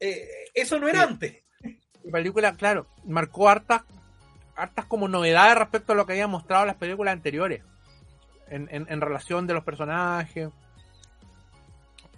eso 0.00 0.78
no 0.80 0.88
era 0.88 1.02
antes. 1.02 1.43
La 2.04 2.12
película, 2.12 2.54
claro, 2.54 2.86
marcó 3.04 3.48
hartas, 3.48 3.82
hartas 4.56 4.84
como 4.86 5.08
novedades 5.08 5.58
respecto 5.58 5.92
a 5.92 5.96
lo 5.96 6.06
que 6.06 6.12
habían 6.12 6.30
mostrado 6.30 6.66
las 6.66 6.76
películas 6.76 7.12
anteriores. 7.12 7.62
En, 8.48 8.68
en, 8.70 9.00
relación 9.00 9.46
de 9.46 9.54
los 9.54 9.64
personajes. 9.64 10.50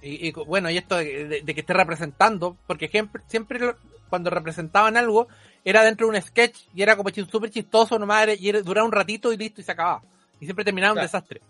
Y, 0.02 0.32
bueno, 0.32 0.68
y 0.68 0.76
esto 0.76 0.96
de, 0.96 1.42
que 1.46 1.60
esté 1.60 1.72
representando, 1.72 2.56
porque 2.66 2.88
siempre, 2.88 3.22
siempre 3.26 3.74
cuando 4.10 4.28
representaban 4.28 4.96
algo, 4.96 5.28
era 5.64 5.82
dentro 5.82 6.06
de 6.06 6.16
un 6.16 6.22
sketch 6.22 6.58
y 6.74 6.82
era 6.82 6.96
como 6.96 7.10
súper 7.10 7.50
chistoso 7.50 7.98
nomás, 7.98 8.28
y 8.38 8.52
duraba 8.52 8.86
un 8.86 8.92
ratito 8.92 9.32
y 9.32 9.36
listo 9.36 9.60
y 9.60 9.64
se 9.64 9.72
acababa. 9.72 10.02
Y 10.40 10.44
siempre 10.44 10.64
terminaba 10.64 10.94
un 10.94 11.00
desastre. 11.00 11.40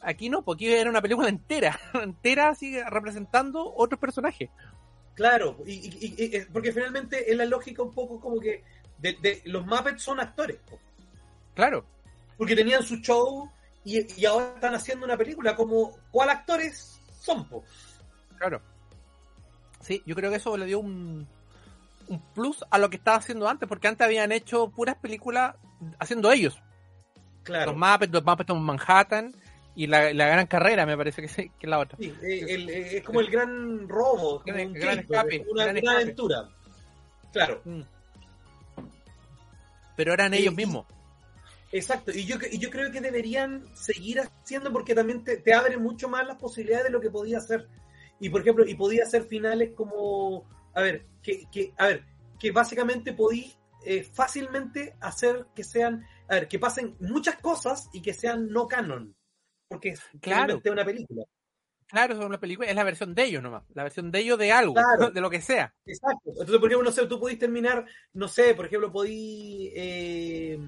Aquí 0.00 0.28
no, 0.28 0.42
porque 0.42 0.80
era 0.80 0.90
una 0.90 1.02
película 1.02 1.28
entera, 1.28 1.78
entera 1.94 2.48
así 2.48 2.80
representando 2.82 3.72
otros 3.76 4.00
personajes. 4.00 4.50
Claro, 5.18 5.56
y, 5.66 6.42
porque 6.52 6.72
finalmente 6.72 7.28
es 7.28 7.36
la 7.36 7.44
lógica 7.44 7.82
un 7.82 7.92
poco 7.92 8.20
como 8.20 8.38
que 8.38 8.62
de, 8.98 9.42
los 9.46 9.66
Muppets 9.66 10.00
son 10.00 10.20
actores. 10.20 10.58
Claro. 11.56 11.84
Porque 12.36 12.54
tenían 12.54 12.84
su 12.84 12.98
show 12.98 13.50
y, 13.82 14.24
ahora 14.26 14.52
están 14.54 14.76
haciendo 14.76 15.04
una 15.04 15.16
película. 15.16 15.56
como 15.56 15.98
¿Cuál 16.12 16.30
actores 16.30 17.00
son? 17.20 17.48
Po? 17.48 17.64
Claro. 18.36 18.62
Sí, 19.80 20.04
yo 20.06 20.14
creo 20.14 20.30
que 20.30 20.36
eso 20.36 20.56
le 20.56 20.66
dio 20.66 20.78
un, 20.78 21.26
un 22.06 22.20
plus 22.32 22.64
a 22.70 22.78
lo 22.78 22.88
que 22.88 22.98
estaba 22.98 23.16
haciendo 23.16 23.48
antes, 23.48 23.68
porque 23.68 23.88
antes 23.88 24.04
habían 24.04 24.30
hecho 24.30 24.70
puras 24.70 24.98
películas 24.98 25.56
haciendo 25.98 26.30
ellos. 26.30 26.62
Claro. 27.42 27.72
Los 27.72 27.80
Muppets, 27.80 28.12
los 28.12 28.24
Muppets 28.24 28.50
en 28.50 28.62
Manhattan, 28.62 29.34
y 29.78 29.86
la, 29.86 30.10
gran 30.10 30.48
carrera 30.48 30.84
me 30.84 30.96
parece 30.96 31.22
que, 31.22 31.28
que 31.36 31.52
es 31.60 31.70
la 31.70 31.78
otra. 31.78 31.96
Sí, 32.00 32.12
eh, 32.20 32.96
es 32.96 33.04
como 33.04 33.20
el 33.20 33.30
gran 33.30 33.88
robo, 33.88 34.38
un 34.44 34.72
gran 34.72 34.98
escape, 34.98 35.46
una, 35.48 35.66
gran 35.66 35.88
aventura. 35.88 36.48
Claro. 37.32 37.62
Mm. 37.64 37.82
Pero 39.94 40.14
eran 40.14 40.34
ellos 40.34 40.52
mismos. 40.52 40.84
Exacto, 41.70 42.10
y 42.10 42.24
yo, 42.24 42.38
y 42.50 42.58
yo 42.58 42.70
creo 42.70 42.90
que 42.90 43.00
deberían 43.00 43.64
seguir 43.76 44.20
haciendo 44.20 44.72
porque 44.72 44.96
también 44.96 45.22
te, 45.22 45.36
te 45.36 45.54
abre 45.54 45.76
mucho 45.76 46.08
más 46.08 46.26
las 46.26 46.38
posibilidades 46.38 46.86
de 46.86 46.90
lo 46.90 47.00
que 47.00 47.10
podía 47.10 47.38
hacer. 47.38 47.68
Y 48.18 48.30
por 48.30 48.40
ejemplo, 48.40 48.66
y 48.66 48.74
podía 48.74 49.04
hacer 49.04 49.26
finales 49.26 49.74
como, 49.76 50.44
a 50.74 50.80
ver, 50.80 51.06
que, 51.22 51.48
que 51.52 51.72
a 51.78 51.86
ver, 51.86 52.04
que 52.40 52.50
básicamente 52.50 53.12
podí 53.12 53.54
eh, 53.84 54.02
fácilmente 54.02 54.96
hacer 54.98 55.46
que 55.54 55.62
sean, 55.62 56.04
a 56.28 56.34
ver, 56.34 56.48
que 56.48 56.58
pasen 56.58 56.96
muchas 56.98 57.36
cosas 57.36 57.88
y 57.92 58.02
que 58.02 58.12
sean 58.12 58.48
no 58.48 58.66
canon 58.66 59.14
porque 59.68 59.90
es 59.90 60.02
claro. 60.20 60.60
una 60.64 60.84
película. 60.84 61.24
Claro, 61.86 62.14
es 62.14 62.20
una 62.24 62.38
película, 62.38 62.68
es 62.68 62.76
la 62.76 62.84
versión 62.84 63.14
de 63.14 63.24
ellos 63.24 63.42
nomás, 63.42 63.62
la 63.72 63.82
versión 63.82 64.10
de 64.10 64.18
ellos 64.18 64.38
de 64.38 64.52
algo, 64.52 64.74
de 65.14 65.20
lo 65.20 65.30
que 65.30 65.40
sea. 65.40 65.74
Exacto. 65.86 66.30
Entonces, 66.30 66.58
por 66.58 66.68
ejemplo, 66.68 66.90
no 66.90 66.92
sé, 66.92 67.06
tú 67.06 67.18
pudiste 67.18 67.46
terminar, 67.46 67.86
no 68.12 68.28
sé, 68.28 68.54
por 68.54 68.66
ejemplo, 68.66 68.92
podí 68.92 69.72
eh, 69.74 70.58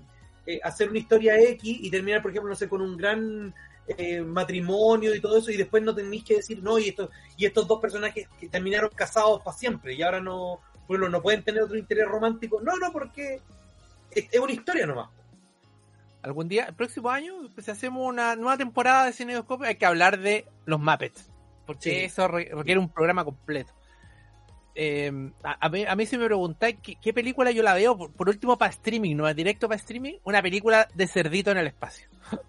eh, 0.46 0.60
hacer 0.62 0.88
una 0.88 0.98
historia 0.98 1.38
X 1.38 1.78
y 1.82 1.90
terminar, 1.90 2.22
por 2.22 2.30
ejemplo, 2.30 2.48
no 2.48 2.56
sé, 2.56 2.68
con 2.68 2.80
un 2.80 2.96
gran 2.96 3.54
eh, 3.86 4.22
matrimonio 4.22 5.14
y 5.14 5.20
todo 5.20 5.36
eso, 5.36 5.50
y 5.50 5.58
después 5.58 5.82
no 5.82 5.94
tenéis 5.94 6.24
que 6.24 6.36
decir, 6.36 6.62
no, 6.62 6.78
y, 6.78 6.88
esto, 6.88 7.10
y 7.36 7.44
estos 7.44 7.68
dos 7.68 7.80
personajes 7.80 8.26
que 8.38 8.48
terminaron 8.48 8.90
casados 8.94 9.42
para 9.42 9.56
siempre, 9.56 9.92
y 9.92 10.00
ahora 10.00 10.20
no, 10.20 10.60
bueno, 10.88 11.06
no 11.10 11.20
pueden 11.20 11.42
tener 11.42 11.62
otro 11.62 11.76
interés 11.76 12.08
romántico. 12.08 12.62
No, 12.62 12.76
no, 12.78 12.90
porque 12.92 13.42
es, 14.10 14.26
es 14.32 14.40
una 14.40 14.52
historia 14.52 14.86
nomás. 14.86 15.10
Algún 16.22 16.48
día, 16.48 16.64
el 16.64 16.74
próximo 16.74 17.08
año, 17.10 17.34
pues, 17.54 17.64
si 17.64 17.70
hacemos 17.70 18.06
una 18.06 18.36
nueva 18.36 18.56
temporada 18.58 19.06
de 19.06 19.12
Cinedoscopio, 19.12 19.66
hay 19.66 19.76
que 19.76 19.86
hablar 19.86 20.18
de 20.18 20.46
los 20.66 20.78
Muppets. 20.78 21.30
Porque 21.66 21.90
Sí. 21.90 21.96
eso 22.04 22.28
re- 22.28 22.50
requiere 22.52 22.78
un 22.80 22.88
programa 22.90 23.24
completo. 23.24 23.72
Eh, 24.74 25.10
a, 25.42 25.66
a 25.66 25.68
mí, 25.68 25.84
a 25.84 25.94
mí 25.96 26.06
si 26.06 26.16
me 26.18 26.26
preguntáis 26.26 26.76
qué, 26.82 26.96
qué 26.96 27.12
película 27.12 27.50
yo 27.50 27.62
la 27.62 27.74
veo, 27.74 27.96
por, 27.96 28.12
por 28.12 28.28
último 28.28 28.56
para 28.58 28.70
streaming, 28.70 29.16
no 29.16 29.28
es 29.28 29.34
directo 29.36 29.66
para 29.68 29.76
streaming, 29.80 30.14
una 30.24 30.42
película 30.42 30.88
de 30.94 31.06
cerdito 31.06 31.50
en 31.50 31.58
el 31.58 31.66
espacio. 31.68 32.08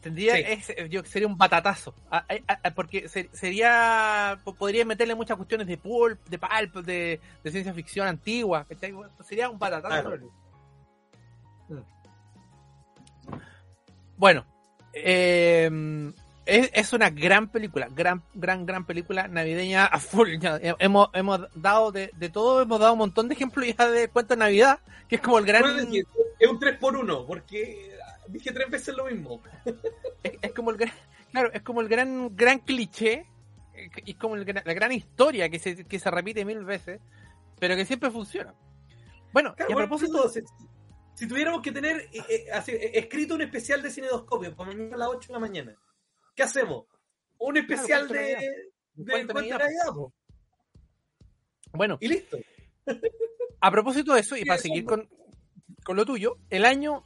Tendría, 0.00 0.36
Sí. 0.36 0.42
es- 0.46 0.90
yo, 0.90 1.04
sería 1.04 1.26
un 1.26 1.36
batatazo. 1.36 1.92
A- 2.10 2.24
porque 2.74 3.08
ser- 3.08 3.28
sería. 3.32 4.38
po- 4.44 4.54
Podría 4.54 4.84
meterle 4.84 5.14
muchas 5.16 5.36
cuestiones 5.36 5.66
de 5.66 5.76
pulp, 5.76 6.24
de 6.28 6.38
pulp, 6.38 6.84
de, 6.86 7.20
de 7.42 7.50
ciencia 7.50 7.74
ficción 7.74 8.06
antigua. 8.06 8.64
Sería 9.26 9.50
un 9.50 9.58
batatazo. 9.58 10.08
Claro. 10.08 10.30
Bueno, 14.16 14.44
eh, 14.92 16.12
es, 16.44 16.70
es 16.72 16.92
una 16.92 17.10
gran 17.10 17.48
película, 17.48 17.88
gran, 17.90 18.22
gran, 18.34 18.66
gran 18.66 18.86
película 18.86 19.28
navideña 19.28 19.84
a 19.86 20.00
full. 20.00 20.38
Ya, 20.40 20.58
hemos, 20.62 21.10
hemos 21.12 21.40
dado 21.54 21.92
de, 21.92 22.10
de 22.16 22.28
todo, 22.30 22.62
hemos 22.62 22.80
dado 22.80 22.94
un 22.94 22.98
montón 22.98 23.28
de 23.28 23.34
ejemplos 23.34 23.66
ya 23.76 23.88
de 23.88 24.08
cuento 24.08 24.34
de 24.34 24.40
Navidad, 24.40 24.80
que 25.08 25.16
es 25.16 25.22
como 25.22 25.38
el 25.38 25.44
gran. 25.44 25.62
Es 26.38 26.48
un 26.48 26.58
3 26.58 26.78
por 26.78 26.96
1 26.96 27.26
porque 27.26 27.96
dije 28.28 28.52
tres 28.52 28.70
veces 28.70 28.96
lo 28.96 29.06
mismo. 29.06 29.42
es, 30.22 30.32
es 30.40 30.52
como 30.52 30.70
el 30.70 30.76
gran, 30.76 30.94
claro, 31.32 31.52
es 31.52 31.62
como 31.62 31.80
el 31.80 31.88
gran, 31.88 32.34
gran 32.34 32.60
cliché, 32.60 33.26
y 34.04 34.12
es 34.12 34.16
como 34.16 34.36
el 34.36 34.46
la 34.46 34.74
gran 34.74 34.92
historia 34.92 35.48
que 35.48 35.58
se, 35.58 35.84
que 35.84 35.98
se 35.98 36.10
repite 36.10 36.44
mil 36.44 36.64
veces, 36.64 37.00
pero 37.58 37.76
que 37.76 37.84
siempre 37.84 38.10
funciona. 38.10 38.54
Bueno, 39.32 39.54
Claro, 39.54 39.70
y 39.70 39.72
a 39.72 39.76
bueno, 39.76 39.88
propósito, 39.88 40.28
si, 40.28 40.40
si 41.18 41.26
tuviéramos 41.26 41.62
que 41.62 41.72
tener 41.72 42.08
eh, 42.12 42.22
eh, 42.28 42.46
así, 42.52 42.70
eh, 42.70 42.92
escrito 42.94 43.34
un 43.34 43.42
especial 43.42 43.82
de 43.82 43.90
cinedoscopio 43.90 44.54
para 44.54 44.70
mañana 44.70 44.94
a 44.94 44.98
las 44.98 45.08
8 45.08 45.26
de 45.26 45.32
la 45.32 45.40
mañana, 45.40 45.76
¿qué 46.32 46.44
hacemos? 46.44 46.86
Un 47.38 47.56
especial 47.56 48.06
de 48.06 48.36
de, 48.94 49.24
de 49.24 49.24
Navidad. 49.24 49.92
Po. 49.92 50.12
bueno, 51.72 51.98
y 52.00 52.06
listo. 52.06 52.38
A 53.60 53.70
propósito 53.72 54.14
de 54.14 54.20
eso, 54.20 54.36
y 54.36 54.44
para 54.44 54.60
seguir 54.60 54.84
no. 54.84 54.90
con, 54.90 55.08
con 55.84 55.96
lo 55.96 56.06
tuyo, 56.06 56.38
el 56.50 56.64
año. 56.64 57.02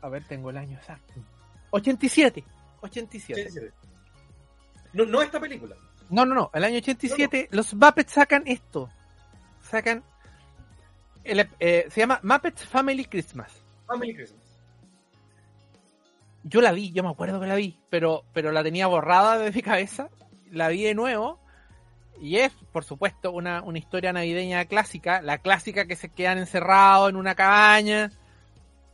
A 0.00 0.08
ver, 0.08 0.26
tengo 0.26 0.48
el 0.48 0.56
año 0.56 0.78
exacto. 0.78 1.12
87. 1.72 2.42
87. 2.80 3.50
Sí, 3.50 3.60
sí. 3.60 3.66
No, 4.94 5.04
no 5.04 5.20
esta 5.20 5.38
película. 5.38 5.76
No, 6.08 6.24
no, 6.24 6.34
no. 6.34 6.50
El 6.54 6.64
año 6.64 6.78
87, 6.78 7.48
los 7.50 7.74
Muppets 7.74 8.12
sacan 8.12 8.44
esto. 8.46 8.88
Sacan. 9.60 10.02
El, 11.28 11.48
eh, 11.60 11.86
se 11.90 12.00
llama 12.00 12.20
Muppets 12.22 12.64
Family 12.66 13.04
Christmas. 13.04 13.52
Family 13.86 14.14
Christmas. 14.14 14.42
Yo 16.44 16.60
la 16.60 16.72
vi, 16.72 16.92
yo 16.92 17.02
me 17.02 17.10
acuerdo 17.10 17.40
que 17.40 17.46
la 17.46 17.56
vi, 17.56 17.78
pero, 17.90 18.24
pero 18.32 18.52
la 18.52 18.62
tenía 18.62 18.86
borrada 18.86 19.38
de 19.38 19.50
mi 19.52 19.62
cabeza. 19.62 20.08
La 20.50 20.68
vi 20.68 20.84
de 20.84 20.94
nuevo. 20.94 21.38
Y 22.20 22.36
es, 22.38 22.52
por 22.72 22.84
supuesto, 22.84 23.30
una, 23.32 23.62
una 23.62 23.78
historia 23.78 24.12
navideña 24.12 24.64
clásica. 24.64 25.20
La 25.22 25.38
clásica 25.38 25.86
que 25.86 25.94
se 25.96 26.08
quedan 26.08 26.38
encerrados 26.38 27.10
en 27.10 27.16
una 27.16 27.34
cabaña. 27.34 28.10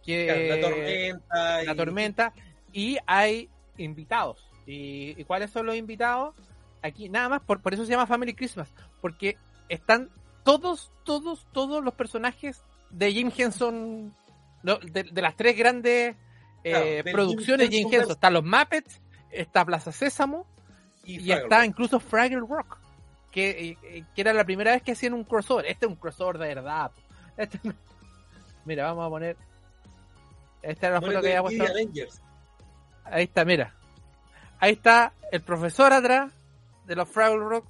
Que, 0.04 0.26
Claro, 0.26 0.60
la 0.60 0.68
tormenta. 0.68 1.62
y- 1.62 1.66
la 1.66 1.74
tormenta 1.74 2.32
y 2.72 2.98
hay 3.06 3.48
invitados. 3.78 4.44
¿Y, 4.66 5.18
y 5.20 5.24
cuáles 5.24 5.50
son 5.50 5.66
los 5.66 5.76
invitados? 5.76 6.34
Aquí, 6.82 7.08
nada 7.08 7.28
más, 7.30 7.40
por, 7.42 7.62
por 7.62 7.72
eso 7.72 7.84
se 7.84 7.92
llama 7.92 8.06
Family 8.06 8.34
Christmas, 8.34 8.68
porque 9.00 9.38
están 9.70 10.10
todos, 10.44 10.92
todos, 11.04 11.46
todos 11.52 11.82
los 11.82 11.94
personajes 11.94 12.62
de 12.90 13.12
Jim 13.12 13.32
Henson, 13.36 14.14
no, 14.62 14.78
de, 14.78 15.04
de 15.04 15.22
las 15.22 15.36
tres 15.36 15.56
grandes 15.56 16.14
eh, 16.62 17.00
Claro, 17.02 17.16
producciones 17.16 17.68
de 17.70 17.76
Jim 17.76 17.88
Jim 17.88 17.94
Henson 17.94 18.00
Henson. 18.00 18.12
Están 18.12 18.32
los 18.34 18.44
Muppets, 18.44 19.02
está 19.30 19.64
Plaza 19.64 19.90
Sésamo 19.92 20.46
y, 21.04 21.30
está 21.32 21.58
Rock. 21.58 21.66
incluso 21.66 22.00
Fraggle 22.00 22.40
Rock, 22.40 22.78
que, 23.30 23.76
eh, 23.82 24.04
que 24.14 24.20
era 24.20 24.32
la 24.32 24.44
primera 24.44 24.72
vez 24.72 24.82
que 24.82 24.92
hacían 24.92 25.14
un 25.14 25.24
crossover. 25.24 25.66
Este 25.66 25.86
es 25.86 25.90
un 25.90 25.96
crossover 25.96 26.38
de 26.38 26.54
verdad. 26.54 26.90
Este- 27.36 27.60
mira, 28.64 28.84
vamos 28.84 29.06
a 29.06 29.10
poner... 29.10 29.36
Esta 30.62 30.86
era 30.86 30.94
la 30.94 31.00
foto 31.02 31.20
que 31.20 31.36
había 31.36 31.42
puesto. 31.42 31.64
Ahí 33.04 33.24
está, 33.24 33.44
mira. 33.44 33.74
Ahí 34.58 34.72
está 34.72 35.12
el 35.30 35.42
profesor 35.42 35.92
atrás 35.92 36.32
de 36.86 36.96
los 36.96 37.06
Fraggle 37.06 37.40
Rock. 37.44 37.66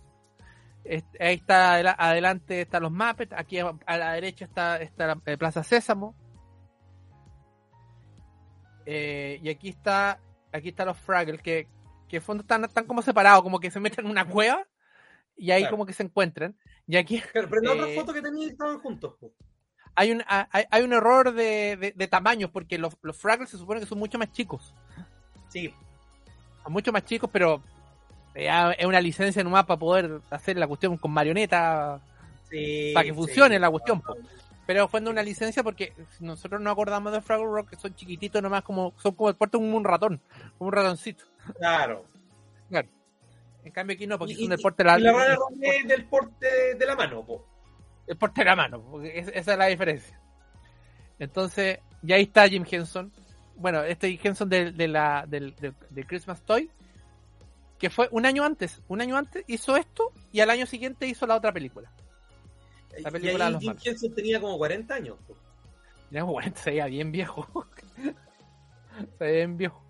Ahí 1.18 1.34
está 1.36 1.74
adela- 1.74 1.96
adelante 1.98 2.60
están 2.60 2.82
los 2.82 2.92
Muppets. 2.92 3.32
Aquí 3.32 3.58
a 3.58 3.96
la 3.96 4.12
derecha 4.12 4.44
está, 4.44 4.76
está 4.80 5.06
la 5.06 5.20
eh, 5.26 5.36
Plaza 5.38 5.62
Sésamo. 5.62 6.14
Eh, 8.86 9.40
y 9.42 9.48
aquí 9.48 9.70
está 9.70 10.20
aquí 10.52 10.68
están 10.68 10.86
los 10.88 10.98
Fraggle 10.98 11.38
que, 11.38 11.68
que 12.08 12.16
en 12.16 12.22
fondo 12.22 12.42
están, 12.42 12.64
están 12.64 12.84
como 12.86 13.02
separados, 13.02 13.42
como 13.42 13.58
que 13.58 13.70
se 13.70 13.80
meten 13.80 14.04
en 14.04 14.10
una 14.10 14.28
cueva 14.28 14.66
y 15.36 15.50
ahí 15.50 15.62
Claro. 15.62 15.72
como 15.76 15.86
que 15.86 15.92
se 15.94 16.02
encuentran. 16.04 16.56
Y 16.86 16.96
aquí 16.96 17.20
Claro, 17.32 17.48
pero 17.48 17.62
en 17.62 17.66
la 17.66 17.72
otra 17.72 17.88
Eh, 17.92 17.98
foto 17.98 18.12
que 18.12 18.22
tenía 18.22 18.46
estaban 18.48 18.78
juntos. 18.80 19.14
po. 19.18 19.32
hay 19.96 20.12
un, 20.12 20.22
hay, 20.28 20.64
hay 20.70 20.82
un 20.82 20.92
error 20.92 21.32
de, 21.32 21.76
de, 21.76 21.92
de 21.96 22.08
tamaños 22.08 22.50
porque 22.50 22.78
los, 22.78 22.96
los 23.02 23.16
Fraggles 23.16 23.48
se 23.48 23.56
supone 23.58 23.80
que 23.80 23.86
son 23.86 23.98
mucho 23.98 24.18
más 24.18 24.30
chicos. 24.32 24.74
Sí, 25.48 25.72
son 26.62 26.72
mucho 26.72 26.92
más 26.92 27.04
chicos, 27.04 27.30
pero 27.32 27.62
es 28.34 28.84
una 28.86 29.00
licencia 29.00 29.42
nomás 29.44 29.64
para 29.64 29.78
poder 29.78 30.20
hacer 30.30 30.56
la 30.56 30.66
cuestión 30.66 30.96
con 30.98 31.10
marioneta, 31.12 32.00
sí. 32.50 32.90
para 32.94 33.04
que 33.04 33.10
sí. 33.10 33.16
funcione 33.16 33.58
la 33.58 33.70
cuestión. 33.70 34.00
po. 34.00 34.16
Pero 34.66 34.88
fue 34.88 35.00
una 35.00 35.22
licencia 35.22 35.62
porque 35.62 35.92
nosotros 36.20 36.60
no 36.60 36.70
acordamos 36.70 37.12
de 37.12 37.20
Fraggle 37.20 37.46
Rock, 37.46 37.70
que 37.70 37.76
son 37.76 37.94
chiquititos 37.94 38.42
nomás, 38.42 38.62
como 38.62 38.94
son 38.96 39.14
como 39.14 39.28
el 39.28 39.36
porte 39.36 39.58
como 39.58 39.76
un 39.76 39.84
ratón, 39.84 40.20
como 40.58 40.68
un 40.68 40.72
ratoncito. 40.74 41.24
Claro. 41.58 42.04
En 43.64 43.72
cambio 43.72 43.94
aquí 43.94 44.06
no, 44.06 44.18
porque 44.18 44.34
Y, 44.34 44.36
son 44.36 44.44
y- 44.44 44.48
del 44.48 44.60
porte 44.60 44.82
de 44.82 44.90
la, 44.90 44.98
y 44.98 45.02
la 45.02 45.38
es 45.62 45.88
del 45.88 46.04
porte 46.04 46.74
de, 46.78 46.84
la 46.86 46.94
mano, 46.96 47.24
po. 47.24 47.46
el 48.06 48.14
porte 48.18 48.42
de 48.42 48.44
la 48.44 48.56
mano, 48.56 48.82
porque 48.90 49.18
es- 49.18 49.28
esa 49.28 49.52
es 49.52 49.58
la 49.58 49.66
diferencia. 49.68 50.20
Entonces, 51.18 51.78
ya 52.02 52.16
ahí 52.16 52.24
está 52.24 52.46
Jim 52.46 52.64
Henson. 52.70 53.10
Bueno, 53.56 53.82
este 53.82 54.10
Jim 54.10 54.20
Henson 54.22 54.50
de, 54.50 54.72
de 54.72 54.86
la, 54.88 55.24
del, 55.26 55.54
del- 55.56 55.74
de 55.88 56.04
Christmas 56.04 56.42
Toy, 56.42 56.70
que 57.78 57.90
fue 57.90 58.08
un 58.12 58.26
año 58.26 58.44
antes. 58.44 58.80
Un 58.88 59.00
año 59.00 59.16
antes 59.16 59.44
hizo 59.46 59.76
esto 59.76 60.12
y 60.32 60.40
al 60.40 60.50
año 60.50 60.66
siguiente 60.66 61.06
hizo 61.06 61.26
la 61.26 61.36
otra 61.36 61.52
película. 61.52 61.90
La 63.00 63.08
y 63.08 63.12
película 63.12 63.46
de 63.46 63.50
los 63.52 63.60
Jim. 63.62 63.74
Henson 63.84 64.14
tenía 64.14 64.40
como 64.40 64.56
40 64.58 64.94
años. 64.94 65.16
po. 65.26 65.34
Ya, 66.10 66.22
bueno, 66.22 66.52
se 66.56 66.70
veía 66.70 66.86
bien 66.86 67.10
viejo. 67.12 67.46
se 69.18 69.24
veía 69.24 69.36
bien 69.38 69.56
viejo. 69.56 69.82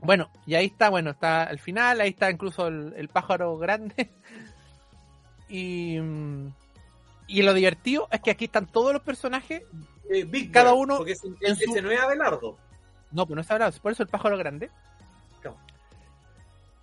Bueno, 0.00 0.30
y 0.46 0.54
ahí 0.54 0.66
está, 0.66 0.90
bueno, 0.90 1.10
está 1.12 1.44
el 1.44 1.58
final, 1.58 2.00
ahí 2.00 2.10
está 2.10 2.30
incluso 2.30 2.68
el, 2.68 2.92
el 2.96 3.08
pájaro 3.08 3.56
grande. 3.58 4.10
Y, 5.48 5.98
y 7.28 7.42
lo 7.42 7.54
divertido 7.54 8.08
es 8.10 8.20
que 8.20 8.30
aquí 8.30 8.46
están 8.46 8.66
todos 8.66 8.92
los 8.92 9.02
personajes. 9.02 9.62
Eh, 10.10 10.24
Big 10.24 10.50
Cada 10.50 10.72
uno 10.72 10.96
Porque 10.96 11.12
ese, 11.12 11.28
en 11.28 11.36
ese 11.42 11.64
su- 11.66 11.82
no 11.82 11.90
es 11.90 12.00
Abelardo. 12.00 12.56
No, 13.12 13.26
pues 13.26 13.34
no 13.36 13.40
está 13.42 13.54
hablando, 13.54 13.78
por 13.80 13.92
eso 13.92 14.02
el 14.02 14.08
pájaro 14.08 14.36
grande. 14.38 14.70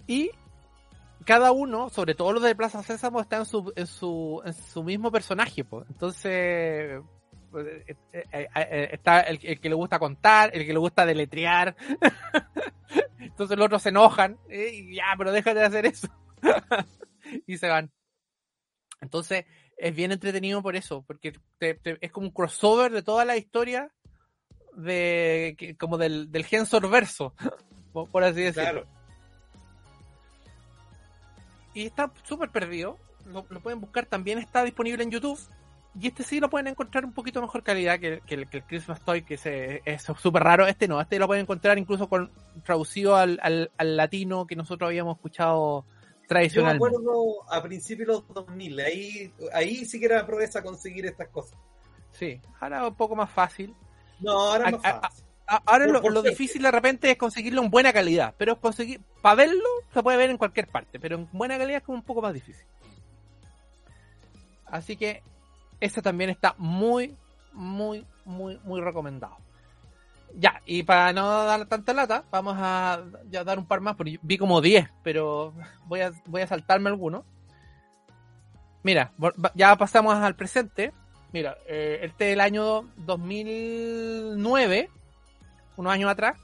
Y 0.08 0.32
cada 1.26 1.52
uno, 1.52 1.89
sobre 1.89 2.16
todo 2.16 2.34
los 2.34 2.43
de 2.43 2.56
Plaza 2.56 2.84
Sésamo, 2.84 3.22
está 3.22 3.38
en 3.38 3.45
su, 3.45 3.72
en 3.76 3.88
su, 3.88 4.41
en 4.45 4.54
su 4.54 4.84
mismo 4.84 5.12
personaje. 5.12 5.64
Pues. 5.64 5.86
Entonces, 5.89 6.26
eh, 6.26 7.02
eh, 8.14 8.26
eh, 8.34 8.89
está 8.91 9.22
el, 9.22 9.39
que 9.39 9.70
le 9.70 9.76
gusta 9.76 9.99
contar, 9.99 10.52
el 10.54 10.66
que 10.66 10.74
le 10.74 10.80
gusta 10.80 11.06
deletrear. 11.06 11.76
Entonces 13.20 13.58
los 13.58 13.66
otros 13.66 13.82
se 13.82 13.89
enojan. 13.89 14.38
ya, 14.93 15.14
pero 15.18 15.32
déjate 15.32 15.60
de 15.60 15.66
hacer 15.66 15.86
eso. 15.86 16.08
y 17.47 17.58
se 17.58 17.68
van. 17.68 17.91
Entonces, 18.99 19.45
es 19.78 19.95
bien 19.95 20.12
entretenido 20.12 20.62
por 20.62 20.76
eso, 20.76 21.04
porque 21.08 21.34
te- 21.58 21.76
te- 21.76 21.97
es 22.02 22.12
como 22.12 22.28
un 22.28 22.34
crossover 22.34 22.91
de 22.91 23.02
toda 23.02 23.26
la 23.26 23.36
historia 23.38 23.91
de 24.76 25.76
como 25.80 25.97
del, 25.97 26.32
del 26.32 26.45
verso, 26.89 27.34
por 27.93 28.24
así 28.24 28.41
decirlo. 28.41 28.86
Claro. 28.86 29.01
Y 31.74 31.86
está 31.86 32.11
súper 32.24 32.49
perdido. 32.49 32.97
Lo, 33.26 33.45
lo 33.49 33.59
pueden 33.61 33.80
buscar, 33.80 34.05
también 34.05 34.39
está 34.39 34.63
disponible 34.63 35.03
en 35.03 35.11
YouTube. 35.11 35.39
Y 35.99 36.07
este 36.07 36.24
sí 36.24 36.39
lo 36.39 36.49
pueden 36.49 36.67
encontrar 36.67 37.03
un 37.03 37.11
poquito 37.11 37.41
mejor 37.41 37.63
calidad 37.63 37.99
que, 37.99 38.22
que 38.26 38.36
el, 38.36 38.49
que 38.49 38.57
el 38.57 38.63
Christmas 38.63 39.01
Toy, 39.03 39.24
que 39.24 39.38
se- 39.38 39.82
es 39.86 40.03
súper 40.03 40.41
raro. 40.43 40.65
Este 40.65 40.88
no, 40.88 41.01
este 41.01 41.19
lo 41.19 41.28
pueden 41.28 41.43
encontrar 41.43 41.78
incluso 41.78 42.07
con 42.07 42.32
traducido 42.63 43.15
al, 43.17 43.39
al, 43.43 43.72
al 43.78 43.97
latino 43.97 44.47
que 44.47 44.55
nosotros 44.55 44.88
habíamos 44.88 45.17
escuchado 45.17 45.86
Yo 46.49 46.63
me 46.63 46.69
acuerdo 46.72 47.51
a 47.51 47.61
principios 47.61 48.07
de 48.07 48.13
los 48.13 48.28
2000, 48.34 48.80
ahí, 48.80 49.34
ahí 49.53 49.84
sí 49.86 49.99
que 49.99 50.05
era 50.05 50.26
proeza 50.26 50.63
conseguir 50.63 51.05
estas 51.05 51.28
cosas. 51.28 51.59
Sí, 52.11 52.39
ahora 52.61 52.88
un 52.88 52.95
poco 52.95 53.15
más 53.17 53.30
fácil. 53.30 53.76
No, 54.22 54.32
ahora 54.32 54.67
es 54.69 54.72
más 54.74 54.86
A- 54.86 54.89
a- 54.97 55.01
fácil. 55.01 55.26
Ahora 55.66 55.88
lo, 55.88 56.22
difícil 56.22 56.62
de 56.62 56.72
repente 56.72 57.12
es 57.12 57.18
conseguirlo 57.18 57.62
en 57.62 57.70
buena 57.70 57.91
calidad, 57.91 58.34
pero 58.38 58.60
conseguir, 58.60 59.02
para 59.22 59.36
verlo 59.36 59.70
se 59.93 60.02
puede 60.02 60.18
ver 60.18 60.30
en 60.30 60.38
cualquier 60.38 60.68
parte, 60.68 60.99
pero 60.99 61.16
en 61.16 61.30
buena 61.32 61.58
calidad 61.58 61.80
es 61.80 61.84
como 61.84 61.97
un 61.97 62.04
poco 62.04 62.22
más 62.22 62.34
difícil. 62.34 62.66
Así 64.66 64.95
que 64.95 65.22
este 65.80 66.02
también 66.02 66.30
está 66.30 66.56
muy, 66.58 67.16
muy, 67.52 68.06
muy, 68.24 68.60
muy 68.64 68.82
recomendado. 68.82 69.38
Ya, 70.38 70.62
y 70.66 70.84
para 70.84 71.12
no 71.12 71.43
dar 71.43 71.66
tanta 71.66 71.93
lata, 71.93 72.24
vamos 72.32 72.56
a 72.58 73.04
ya 73.30 73.43
dar 73.43 73.60
un 73.60 73.66
par 73.66 73.82
más, 73.82 73.95
porque 73.95 74.18
vi 74.22 74.38
como 74.38 74.62
10, 74.62 74.89
pero 75.04 75.54
voy 75.86 76.02
a, 76.02 76.14
voy 76.26 76.41
a 76.41 76.47
saltarme 76.47 76.89
algunos. 76.89 77.26
Mira, 78.84 79.12
ya 79.56 79.76
pasamos 79.76 80.16
al 80.16 80.36
presente. 80.36 80.93
Mira, 81.34 81.58
eh, 81.68 81.99
este 82.04 82.26
del 82.26 82.41
año 82.41 82.84
2009, 82.97 84.89
unos 85.78 85.93
años 85.93 86.09
atrás. 86.09 86.38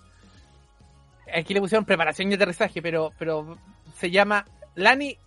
Aquí 1.33 1.53
le 1.53 1.59
pusieron 1.59 1.85
preparación 1.85 2.31
y 2.31 2.35
aterrizaje, 2.35 2.81
pero, 2.81 3.11
pero 3.17 3.57
se 3.95 4.09
llama 4.11 4.45
Lani 4.75 5.17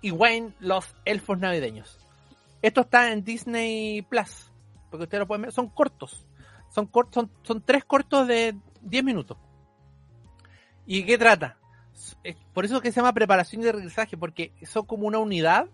y 0.00 0.10
Wayne, 0.10 0.54
los 0.60 0.94
elfos 1.04 1.38
navideños. 1.38 1.98
Esto 2.62 2.82
está 2.82 3.12
en 3.12 3.24
Disney 3.24 4.02
Plus, 4.02 4.50
porque 4.90 5.04
ustedes 5.04 5.20
lo 5.20 5.26
pueden 5.26 5.42
ver, 5.42 5.52
son 5.52 5.68
cortos. 5.68 6.26
Son, 6.70 6.86
cortos, 6.86 7.26
son, 7.42 7.62
tres 7.62 7.84
cortos 7.84 8.28
de 8.28 8.56
10 8.82 9.04
minutos. 9.04 9.36
¿Y 10.86 11.04
qué 11.04 11.18
trata? 11.18 11.56
Por 12.54 12.64
eso 12.64 12.80
que 12.80 12.92
se 12.92 13.00
llama 13.00 13.12
preparación 13.12 13.62
y 13.62 13.68
aterrizaje, 13.68 14.16
porque 14.16 14.52
son 14.62 14.86
como 14.86 15.06
una 15.06 15.18
unidad 15.18 15.68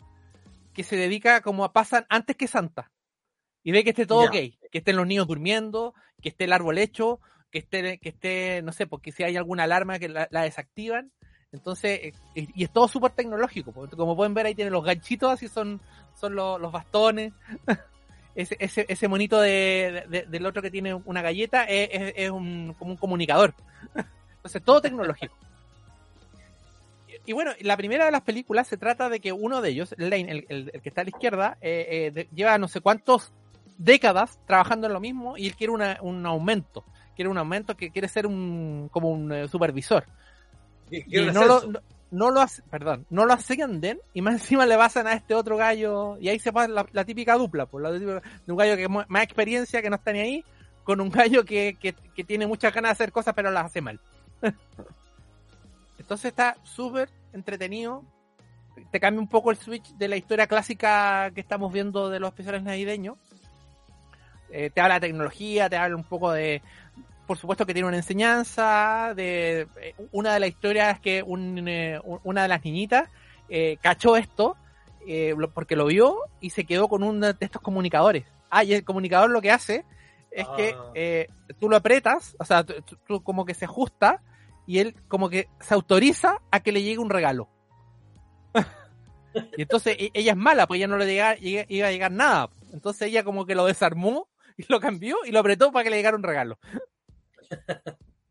que 0.72 0.84
se 0.84 0.96
dedica 0.96 1.40
como 1.42 1.64
a 1.64 1.72
pasan 1.72 2.06
antes 2.08 2.36
que 2.36 2.48
Santa. 2.48 2.90
Y 3.62 3.72
ve 3.72 3.84
que 3.84 3.90
esté 3.90 4.06
todo 4.06 4.24
ok, 4.24 4.32
que 4.32 4.78
estén 4.78 4.96
los 4.96 5.06
niños 5.06 5.26
durmiendo, 5.26 5.94
que 6.22 6.28
esté 6.28 6.44
el 6.44 6.52
árbol 6.52 6.78
hecho, 6.78 7.20
que 7.50 7.58
esté, 7.58 7.98
que 7.98 8.08
esté, 8.08 8.62
no 8.62 8.72
sé, 8.72 8.86
porque 8.86 9.12
si 9.12 9.22
hay 9.22 9.36
alguna 9.36 9.64
alarma 9.64 9.98
que 9.98 10.08
la, 10.08 10.28
desactivan. 10.30 11.12
Entonces, 11.52 12.00
eh, 12.02 12.12
y 12.34 12.64
es 12.64 12.70
todo 12.70 12.88
súper 12.88 13.12
tecnológico. 13.12 13.72
Como 13.72 14.16
pueden 14.16 14.34
ver, 14.34 14.46
ahí 14.46 14.54
tienen 14.54 14.72
los 14.72 14.84
ganchitos, 14.84 15.32
así 15.32 15.48
son, 15.48 15.80
son 16.14 16.34
los, 16.34 16.72
bastones. 16.72 17.32
ese, 18.34 18.56
ese, 18.60 18.84
ese 18.88 19.08
monito 19.08 19.40
de, 19.40 20.24
del 20.28 20.46
otro 20.46 20.60
que 20.60 20.70
tiene 20.70 20.94
una 20.94 21.22
galleta 21.22 21.64
es, 21.64 22.30
un, 22.30 22.74
como 22.78 22.92
un 22.92 22.96
comunicador. 22.96 23.54
Entonces, 24.36 24.62
todo 24.62 24.80
tecnológico. 24.80 25.34
Y 27.26 27.32
bueno, 27.32 27.52
la 27.60 27.76
primera 27.76 28.04
de 28.04 28.12
las 28.12 28.22
películas 28.22 28.68
se 28.68 28.76
trata 28.76 29.08
de 29.08 29.18
que 29.18 29.32
uno 29.32 29.60
de 29.60 29.70
ellos, 29.70 29.94
Lane, 29.98 30.44
el, 30.48 30.70
que 30.70 30.88
está 30.88 31.00
a 31.00 31.04
la 31.04 31.10
izquierda, 31.10 31.58
eh, 31.60 32.12
eh, 32.14 32.28
lleva 32.32 32.56
no 32.56 32.68
sé 32.68 32.80
cuántos 32.80 33.32
décadas 33.78 34.38
trabajando 34.46 34.86
en 34.86 34.92
lo 34.92 35.00
mismo 35.00 35.36
y 35.36 35.48
él 35.48 35.56
quiere 35.56 35.72
un 35.72 36.26
aumento. 36.26 36.84
Quiere 37.16 37.30
un 37.30 37.38
aumento 37.38 37.76
que 37.76 37.90
quiere 37.90 38.06
ser 38.06 38.26
un 38.26 38.88
como 38.92 39.10
un 39.10 39.32
eh, 39.32 39.48
supervisor. 39.48 40.04
Y, 40.90 41.02
no 41.32 41.44
lo, 41.44 41.62
no, 42.12 42.30
lo 42.30 42.40
hace, 42.40 42.62
perdón, 42.70 43.06
no 43.10 43.26
lo 43.26 43.32
ascienden 43.32 43.98
y 44.14 44.22
más 44.22 44.34
encima 44.40 44.66
le 44.66 44.76
pasan 44.76 45.08
a 45.08 45.14
este 45.14 45.34
otro 45.34 45.56
gallo 45.56 46.16
y 46.20 46.28
ahí 46.28 46.38
se 46.38 46.52
pasa 46.52 46.86
la, 46.92 47.04
típica 47.04 47.34
dupla, 47.34 47.66
pues, 47.66 47.82
la 47.82 47.90
de 47.90 48.22
un 48.46 48.56
gallo 48.56 48.76
que 48.76 48.88
más 48.88 49.24
experiencia 49.24 49.82
que 49.82 49.90
no 49.90 49.96
está 49.96 50.12
ni 50.12 50.20
ahí 50.20 50.44
con 50.84 51.00
un 51.00 51.10
gallo 51.10 51.44
que, 51.44 51.76
que, 51.80 51.92
que 51.92 52.22
tiene 52.22 52.46
muchas 52.46 52.72
ganas 52.72 52.90
de 52.90 52.92
hacer 52.92 53.12
cosas 53.12 53.34
pero 53.34 53.50
las 53.50 53.64
hace 53.66 53.80
mal. 53.80 53.98
Entonces 55.98 56.26
está 56.26 56.56
súper 56.62 57.08
entretenido. 57.32 58.04
Te 58.92 59.00
cambia 59.00 59.20
un 59.20 59.28
poco 59.28 59.50
el 59.50 59.56
switch 59.56 59.94
de 59.94 60.06
la 60.06 60.16
historia 60.16 60.46
clásica 60.46 61.32
que 61.34 61.40
estamos 61.40 61.72
viendo 61.72 62.10
de 62.10 62.20
los 62.20 62.28
especiales 62.28 62.62
navideños. 62.62 63.18
Eh, 64.50 64.70
te 64.70 64.80
habla 64.80 65.00
de 65.00 65.08
tecnología, 65.08 65.68
te 65.68 65.76
habla 65.76 65.96
un 65.96 66.04
poco 66.04 66.30
de. 66.30 66.62
Por 67.26 67.38
supuesto 67.38 67.66
que 67.66 67.74
tiene 67.74 67.88
una 67.88 67.96
enseñanza. 67.96 69.12
de 69.14 69.68
eh, 69.80 69.94
Una 70.12 70.34
de 70.34 70.40
las 70.40 70.48
historias 70.48 70.94
es 70.94 71.00
que 71.00 71.18
eh, 71.18 72.00
una 72.24 72.42
de 72.42 72.48
las 72.48 72.64
niñitas 72.64 73.08
cachó 73.80 74.16
esto 74.16 74.56
porque 75.54 75.76
lo 75.76 75.86
vio 75.86 76.18
y 76.40 76.50
se 76.50 76.64
quedó 76.64 76.88
con 76.88 77.02
uno 77.02 77.32
de 77.32 77.36
estos 77.40 77.62
comunicadores. 77.62 78.24
Ah, 78.50 78.64
y 78.64 78.74
el 78.74 78.84
comunicador 78.84 79.30
lo 79.30 79.40
que 79.40 79.50
hace 79.50 79.84
es 80.30 80.46
que 80.56 81.28
ah. 81.28 81.54
tú 81.60 81.68
lo 81.68 81.76
apretas, 81.76 82.36
o 82.38 82.44
sea, 82.44 82.64
tú 82.64 83.22
como 83.22 83.44
que 83.44 83.54
se 83.54 83.66
ajusta 83.66 84.22
y 84.66 84.80
él 84.80 84.94
como 85.08 85.30
que 85.30 85.48
se 85.60 85.74
autoriza 85.74 86.42
a 86.50 86.60
que 86.60 86.72
le 86.72 86.82
llegue 86.82 86.98
un 86.98 87.10
regalo. 87.10 87.48
y 89.56 89.62
entonces 89.62 89.96
e, 89.98 90.10
ella 90.14 90.32
es 90.32 90.38
mala, 90.38 90.66
pues 90.66 90.78
ella 90.78 90.88
no 90.88 90.96
le 90.96 91.06
llega, 91.06 91.36
iba 91.38 91.86
a 91.86 91.90
llegar 91.90 92.12
nada. 92.12 92.50
Entonces 92.72 93.08
ella 93.08 93.24
como 93.24 93.46
que 93.46 93.54
lo 93.54 93.64
desarmó 93.64 94.28
y 94.56 94.64
lo 94.68 94.80
cambió 94.80 95.16
y 95.24 95.30
lo 95.30 95.40
apretó 95.40 95.72
para 95.72 95.84
que 95.84 95.90
le 95.90 95.96
llegara 95.96 96.16
un 96.16 96.22
regalo. 96.22 96.58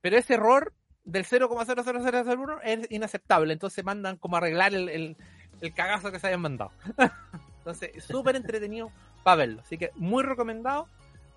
Pero 0.01 0.17
ese 0.17 0.35
error 0.35 0.73
del 1.03 1.25
0,00001 1.25 2.59
es 2.63 2.91
inaceptable. 2.91 3.53
Entonces 3.53 3.83
mandan 3.85 4.17
como 4.17 4.37
arreglar 4.37 4.73
el, 4.73 5.17
el, 5.61 5.73
cagazo 5.73 6.11
que 6.11 6.19
se 6.19 6.27
habían 6.27 6.41
mandado. 6.41 6.71
Entonces, 7.59 8.03
súper 8.03 8.35
entretenido 8.35 8.91
para 9.23 9.37
verlo. 9.37 9.61
Así 9.61 9.77
que 9.77 9.91
muy 9.95 10.23
recomendado. 10.23 10.87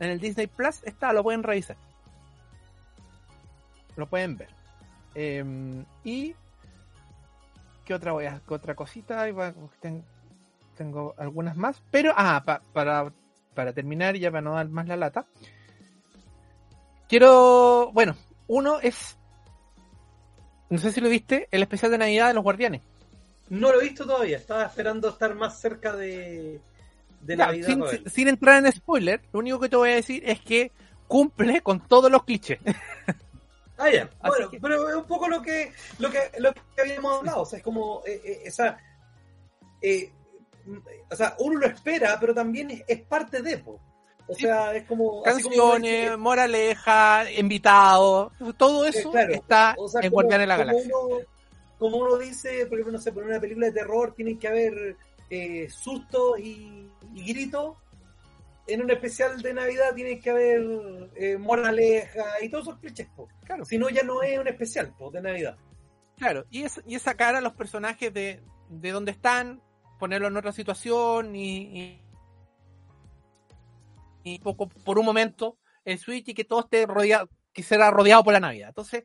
En 0.00 0.10
el 0.10 0.20
Disney 0.20 0.46
Plus 0.46 0.82
está, 0.84 1.12
lo 1.12 1.22
pueden 1.22 1.42
revisar. 1.42 1.76
Lo 3.96 4.06
pueden 4.06 4.36
ver. 4.36 4.48
Em, 5.14 5.84
y. 6.04 6.34
¿Qué 7.84 7.94
otra 7.94 8.12
voy 8.12 8.26
a, 8.26 8.40
otra 8.46 8.74
cosita? 8.74 9.24
tengo, 10.76 11.14
algunas 11.16 11.56
más. 11.56 11.82
Pero, 11.90 12.12
ah, 12.16 12.44
para, 12.72 13.12
para 13.54 13.72
terminar, 13.72 14.14
ya 14.16 14.30
para 14.30 14.42
no 14.42 14.54
dar 14.54 14.68
más 14.68 14.86
la 14.86 14.96
lata. 14.96 15.26
Quiero. 17.08 17.90
Bueno, 17.92 18.16
uno 18.46 18.80
es. 18.80 19.16
No 20.70 20.78
sé 20.78 20.92
si 20.92 21.00
lo 21.00 21.08
viste, 21.08 21.48
el 21.50 21.62
especial 21.62 21.90
de 21.90 21.98
Navidad 21.98 22.28
de 22.28 22.34
los 22.34 22.44
Guardianes. 22.44 22.82
No 23.48 23.72
lo 23.72 23.80
he 23.80 23.84
visto 23.84 24.04
todavía, 24.04 24.36
estaba 24.36 24.64
esperando 24.64 25.08
estar 25.08 25.34
más 25.34 25.58
cerca 25.58 25.96
de, 25.96 26.60
de 27.22 27.36
Navidad. 27.36 27.66
Sin, 27.66 28.10
sin, 28.10 28.28
entrar 28.28 28.62
en 28.62 28.70
spoiler, 28.70 29.22
lo 29.32 29.38
único 29.40 29.58
que 29.58 29.70
te 29.70 29.76
voy 29.76 29.90
a 29.90 29.94
decir 29.94 30.22
es 30.26 30.40
que 30.40 30.70
cumple 31.08 31.62
con 31.62 31.80
todos 31.80 32.10
los 32.12 32.22
clichés. 32.24 32.60
Ah, 33.78 33.90
ya. 33.90 34.10
Bueno, 34.20 34.50
pero 34.60 34.88
es 34.88 34.96
un 34.96 35.04
poco 35.04 35.28
lo 35.28 35.40
que, 35.40 35.72
lo 35.98 36.10
que, 36.10 36.18
lo 36.38 36.52
que 36.52 36.60
habíamos 36.80 37.18
hablado. 37.18 37.42
O 37.42 37.46
sea, 37.46 37.58
es 37.58 37.64
como 37.64 38.02
eh, 38.06 38.20
eh, 38.24 38.42
esa. 38.44 38.78
Eh, 39.80 40.12
o 41.10 41.16
sea, 41.16 41.34
uno 41.38 41.60
lo 41.60 41.66
espera, 41.66 42.18
pero 42.20 42.34
también 42.34 42.84
es, 42.86 43.00
parte 43.02 43.40
de. 43.40 43.62
O 44.28 44.34
sea, 44.34 44.74
es 44.74 44.84
como. 44.84 45.22
Canciones, 45.22 46.16
moraleja, 46.18 47.30
invitados, 47.32 48.32
todo 48.56 48.84
eso 48.84 49.12
está 49.16 49.74
en 50.02 50.10
Guardián 50.10 50.40
de 50.40 50.46
la 50.46 50.56
Galaxia. 50.56 50.92
como 51.78 51.96
uno 51.96 52.18
dice, 52.18 52.66
por 52.66 52.78
ejemplo, 52.78 52.92
no 52.92 53.00
sé, 53.00 53.12
por 53.12 53.24
una 53.24 53.40
película 53.40 53.66
de 53.66 53.72
terror 53.72 54.14
tiene 54.14 54.38
que 54.38 54.48
haber 54.48 54.96
eh, 55.30 55.68
sustos 55.70 56.38
y, 56.38 56.90
y 57.14 57.24
gritos 57.26 57.76
en 58.68 58.82
un 58.82 58.90
especial 58.90 59.40
de 59.40 59.54
Navidad 59.54 59.94
tiene 59.94 60.20
que 60.20 60.30
haber 60.30 61.10
eh, 61.16 61.38
moraleja 61.38 62.42
y 62.42 62.48
todos 62.50 62.68
esos 62.68 62.78
clichés, 62.78 63.08
claro. 63.44 63.64
Si 63.64 63.78
no, 63.78 63.88
ya 63.88 64.02
no 64.02 64.22
es 64.22 64.38
un 64.38 64.46
especial 64.46 64.94
de 65.12 65.22
Navidad. 65.22 65.56
Claro, 66.18 66.44
y 66.50 66.62
es, 66.64 66.80
y 66.86 66.94
es 66.94 67.02
sacar 67.02 67.34
a 67.34 67.40
los 67.40 67.54
personajes 67.54 68.12
de, 68.12 68.42
de 68.68 68.90
donde 68.90 69.12
están, 69.12 69.62
ponerlo 69.98 70.28
en 70.28 70.36
otra 70.36 70.52
situación 70.52 71.34
y, 71.34 71.58
y, 71.78 72.02
poco 74.42 74.68
por 74.68 74.98
un 74.98 75.06
momento 75.06 75.58
el 75.84 75.98
Switch 75.98 76.28
y 76.28 76.34
que 76.34 76.44
todo 76.44 76.60
esté 76.60 76.86
rodeado, 76.86 77.28
que 77.52 77.62
será 77.62 77.90
rodeado 77.90 78.22
por 78.24 78.32
la 78.32 78.40
Navidad. 78.40 78.68
Entonces, 78.68 79.04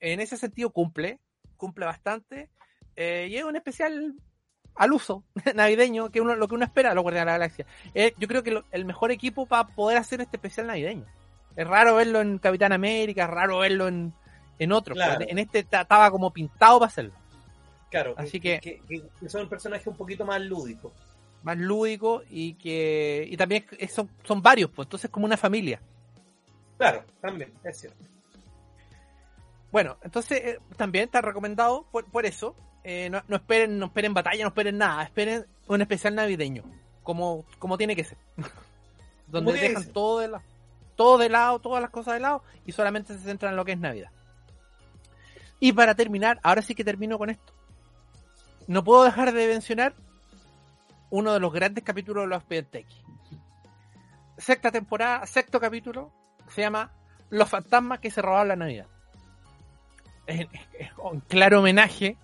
en 0.00 0.20
ese 0.20 0.36
sentido 0.36 0.70
cumple, 0.70 1.20
cumple 1.56 1.86
bastante. 1.86 2.50
Eh, 2.96 3.28
y 3.30 3.36
es 3.36 3.44
un 3.44 3.56
especial 3.56 4.14
al 4.74 4.92
uso 4.92 5.24
navideño 5.54 6.10
que 6.10 6.20
uno 6.20 6.34
lo 6.34 6.48
que 6.48 6.54
uno 6.54 6.64
espera 6.64 6.94
los 6.94 7.02
Guardianes 7.02 7.26
de 7.26 7.32
la 7.32 7.38
Galaxia. 7.38 7.66
Eh, 7.94 8.14
yo 8.18 8.28
creo 8.28 8.42
que 8.42 8.62
el 8.70 8.84
mejor 8.84 9.10
equipo 9.10 9.46
para 9.46 9.66
poder 9.68 9.98
hacer 9.98 10.20
este 10.20 10.36
especial 10.36 10.66
navideño. 10.66 11.04
Es 11.54 11.66
raro 11.66 11.96
verlo 11.96 12.20
en 12.20 12.38
Capitán 12.38 12.72
América, 12.72 13.24
es 13.24 13.30
raro 13.30 13.58
verlo 13.58 13.88
en, 13.88 14.12
en 14.58 14.72
otro. 14.72 14.94
En 15.20 15.38
este 15.38 15.60
estaba 15.60 16.10
como 16.10 16.30
pintado 16.30 16.78
para 16.78 16.88
hacerlo. 16.88 17.12
Claro, 17.90 18.14
así 18.18 18.40
que, 18.40 18.60
que, 18.60 19.28
son 19.28 19.42
un 19.42 19.48
personaje 19.48 19.88
un 19.88 19.96
poquito 19.96 20.26
más 20.26 20.40
lúdico. 20.40 20.92
Más 21.46 21.56
lúdico 21.56 22.24
y 22.28 22.54
que 22.54 23.24
y 23.30 23.36
también 23.36 23.64
son, 23.88 24.10
son 24.24 24.42
varios, 24.42 24.68
pues 24.68 24.86
entonces 24.86 25.08
como 25.08 25.26
una 25.26 25.36
familia. 25.36 25.80
Claro, 26.76 27.04
también, 27.20 27.52
es 27.62 27.78
cierto. 27.78 28.04
Bueno, 29.70 29.96
entonces 30.02 30.40
eh, 30.44 30.58
también 30.76 31.04
está 31.04 31.20
recomendado 31.20 31.86
por, 31.92 32.04
por 32.06 32.26
eso. 32.26 32.56
Eh, 32.82 33.08
no, 33.10 33.36
esperen, 33.36 33.78
no 33.78 33.86
esperen 33.86 34.12
batalla, 34.12 34.42
no 34.42 34.48
esperen 34.48 34.76
nada, 34.76 35.04
esperen 35.04 35.46
un 35.68 35.80
especial 35.80 36.16
navideño, 36.16 36.64
como, 37.04 37.44
como 37.60 37.78
tiene 37.78 37.94
que 37.94 38.02
ser. 38.02 38.18
Donde 39.28 39.52
dejan 39.52 39.92
todo 39.92 40.18
de, 40.18 40.26
lado, 40.26 40.44
todo 40.96 41.18
de 41.18 41.28
lado, 41.28 41.60
todas 41.60 41.80
las 41.80 41.90
cosas 41.92 42.14
de 42.14 42.20
lado, 42.20 42.42
y 42.64 42.72
solamente 42.72 43.14
se 43.14 43.20
centran 43.20 43.52
en 43.52 43.56
lo 43.56 43.64
que 43.64 43.72
es 43.72 43.78
Navidad. 43.78 44.10
Y 45.60 45.72
para 45.74 45.94
terminar, 45.94 46.40
ahora 46.42 46.60
sí 46.60 46.74
que 46.74 46.82
termino 46.82 47.18
con 47.18 47.30
esto. 47.30 47.52
No 48.66 48.82
puedo 48.82 49.04
dejar 49.04 49.32
de 49.32 49.46
mencionar 49.46 49.94
uno 51.10 51.32
de 51.32 51.40
los 51.40 51.52
grandes 51.52 51.84
capítulos 51.84 52.24
de 52.24 52.28
los 52.28 52.38
Expedientes 52.38 52.86
Sexta 54.38 54.70
temporada, 54.70 55.26
sexto 55.26 55.58
capítulo, 55.58 56.12
se 56.48 56.60
llama 56.60 56.92
los 57.30 57.48
fantasmas 57.48 58.00
que 58.00 58.10
se 58.10 58.20
robaban 58.20 58.48
la 58.48 58.56
Navidad. 58.56 58.86
Es, 60.26 60.46
un 60.98 61.20
claro 61.20 61.60
homenaje 61.60 62.18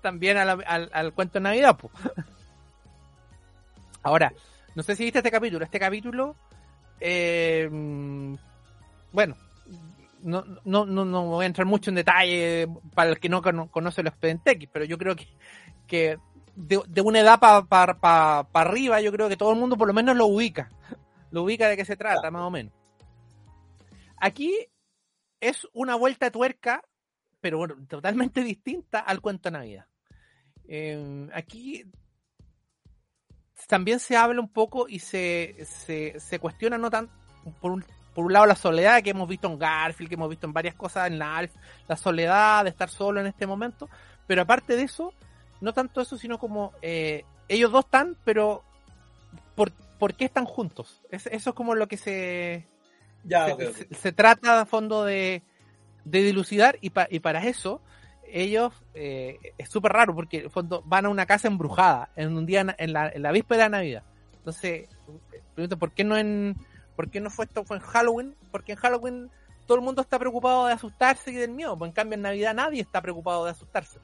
también 0.00 0.36
al, 0.38 1.12
cuento 1.12 1.34
de 1.34 1.42
Navidad. 1.42 1.76
Ahora, 4.02 4.32
no 4.76 4.82
sé 4.84 4.94
si 4.94 5.04
viste 5.04 5.18
este 5.18 5.30
capítulo. 5.32 5.64
Este 5.64 5.80
capítulo, 5.80 6.36
eh, 7.00 7.68
bueno, 9.12 9.36
no, 10.22 10.44
no, 10.64 10.86
no, 10.86 11.24
voy 11.24 11.44
a 11.44 11.46
entrar 11.46 11.66
mucho 11.66 11.90
en 11.90 11.96
detalle 11.96 12.68
para 12.94 13.10
el 13.10 13.18
que 13.18 13.28
no 13.28 13.42
conoce 13.42 14.04
los 14.04 14.14
X, 14.20 14.68
pero 14.72 14.84
yo 14.84 14.98
creo 14.98 15.16
que, 15.16 15.26
que 15.86 16.18
de, 16.56 17.00
una 17.02 17.20
edad 17.20 17.38
para 17.38 18.48
arriba, 18.52 19.00
yo 19.00 19.12
creo 19.12 19.28
que 19.28 19.36
todo 19.36 19.52
el 19.52 19.58
mundo 19.58 19.76
por 19.76 19.86
lo 19.86 19.94
menos 19.94 20.16
lo 20.16 20.26
ubica. 20.26 20.70
Lo 21.30 21.42
ubica 21.42 21.68
de 21.68 21.76
qué 21.76 21.84
se 21.84 21.96
trata, 21.96 22.30
más 22.30 22.42
o 22.42 22.50
menos. 22.50 22.72
Aquí 24.16 24.66
es 25.40 25.68
una 25.72 25.94
vuelta 25.94 26.26
de 26.26 26.30
tuerca, 26.30 26.82
pero 27.40 27.58
bueno, 27.58 27.76
totalmente 27.88 28.42
distinta 28.44 29.00
al 29.00 29.20
cuento 29.20 29.50
de 29.50 29.58
Navidad. 29.58 29.86
Eh, 30.68 31.28
aquí 31.32 31.84
también 33.68 34.00
se 34.00 34.16
habla 34.16 34.40
un 34.40 34.48
poco 34.48 34.88
y 34.88 34.98
se, 34.98 35.56
se, 35.64 36.18
se 36.18 36.38
cuestiona 36.38 36.78
no 36.78 36.90
tan 36.90 37.08
por 37.60 37.72
un, 37.72 37.84
por 38.14 38.24
un 38.24 38.32
lado 38.32 38.46
la 38.46 38.56
soledad 38.56 39.02
que 39.02 39.10
hemos 39.10 39.28
visto 39.28 39.46
en 39.48 39.58
Garfield, 39.58 40.08
que 40.08 40.14
hemos 40.14 40.30
visto 40.30 40.46
en 40.46 40.52
varias 40.52 40.74
cosas 40.74 41.08
en 41.08 41.18
la 41.18 41.36
Alf, 41.36 41.52
la 41.86 41.96
soledad 41.96 42.64
de 42.64 42.70
estar 42.70 42.88
solo 42.88 43.20
en 43.20 43.26
este 43.26 43.46
momento, 43.46 43.88
pero 44.26 44.42
aparte 44.42 44.76
de 44.76 44.82
eso, 44.82 45.12
no 45.60 45.72
tanto 45.72 46.00
eso, 46.00 46.18
sino 46.18 46.38
como 46.38 46.72
eh, 46.82 47.24
ellos 47.48 47.72
dos 47.72 47.84
están, 47.84 48.16
pero 48.24 48.62
¿por, 49.54 49.72
¿por 49.98 50.14
qué 50.14 50.24
están 50.24 50.44
juntos? 50.44 51.02
eso 51.10 51.30
es 51.30 51.54
como 51.54 51.74
lo 51.74 51.88
que 51.88 51.96
se, 51.96 52.66
ya, 53.24 53.56
se, 53.90 54.12
trata 54.12 54.60
a 54.60 54.66
fondo 54.66 55.04
de, 55.04 55.42
de 56.04 56.22
dilucidar 56.22 56.78
y, 56.80 56.92
y 57.10 57.20
para 57.20 57.44
eso 57.44 57.80
ellos 58.28 58.72
eh, 58.94 59.38
es 59.58 59.68
súper 59.68 59.92
raro 59.92 60.14
porque 60.14 60.38
en 60.38 60.50
fondo 60.50 60.82
van 60.84 61.06
a 61.06 61.08
una 61.08 61.26
casa 61.26 61.48
embrujada 61.48 62.10
en 62.16 62.36
un 62.36 62.46
día 62.46 62.74
en 62.78 62.92
la, 62.92 63.08
en 63.08 63.22
la 63.22 63.32
víspera 63.32 63.64
de 63.64 63.70
Navidad. 63.70 64.02
Entonces, 64.38 64.88
pregunto, 65.54 65.78
¿por 65.78 65.92
qué 65.92 66.04
no 66.04 66.16
en 66.16 66.56
por 66.94 67.10
qué 67.10 67.20
no 67.20 67.30
fue 67.30 67.44
esto 67.44 67.64
fue 67.64 67.76
en 67.76 67.82
Halloween? 67.82 68.34
Porque 68.50 68.72
en 68.72 68.78
Halloween 68.78 69.30
todo 69.66 69.78
el 69.78 69.84
mundo 69.84 70.02
está 70.02 70.18
preocupado 70.18 70.66
de 70.66 70.72
asustarse 70.72 71.30
y 71.32 71.34
del 71.34 71.50
miedo, 71.50 71.76
pues 71.76 71.88
en 71.88 71.94
cambio 71.94 72.14
en 72.14 72.22
Navidad 72.22 72.54
nadie 72.54 72.80
está 72.80 73.00
preocupado 73.00 73.44
de 73.44 73.50
asustarse. 73.50 73.98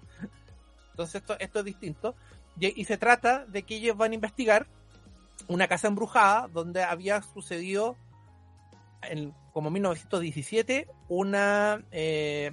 Entonces 1.03 1.22
esto, 1.22 1.36
esto 1.38 1.59
es 1.61 1.64
distinto. 1.64 2.14
Y, 2.61 2.84
se 2.84 2.98
trata 2.98 3.44
de 3.46 3.62
que 3.62 3.76
ellos 3.76 3.96
van 3.96 4.12
a 4.12 4.14
investigar 4.14 4.66
una 5.48 5.66
casa 5.66 5.88
embrujada 5.88 6.48
donde 6.48 6.84
había 6.84 7.22
sucedido 7.22 7.96
en 9.03 9.34
como 9.53 9.70
1917 9.70 10.86
una 11.09 11.82
eh, 11.90 12.53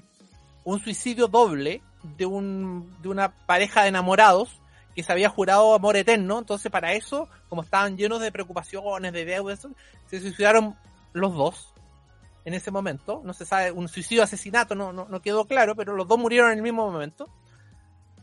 un 0.63 0.79
suicidio 0.79 1.27
doble 1.27 1.83
de, 2.17 2.25
un, 2.25 2.95
de 3.01 3.09
una 3.09 3.29
pareja 3.45 3.83
de 3.83 3.89
enamorados 3.89 4.59
que 4.95 5.03
se 5.03 5.11
había 5.11 5.29
jurado 5.29 5.75
amor 5.75 5.95
eterno. 5.95 6.39
Entonces, 6.39 6.71
para 6.71 6.93
eso, 6.93 7.29
como 7.49 7.61
estaban 7.61 7.97
llenos 7.97 8.19
de 8.21 8.31
preocupaciones, 8.31 9.13
de 9.13 9.25
deudas, 9.25 9.67
se 10.07 10.19
suicidaron 10.19 10.75
los 11.13 11.33
dos 11.35 11.73
en 12.45 12.53
ese 12.53 12.71
momento. 12.71 13.21
No 13.23 13.33
se 13.33 13.45
sabe, 13.45 13.71
un 13.71 13.87
suicidio 13.87 14.23
asesinato, 14.23 14.75
no, 14.75 14.91
no, 14.91 15.07
no 15.07 15.21
quedó 15.21 15.45
claro, 15.45 15.75
pero 15.75 15.95
los 15.95 16.07
dos 16.07 16.17
murieron 16.17 16.51
en 16.51 16.57
el 16.57 16.63
mismo 16.63 16.89
momento. 16.89 17.29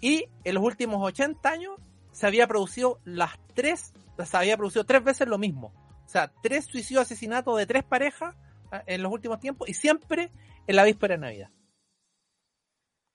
Y 0.01 0.27
en 0.45 0.55
los 0.55 0.65
últimos 0.65 1.03
80 1.03 1.49
años 1.49 1.77
se 2.13 2.27
había 2.27 2.47
producido 2.47 3.01
las 3.05 3.39
tres, 3.55 3.93
se 4.25 4.37
había 4.37 4.57
producido 4.57 4.85
tres 4.85 5.05
veces 5.05 5.29
lo 5.29 5.39
mismo. 5.39 5.73
O 6.05 6.09
sea, 6.09 6.33
tres 6.43 6.67
suicidios 6.67 7.03
asesinatos 7.03 7.57
de 7.59 7.67
tres 7.67 7.85
parejas 7.85 8.35
ah, 8.71 8.83
en 8.87 9.03
los 9.03 9.13
últimos 9.13 9.41
tiempos 9.41 9.69
y 9.69 9.75
siempre 9.75 10.31
en 10.67 10.77
la 10.77 10.85
víspera 10.85 11.15
de 11.15 11.21
Navidad. 11.21 11.51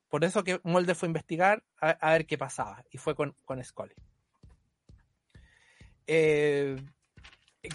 Por 0.10 0.26
eso 0.26 0.44
que 0.44 0.60
Mulder 0.64 0.96
fue 0.96 1.08
a 1.08 1.10
investigar 1.10 1.64
a, 1.80 2.12
ver 2.12 2.26
qué 2.26 2.38
pasaba. 2.38 2.84
Y 2.92 2.98
fue 2.98 3.16
con, 3.16 3.34
con 3.46 3.64
Scully. 3.64 3.94
Eh, 6.06 6.76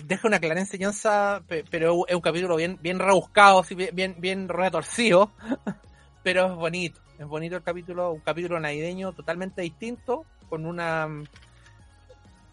deja 0.05 0.29
una 0.29 0.39
clara 0.39 0.61
enseñanza, 0.61 1.43
pero 1.71 2.07
es 2.07 2.15
un 2.15 2.21
capítulo 2.21 2.57
bien, 2.57 2.79
bien 2.83 2.99
rebuscado, 2.99 3.65
bien, 3.95 4.17
bien 4.19 4.49
retorcido. 4.49 5.33
Pero 6.23 6.47
es 6.47 6.55
bonito. 6.57 7.01
Es 7.19 7.27
bonito 7.27 7.57
el 7.57 7.63
capítulo, 7.63 8.13
un 8.13 8.21
capítulo 8.21 8.61
navideño 8.61 9.13
totalmente 9.13 9.63
distinto, 9.63 10.25
con 10.49 10.67
una 10.67 11.09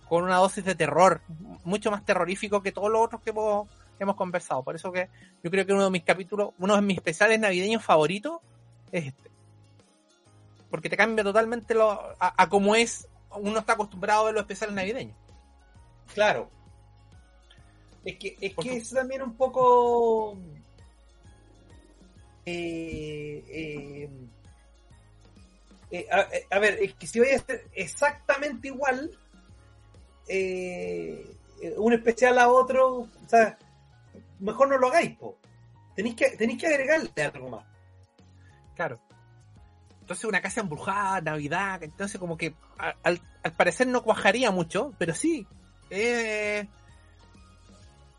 con 0.08 0.24
una 0.24 0.36
dosis 0.36 0.64
de 0.64 0.76
terror, 0.76 1.22
mucho 1.64 1.90
más 1.90 2.06
terrorífico 2.06 2.62
que 2.62 2.72
todos 2.72 2.92
los 2.92 3.02
otros 3.02 3.22
que 3.22 3.32
hemos, 3.32 3.68
que 3.98 4.04
hemos 4.04 4.16
conversado. 4.16 4.64
Por 4.64 4.76
eso 4.76 4.92
que 4.92 5.10
yo 5.44 5.50
creo 5.50 5.66
que 5.66 5.74
uno 5.74 5.86
de 5.86 5.90
mis 5.90 6.04
capítulos, 6.04 6.52
uno 6.60 6.76
de 6.76 6.82
mis 6.82 6.98
especiales 6.98 7.40
navideños 7.40 7.84
favoritos 7.84 8.42
es 8.92 9.08
este 9.08 9.34
porque 10.74 10.90
te 10.90 10.98
cambia 10.98 11.24
totalmente 11.24 11.76
lo, 11.76 12.16
a, 12.20 12.50
cómo 12.50 12.74
es, 12.74 13.08
uno 13.30 13.60
está 13.60 13.74
acostumbrado 13.74 14.22
a 14.22 14.26
ver 14.26 14.34
los 14.34 14.42
especiales 14.42 14.74
navideños. 14.74 15.16
Claro. 16.16 16.50
Es 18.04 18.18
que 18.18 18.36
es, 18.42 18.56
que 18.56 18.78
es 18.78 18.90
también 18.90 19.22
un 19.22 19.36
poco... 19.36 20.36
Eh, 22.44 23.44
eh, 23.48 24.10
eh, 25.98 26.48
a, 26.50 26.60
ver, 26.60 26.80
es 26.82 26.94
que 26.96 27.08
si 27.08 27.20
voy 27.20 27.30
a 27.30 27.36
hacer 27.36 27.68
exactamente 27.74 28.68
igual, 28.68 29.12
un 31.78 31.94
especial 31.94 32.40
a 32.40 32.50
otro, 32.50 33.00
o 33.00 33.28
sea, 33.28 33.58
mejor 34.40 34.70
no 34.70 34.78
lo 34.78 34.88
hagáis, 34.88 35.18
po. 35.18 35.38
Tenéis 35.96 36.16
que, 36.16 36.30
tenéis 36.32 36.60
que 36.60 36.68
agregarle 36.68 37.12
algo 37.34 37.50
más. 37.50 37.66
Claro. 38.76 39.00
Entonces 40.02 40.26
una 40.26 40.42
casa 40.42 40.62
embrujada, 40.62 41.22
Navidad, 41.22 41.82
entonces 41.82 42.20
como 42.20 42.38
que 42.38 42.54
al, 43.04 43.22
parecer 43.56 43.88
no 43.88 44.04
cuajaría 44.04 44.52
mucho, 44.52 44.94
pero 44.98 45.14
sí. 45.14 45.48
Eh, 45.90 46.68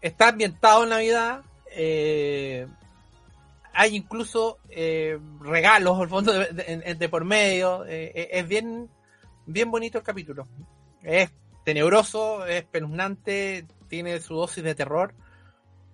está 0.00 0.28
ambientado 0.28 0.84
en 0.84 0.90
Navidad. 0.90 1.42
Eh, 1.70 2.66
hay 3.74 3.96
incluso 3.96 4.58
eh, 4.68 5.18
regalos 5.40 6.00
al 6.00 6.08
fondo 6.08 6.32
de, 6.32 7.08
por 7.08 7.24
medio. 7.24 7.84
es 7.86 8.48
bien, 8.48 8.88
bien 9.46 9.70
bonito 9.70 9.98
el 9.98 10.04
capítulo. 10.04 10.48
Es 11.02 11.30
tenebroso, 11.64 12.46
es 12.46 12.64
penuznante, 12.64 13.66
tiene 13.88 14.20
su 14.20 14.34
dosis 14.34 14.62
de 14.62 14.74
terror, 14.74 15.14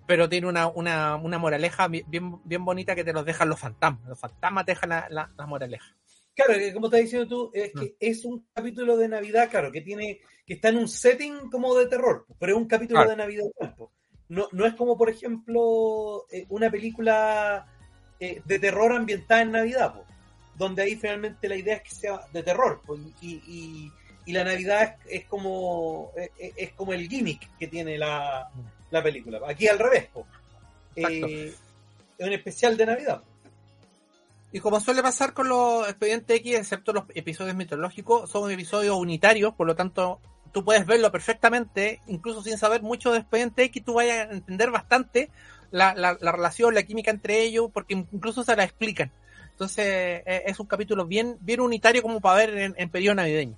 pero 0.05 0.27
tiene 0.27 0.47
una, 0.47 0.67
una, 0.67 1.15
una 1.15 1.37
moraleja 1.37 1.87
bien, 1.87 2.39
bien 2.43 2.65
bonita 2.65 2.95
que 2.95 3.03
te 3.03 3.13
los 3.13 3.25
dejan 3.25 3.49
los 3.49 3.59
fantasmas. 3.59 4.09
Los 4.09 4.19
fantasmas 4.19 4.65
te 4.65 4.71
dejan 4.73 4.89
la, 4.89 5.29
la, 5.35 5.45
moraleja. 5.47 5.95
Claro, 6.35 6.53
como 6.73 6.87
estás 6.87 7.01
diciendo 7.01 7.27
tú, 7.27 7.51
es 7.53 7.71
que 7.71 7.85
mm. 7.85 7.95
es 7.99 8.25
un 8.25 8.45
capítulo 8.53 8.97
de 8.97 9.07
Navidad, 9.07 9.49
claro, 9.49 9.71
que 9.71 9.81
tiene, 9.81 10.19
que 10.45 10.55
está 10.55 10.69
en 10.69 10.77
un 10.77 10.87
setting 10.87 11.49
como 11.49 11.75
de 11.75 11.87
terror, 11.87 12.25
pero 12.39 12.53
es 12.53 12.57
un 12.57 12.67
capítulo 12.67 13.07
de 13.07 13.15
Navidad. 13.15 13.45
No, 14.31 14.47
no 14.53 14.65
es 14.65 14.75
como, 14.75 14.97
por 14.97 15.09
ejemplo, 15.09 16.25
eh, 16.31 16.45
una 16.47 16.71
película 16.71 17.67
eh, 18.17 18.41
de 18.45 18.59
terror 18.59 18.93
ambientada 18.93 19.41
en 19.41 19.51
Navidad, 19.51 19.93
donde 20.57 20.83
ahí 20.83 20.95
finalmente 20.95 21.49
la 21.49 21.57
idea 21.57 21.75
es 21.75 21.81
que 21.81 21.91
sea 21.91 22.21
de 22.31 22.41
terror, 22.41 22.81
y, 23.21 23.27
y, 23.45 23.91
y, 24.25 24.31
la 24.31 24.45
Navidad 24.45 24.95
es, 25.09 25.25
como 25.25 26.13
es, 26.15 26.53
es, 26.55 26.71
como 26.71 26.93
el 26.93 27.09
gimmick 27.09 27.57
que 27.57 27.67
tiene 27.67 27.97
la, 27.97 28.49
la 28.89 29.03
película. 29.03 29.41
Aquí 29.45 29.67
al 29.67 29.79
revés, 29.79 30.07
eh, 30.95 31.53
es 32.17 32.25
un 32.25 32.31
especial 32.31 32.77
de 32.77 32.85
Navidad. 32.85 33.21
Y 34.53 34.61
como 34.61 34.79
suele 34.79 35.03
pasar 35.03 35.33
con 35.33 35.49
los 35.49 35.89
expedientes 35.89 36.37
X, 36.37 36.55
excepto 36.55 36.93
los 36.93 37.03
episodios 37.15 37.57
mitológicos, 37.57 38.31
son 38.31 38.49
episodios 38.49 38.95
unitarios, 38.95 39.53
por 39.55 39.67
lo 39.67 39.75
tanto, 39.75 40.21
tú 40.51 40.63
puedes 40.63 40.85
verlo 40.85 41.11
perfectamente, 41.11 42.01
incluso 42.07 42.43
sin 42.43 42.57
saber 42.57 42.81
mucho 42.81 43.11
de 43.11 43.19
expediente 43.19 43.63
X, 43.63 43.83
tú 43.83 43.95
vayas 43.95 44.29
a 44.29 44.31
entender 44.31 44.71
bastante 44.71 45.29
la, 45.71 45.93
la, 45.95 46.13
relación, 46.13 46.75
la 46.75 46.83
química 46.83 47.11
entre 47.11 47.41
ellos, 47.41 47.69
porque 47.73 47.93
incluso 47.93 48.43
se 48.43 48.55
la 48.55 48.63
explican. 48.63 49.11
Entonces, 49.51 50.23
e, 50.25 50.43
es 50.45 50.59
un 50.59 50.67
capítulo 50.67 51.05
bien, 51.05 51.37
bien 51.41 51.61
unitario 51.61 52.01
como 52.01 52.19
para 52.19 52.45
ver 52.45 52.73
en, 52.75 52.89
periodo 52.89 53.15
navideño. 53.15 53.57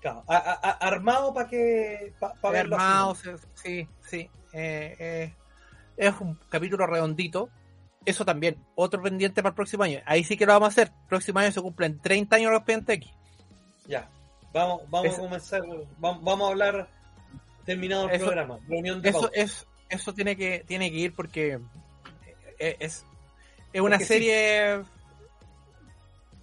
Claro, 0.00 0.24
armado 0.26 1.34
para 1.34 1.48
que. 1.48 2.14
armado, 2.42 3.14
sí, 3.54 3.86
sí. 4.00 4.30
Eh, 4.52 4.96
eh, 4.98 5.34
es 5.96 6.14
un 6.20 6.38
capítulo 6.48 6.86
redondito. 6.86 7.50
Eso 8.06 8.24
también, 8.24 8.56
otro 8.76 9.02
pendiente 9.02 9.42
para 9.42 9.50
el 9.50 9.54
próximo 9.54 9.82
año. 9.82 10.00
Ahí 10.06 10.24
sí 10.24 10.38
que 10.38 10.46
lo 10.46 10.54
vamos 10.54 10.68
a 10.68 10.70
hacer. 10.70 10.88
El 10.88 11.08
próximo 11.08 11.38
año 11.38 11.52
se 11.52 11.60
cumplen 11.60 12.00
30 12.00 12.36
años 12.36 12.50
los 12.50 12.62
pendientes 12.62 12.96
X. 12.96 13.12
Ya, 13.86 14.08
vamos, 14.52 14.82
vamos 14.88 15.18
a 15.18 15.20
comenzar, 15.20 15.62
vamos, 15.98 16.48
a 16.48 16.50
hablar 16.50 16.88
terminado 17.64 18.08
el 18.08 18.20
programa. 18.20 18.58
eso, 19.02 19.30
es, 19.32 19.66
eso 19.88 20.14
tiene 20.14 20.36
que, 20.36 20.64
tiene 20.66 20.90
que 20.90 20.96
ir 20.96 21.14
porque 21.14 21.58
eh, 22.58 22.76
es, 22.80 23.04
es 23.72 23.80
una 23.80 23.98
serie 23.98 24.82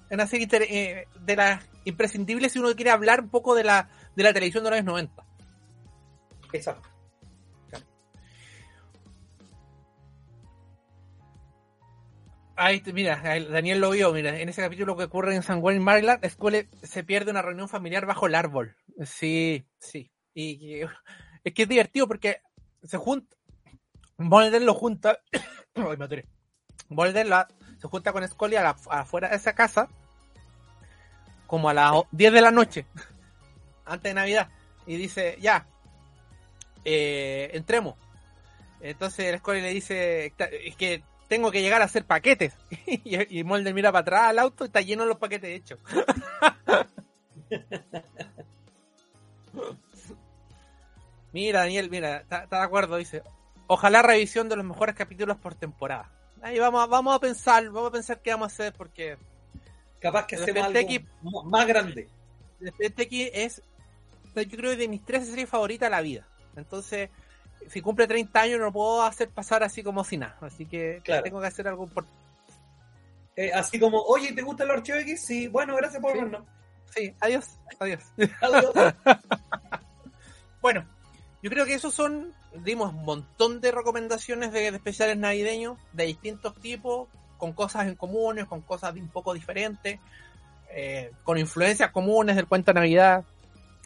una 0.10 0.28
serie 0.28 1.08
de 1.20 1.36
las 1.36 1.66
imprescindibles 1.86 2.54
si 2.54 2.60
uno 2.60 2.74
quiere 2.76 2.92
hablar 2.92 3.22
un 3.22 3.30
poco 3.30 3.56
de 3.56 3.64
la, 3.64 3.90
de 4.16 4.24
la 4.24 4.34
televisión 4.34 4.64
de 4.64 4.70
los 4.70 4.78
años 4.78 4.86
90. 4.86 5.24
Exacto. 6.54 6.90
Ahí, 12.60 12.82
mira, 12.92 13.22
Daniel 13.52 13.80
lo 13.80 13.92
vio, 13.92 14.12
mira, 14.12 14.40
en 14.40 14.50
ese 14.50 14.64
capítulo 14.64 14.98
que 14.98 15.04
ocurre 15.04 15.36
en 15.36 15.44
San 15.44 15.62
Juan, 15.62 15.80
Maryland, 15.80 16.28
Scully 16.28 16.68
se 16.82 17.04
pierde 17.04 17.30
una 17.30 17.44
reunión 17.44 17.70
familiar 17.70 18.08
bajo 18.08 18.26
el 18.26 18.34
árbol. 18.34 18.76
Sí, 19.06 19.68
sí. 19.78 20.12
Y, 20.34 20.82
es 21.44 21.54
que 21.54 21.64
es 21.64 21.70
divertido 21.70 22.08
porque 22.08 22.42
se 22.82 22.98
junta, 22.98 23.38
Mulder 24.18 24.64
lo 24.64 24.74
junta, 24.74 25.20
Ay, 25.76 25.98
me 25.98 26.26
Mulder 26.90 27.28
se 27.80 27.88
junta 27.88 28.12
con 28.12 28.28
Scully 28.28 28.56
afuera 28.56 29.30
de 29.30 29.36
esa 29.36 29.54
casa, 29.54 29.88
como 31.46 31.70
a 31.70 31.76
las 31.76 31.94
10 32.10 32.34
de 32.34 32.42
la 32.42 32.50
noche, 32.50 32.88
antes 33.86 34.10
de 34.10 34.16
Navidad, 34.16 34.50
y 34.88 34.98
dice, 34.98 35.38
ya, 35.40 35.68
eh, 36.84 37.52
entremos. 37.54 37.94
Entonces 38.82 39.42
el 39.46 39.62
le 39.62 39.70
dice, 39.70 40.34
es 40.66 40.76
que 40.76 41.04
tengo 41.28 41.52
que 41.52 41.62
llegar 41.62 41.82
a 41.82 41.86
hacer 41.86 42.06
paquetes. 42.06 42.54
y, 42.86 43.44
Molder 43.44 43.74
mira 43.74 43.92
para 43.92 44.02
atrás 44.02 44.30
al 44.30 44.40
auto 44.40 44.64
y 44.66 44.68
está 44.68 44.82
lleno 44.82 45.04
de 45.04 45.10
los 45.10 45.18
paquetes 45.18 45.50
hechos. 45.50 45.80
mira, 51.34 51.62
Daniel, 51.62 51.90
mira, 51.90 52.18
está, 52.18 52.46
de 52.50 52.58
acuerdo, 52.58 52.98
dice. 52.98 53.24
Ojalá 53.68 54.02
revisión 54.02 54.50
de 54.50 54.56
los 54.56 54.66
mejores 54.66 54.96
capítulos 54.96 55.38
por 55.38 55.54
temporada. 55.56 56.12
Ahí 56.42 56.60
vamos, 56.60 56.90
vamos 56.90 57.16
a 57.16 57.20
pensar, 57.20 57.66
vamos 57.70 57.90
a 57.90 57.92
pensar 57.92 58.22
qué 58.22 58.32
vamos 58.32 58.52
a 58.52 58.54
hacer 58.54 58.74
porque 58.74 59.18
capaz 60.00 60.28
que 60.28 60.38
hacemos 60.38 60.64
algo 60.64 61.44
más 61.44 61.68
grande. 61.68 62.08
X 62.80 63.30
es, 63.34 63.62
yo 64.36 64.58
creo, 64.58 64.76
de 64.76 64.88
mis 64.88 65.04
tres 65.04 65.28
series 65.28 65.50
favoritas 65.50 65.88
de 65.88 65.92
la 65.92 66.02
vida. 66.02 66.28
Entonces, 66.56 67.10
si 67.70 67.82
cumple 67.82 68.08
30 68.08 68.40
años 68.40 68.60
no 68.60 68.72
puedo 68.72 69.04
hacer 69.04 69.30
pasar 69.30 69.64
así 69.64 69.84
como 69.84 70.04
si 70.04 70.18
nada. 70.18 70.38
Así 70.42 70.66
que 70.66 71.02
tengo 71.24 71.42
que 71.42 71.48
hacer 71.48 71.68
algo 71.68 71.88
por... 71.88 72.06
Eh, 73.36 73.52
así 73.54 73.80
como, 73.80 74.02
oye, 74.02 74.34
¿te 74.34 74.42
gusta 74.42 74.64
el 74.64 74.72
archivo 74.72 74.98
X? 75.00 75.26
Sí, 75.26 75.48
bueno, 75.48 75.76
gracias 75.76 76.02
por 76.02 76.14
vernos. 76.14 76.44
Sí, 76.96 77.14
adiós, 77.20 77.60
adiós. 77.80 78.04
adiós. 78.42 78.74
bueno, 80.62 80.86
yo 81.44 81.50
creo 81.50 81.66
que 81.66 81.76
esos 81.76 81.94
son, 81.94 82.34
dimos 82.64 82.94
un 82.94 83.06
montón 83.06 83.62
de 83.62 83.72
recomendaciones 83.72 84.52
de, 84.52 84.70
especiales 84.70 85.18
navideños 85.18 85.78
de 85.94 86.06
distintos 86.06 86.56
tipos, 86.56 87.10
con 87.38 87.54
cosas 87.54 87.88
en 87.88 87.96
comunes, 87.96 88.46
con 88.46 88.62
cosas 88.62 88.96
un 88.96 89.10
poco 89.10 89.34
diferentes, 89.36 90.00
eh, 90.72 91.12
con 91.24 91.38
influencias 91.38 91.92
comunes 91.92 92.36
del 92.36 92.48
cuento 92.48 92.72
de 92.72 92.80
Navidad, 92.80 93.24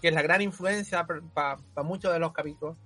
que 0.01 0.07
es 0.07 0.13
la 0.13 0.21
gran 0.21 0.41
influencia 0.41 1.05
para 1.33 1.57
muchos 1.83 2.13
de 2.13 2.19
los 2.19 2.31
capítulos. 2.31 2.77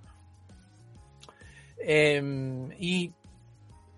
Em, 1.88 2.71
y 2.79 3.13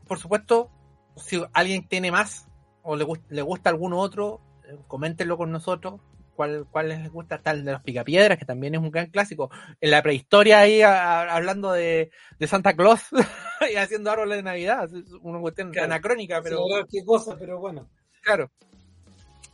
por 0.07 0.19
supuesto, 0.19 0.69
si 1.15 1.41
alguien 1.53 1.87
tiene 1.87 2.11
más 2.11 2.47
o 2.83 2.95
le, 2.95 3.05
le 3.29 3.41
gusta 3.41 3.69
alguno 3.69 3.99
otro, 3.99 4.41
eh, 4.65 4.77
coméntenlo 4.87 5.37
con 5.37 5.51
nosotros. 5.51 6.01
¿Cuál, 6.35 6.67
¿Cuál 6.69 6.89
les 6.89 7.11
gusta? 7.11 7.39
Tal 7.39 7.65
de 7.65 7.71
los 7.71 7.81
picapiedras, 7.81 8.37
que 8.37 8.45
también 8.45 8.75
es 8.75 8.81
un 8.81 8.91
gran 8.91 9.07
clásico. 9.07 9.49
En 9.81 9.89
la 9.89 10.03
prehistoria 10.03 10.59
ahí 10.59 10.81
hablando 10.83 11.71
de, 11.71 12.11
Santa 12.45 12.75
Claus 12.75 13.01
y 13.71 13.75
haciendo 13.75 14.11
árboles 14.11 14.37
de 14.37 14.43
Navidad. 14.43 14.83
Es 14.93 15.11
una 15.21 15.39
cuestión 15.39 15.77
anacrónica, 15.79 16.41
pero. 16.43 16.59
qué 16.91 17.03
cosa, 17.03 17.35
pero 17.39 17.59
bueno. 17.59 17.89
Claro. 18.21 18.51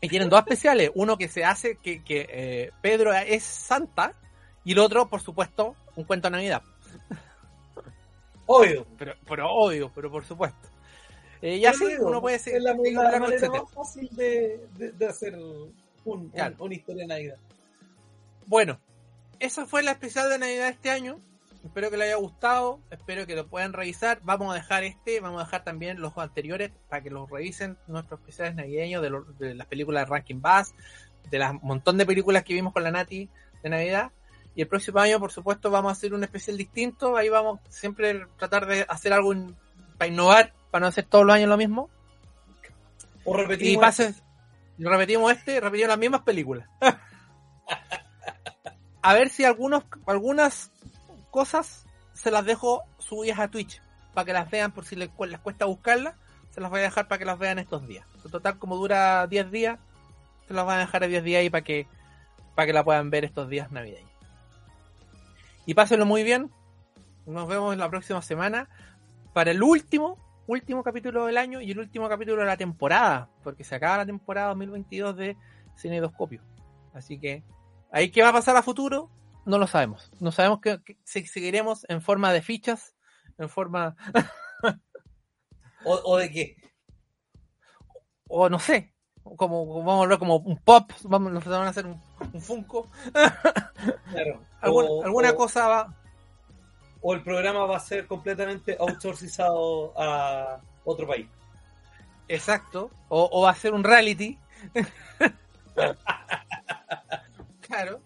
Y 0.02 0.10
tienen 0.10 0.28
dos 0.28 0.40
especiales. 0.40 0.92
Uno 0.96 1.18
que 1.18 1.30
se 1.30 1.46
hace 1.46 1.78
que, 1.78 2.04
que 2.04 2.28
eh, 2.30 2.72
Pedro 2.82 3.14
es 3.14 3.44
Santa 3.44 4.14
y 4.66 4.74
el 4.74 4.80
otro, 4.80 5.08
por 5.08 5.22
supuesto, 5.22 5.76
un 5.96 6.04
cuento 6.04 6.28
de 6.28 6.32
Navidad. 6.32 6.64
Obvio. 8.46 8.86
Pero, 8.98 9.14
pero 9.28 9.50
obvio, 9.50 9.92
pero 9.94 10.12
por 10.12 10.26
supuesto. 10.26 10.68
Eh, 11.42 11.58
y 11.58 11.66
así 11.66 11.84
uno 12.00 12.22
puede 12.22 12.40
ser. 12.40 12.56
Es 12.56 12.64
la, 12.64 12.74
manera 12.74 13.20
más 13.20 13.72
fácil 13.74 14.10
de, 14.14 14.66
de, 14.78 15.06
hacer 15.06 15.38
un, 16.06 16.32
una 16.60 16.74
historia 16.74 17.02
de 17.02 17.08
Navidad. 17.08 17.38
Bueno, 18.46 18.80
esa 19.40 19.66
fue 19.66 19.84
la 19.84 19.92
especial 19.92 20.30
de 20.30 20.40
Navidad 20.40 20.70
este 20.70 20.90
año. 20.90 21.20
Espero 21.66 21.90
que 21.90 21.98
les 21.98 22.08
haya 22.08 22.18
gustado, 22.18 22.80
espero 22.92 23.26
que 23.26 23.36
lo 23.36 23.48
puedan 23.48 23.72
revisar. 23.72 24.20
Vamos 24.24 24.52
a 24.52 24.56
dejar 24.56 24.84
este, 24.84 25.22
vamos 25.22 25.42
a 25.42 25.46
dejar 25.46 25.64
también 25.64 26.02
los 26.02 26.18
anteriores 26.18 26.72
para 26.90 27.02
que 27.02 27.10
los 27.10 27.30
revisen, 27.30 27.78
nuestros 27.88 28.20
especiales 28.20 28.56
navideños 28.56 29.02
de, 29.02 29.12
de 29.40 29.56
las 29.56 29.68
películas 29.68 30.06
de 30.06 30.12
Ranking 30.12 30.42
Bass, 30.42 30.74
de 31.30 31.40
las 31.40 31.62
montón 31.62 31.98
de 31.98 32.06
películas 32.06 32.44
que 32.44 32.54
vimos 32.54 32.74
con 32.74 32.84
la 32.84 32.92
Nati 32.92 33.30
de 33.62 33.70
Navidad. 33.70 34.12
Y 34.56 34.62
el 34.62 34.68
próximo 34.68 35.00
año, 35.00 35.20
por 35.20 35.32
supuesto, 35.32 35.72
vamos 35.72 35.90
a 35.90 35.94
hacer 35.94 36.14
un 36.14 36.24
especial 36.24 36.58
distinto. 36.58 37.18
Ahí 37.18 37.30
vamos 37.30 37.60
siempre 37.70 38.28
tratar 38.38 38.68
de 38.68 38.86
hacer 38.88 39.14
algo 39.14 39.34
para 39.98 40.08
innovar, 40.08 40.54
para 40.70 40.82
no 40.82 40.88
hacer 40.88 41.06
todos 41.06 41.26
los 41.26 41.36
años 41.36 41.50
lo 41.50 41.58
mismo. 41.58 41.90
O 43.26 43.36
repetimos. 43.36 43.74
Y 43.74 43.78
pases, 43.78 44.24
repetimos 44.78 45.32
este, 45.32 45.60
repetimos 45.60 45.90
las 45.90 45.98
mismas 45.98 46.22
películas. 46.22 46.70
a 49.02 49.14
ver 49.14 49.30
si 49.30 49.44
algunos, 49.44 49.86
algunas 50.06 50.72
cosas 51.32 51.86
se 52.14 52.30
las 52.30 52.46
dejo 52.46 52.84
subidas 53.00 53.40
a 53.40 53.48
Twitch 53.48 53.82
para 54.14 54.26
que 54.26 54.34
las 54.34 54.52
vean 54.52 54.72
por 54.72 54.86
si 54.86 54.96
les, 54.96 55.10
les 55.28 55.40
cuesta 55.40 55.66
buscarlas. 55.66 56.14
Se 56.52 56.62
las 56.62 56.70
voy 56.70 56.82
a 56.82 56.84
dejar 56.84 57.08
para 57.08 57.18
que 57.18 57.26
las 57.26 57.40
vean 57.40 57.58
estos 57.58 57.88
días. 57.88 58.06
En 58.24 58.30
total, 58.30 58.60
como 58.60 58.76
dura 58.76 59.26
10 59.26 59.50
días, 59.50 59.80
se 60.48 60.54
las 60.54 60.64
voy 60.64 60.76
a 60.76 60.78
dejar 60.78 61.04
a 61.04 61.08
10 61.08 61.24
días 61.24 61.40
ahí 61.40 61.50
para 61.50 61.64
que, 61.64 61.88
para 62.54 62.68
que 62.68 62.74
la 62.74 62.84
puedan 62.84 63.10
ver 63.10 63.26
estos 63.26 63.50
días 63.50 63.72
navideños. 63.72 64.13
Y 65.66 65.74
pásenlo 65.74 66.06
muy 66.06 66.24
bien. 66.24 66.52
Nos 67.26 67.48
vemos 67.48 67.74
en 67.74 67.80
la 67.80 67.90
próxima 67.90 68.22
semana 68.22 68.70
para 69.34 69.52
el 69.52 69.64
último, 69.64 70.18
último 70.46 70.84
capítulo 70.84 71.26
del 71.26 71.38
año 71.38 71.62
y 71.62 71.72
el 71.72 71.80
último 71.80 72.10
capítulo 72.10 72.42
de 72.42 72.48
la 72.48 72.58
temporada, 72.58 73.30
porque 73.44 73.64
se 73.64 73.76
acaba 73.76 73.98
la 73.98 74.06
temporada 74.06 74.50
2022 74.50 75.16
de 75.16 75.38
Cinedoscopio. 75.78 76.42
Así 76.94 77.18
que, 77.20 77.44
ahí 77.92 78.12
qué 78.12 78.22
va 78.22 78.30
a 78.30 78.34
pasar 78.34 78.58
a 78.58 78.62
futuro, 78.62 79.10
no 79.46 79.58
lo 79.58 79.68
sabemos. 79.68 80.12
No 80.20 80.32
sabemos 80.32 80.60
que, 80.60 80.80
si 81.06 81.26
seguiremos 81.26 81.86
en 81.90 82.02
forma 82.02 82.34
de 82.34 82.42
fichas, 82.42 82.94
en 83.38 83.50
forma... 83.50 83.96
o, 85.86 86.18
de 86.18 86.30
qué? 86.30 86.58
O 88.28 88.50
no 88.50 88.60
sé, 88.60 88.93
como 89.24 89.84
vamos 89.84 90.06
a 90.06 90.10
ver 90.10 90.20
como 90.20 90.38
un 90.38 90.58
pop, 90.58 90.92
vamos, 91.04 91.32
nos 91.32 91.46
van 91.46 91.64
a 91.64 91.70
hacer 91.70 91.86
un, 91.86 92.02
un 92.34 92.42
Funko. 92.42 92.90
Claro. 94.12 94.42
alguna 94.62 95.34
cosa 95.34 95.68
va. 95.68 95.94
O 97.02 97.14
el 97.14 97.22
programa 97.22 97.66
va 97.66 97.78
a 97.78 97.82
ser 97.82 98.08
completamente 98.08 98.78
outsourcizado 98.80 99.94
a 99.98 100.62
otro 100.86 101.06
país. 101.06 101.28
Exacto. 102.28 102.92
O, 103.10 103.42
va 103.42 103.52
a 103.52 103.56
ser 103.56 103.74
un 103.74 103.84
reality. 103.84 104.40
claro. 107.62 108.00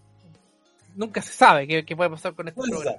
Nunca 0.96 1.22
se 1.22 1.32
sabe 1.32 1.68
qué, 1.68 1.96
puede 1.96 2.10
pasar 2.10 2.34
con 2.34 2.48
este 2.48 2.60
programa. 2.60 2.98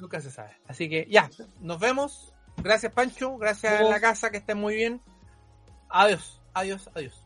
Nunca 0.00 0.20
se 0.20 0.32
sabe. 0.32 0.50
Así 0.66 0.88
que 0.88 1.06
ya, 1.08 1.30
nos 1.60 1.78
vemos. 1.78 2.32
Gracias 2.56 2.92
Pancho, 2.92 3.36
gracias 3.36 3.80
en 3.80 3.90
la 3.90 4.00
casa, 4.00 4.30
que 4.30 4.38
estén 4.38 4.58
muy 4.58 4.74
bien. 4.74 5.00
Adiós, 5.88 6.40
adiós, 6.54 6.90
adiós. 6.94 7.23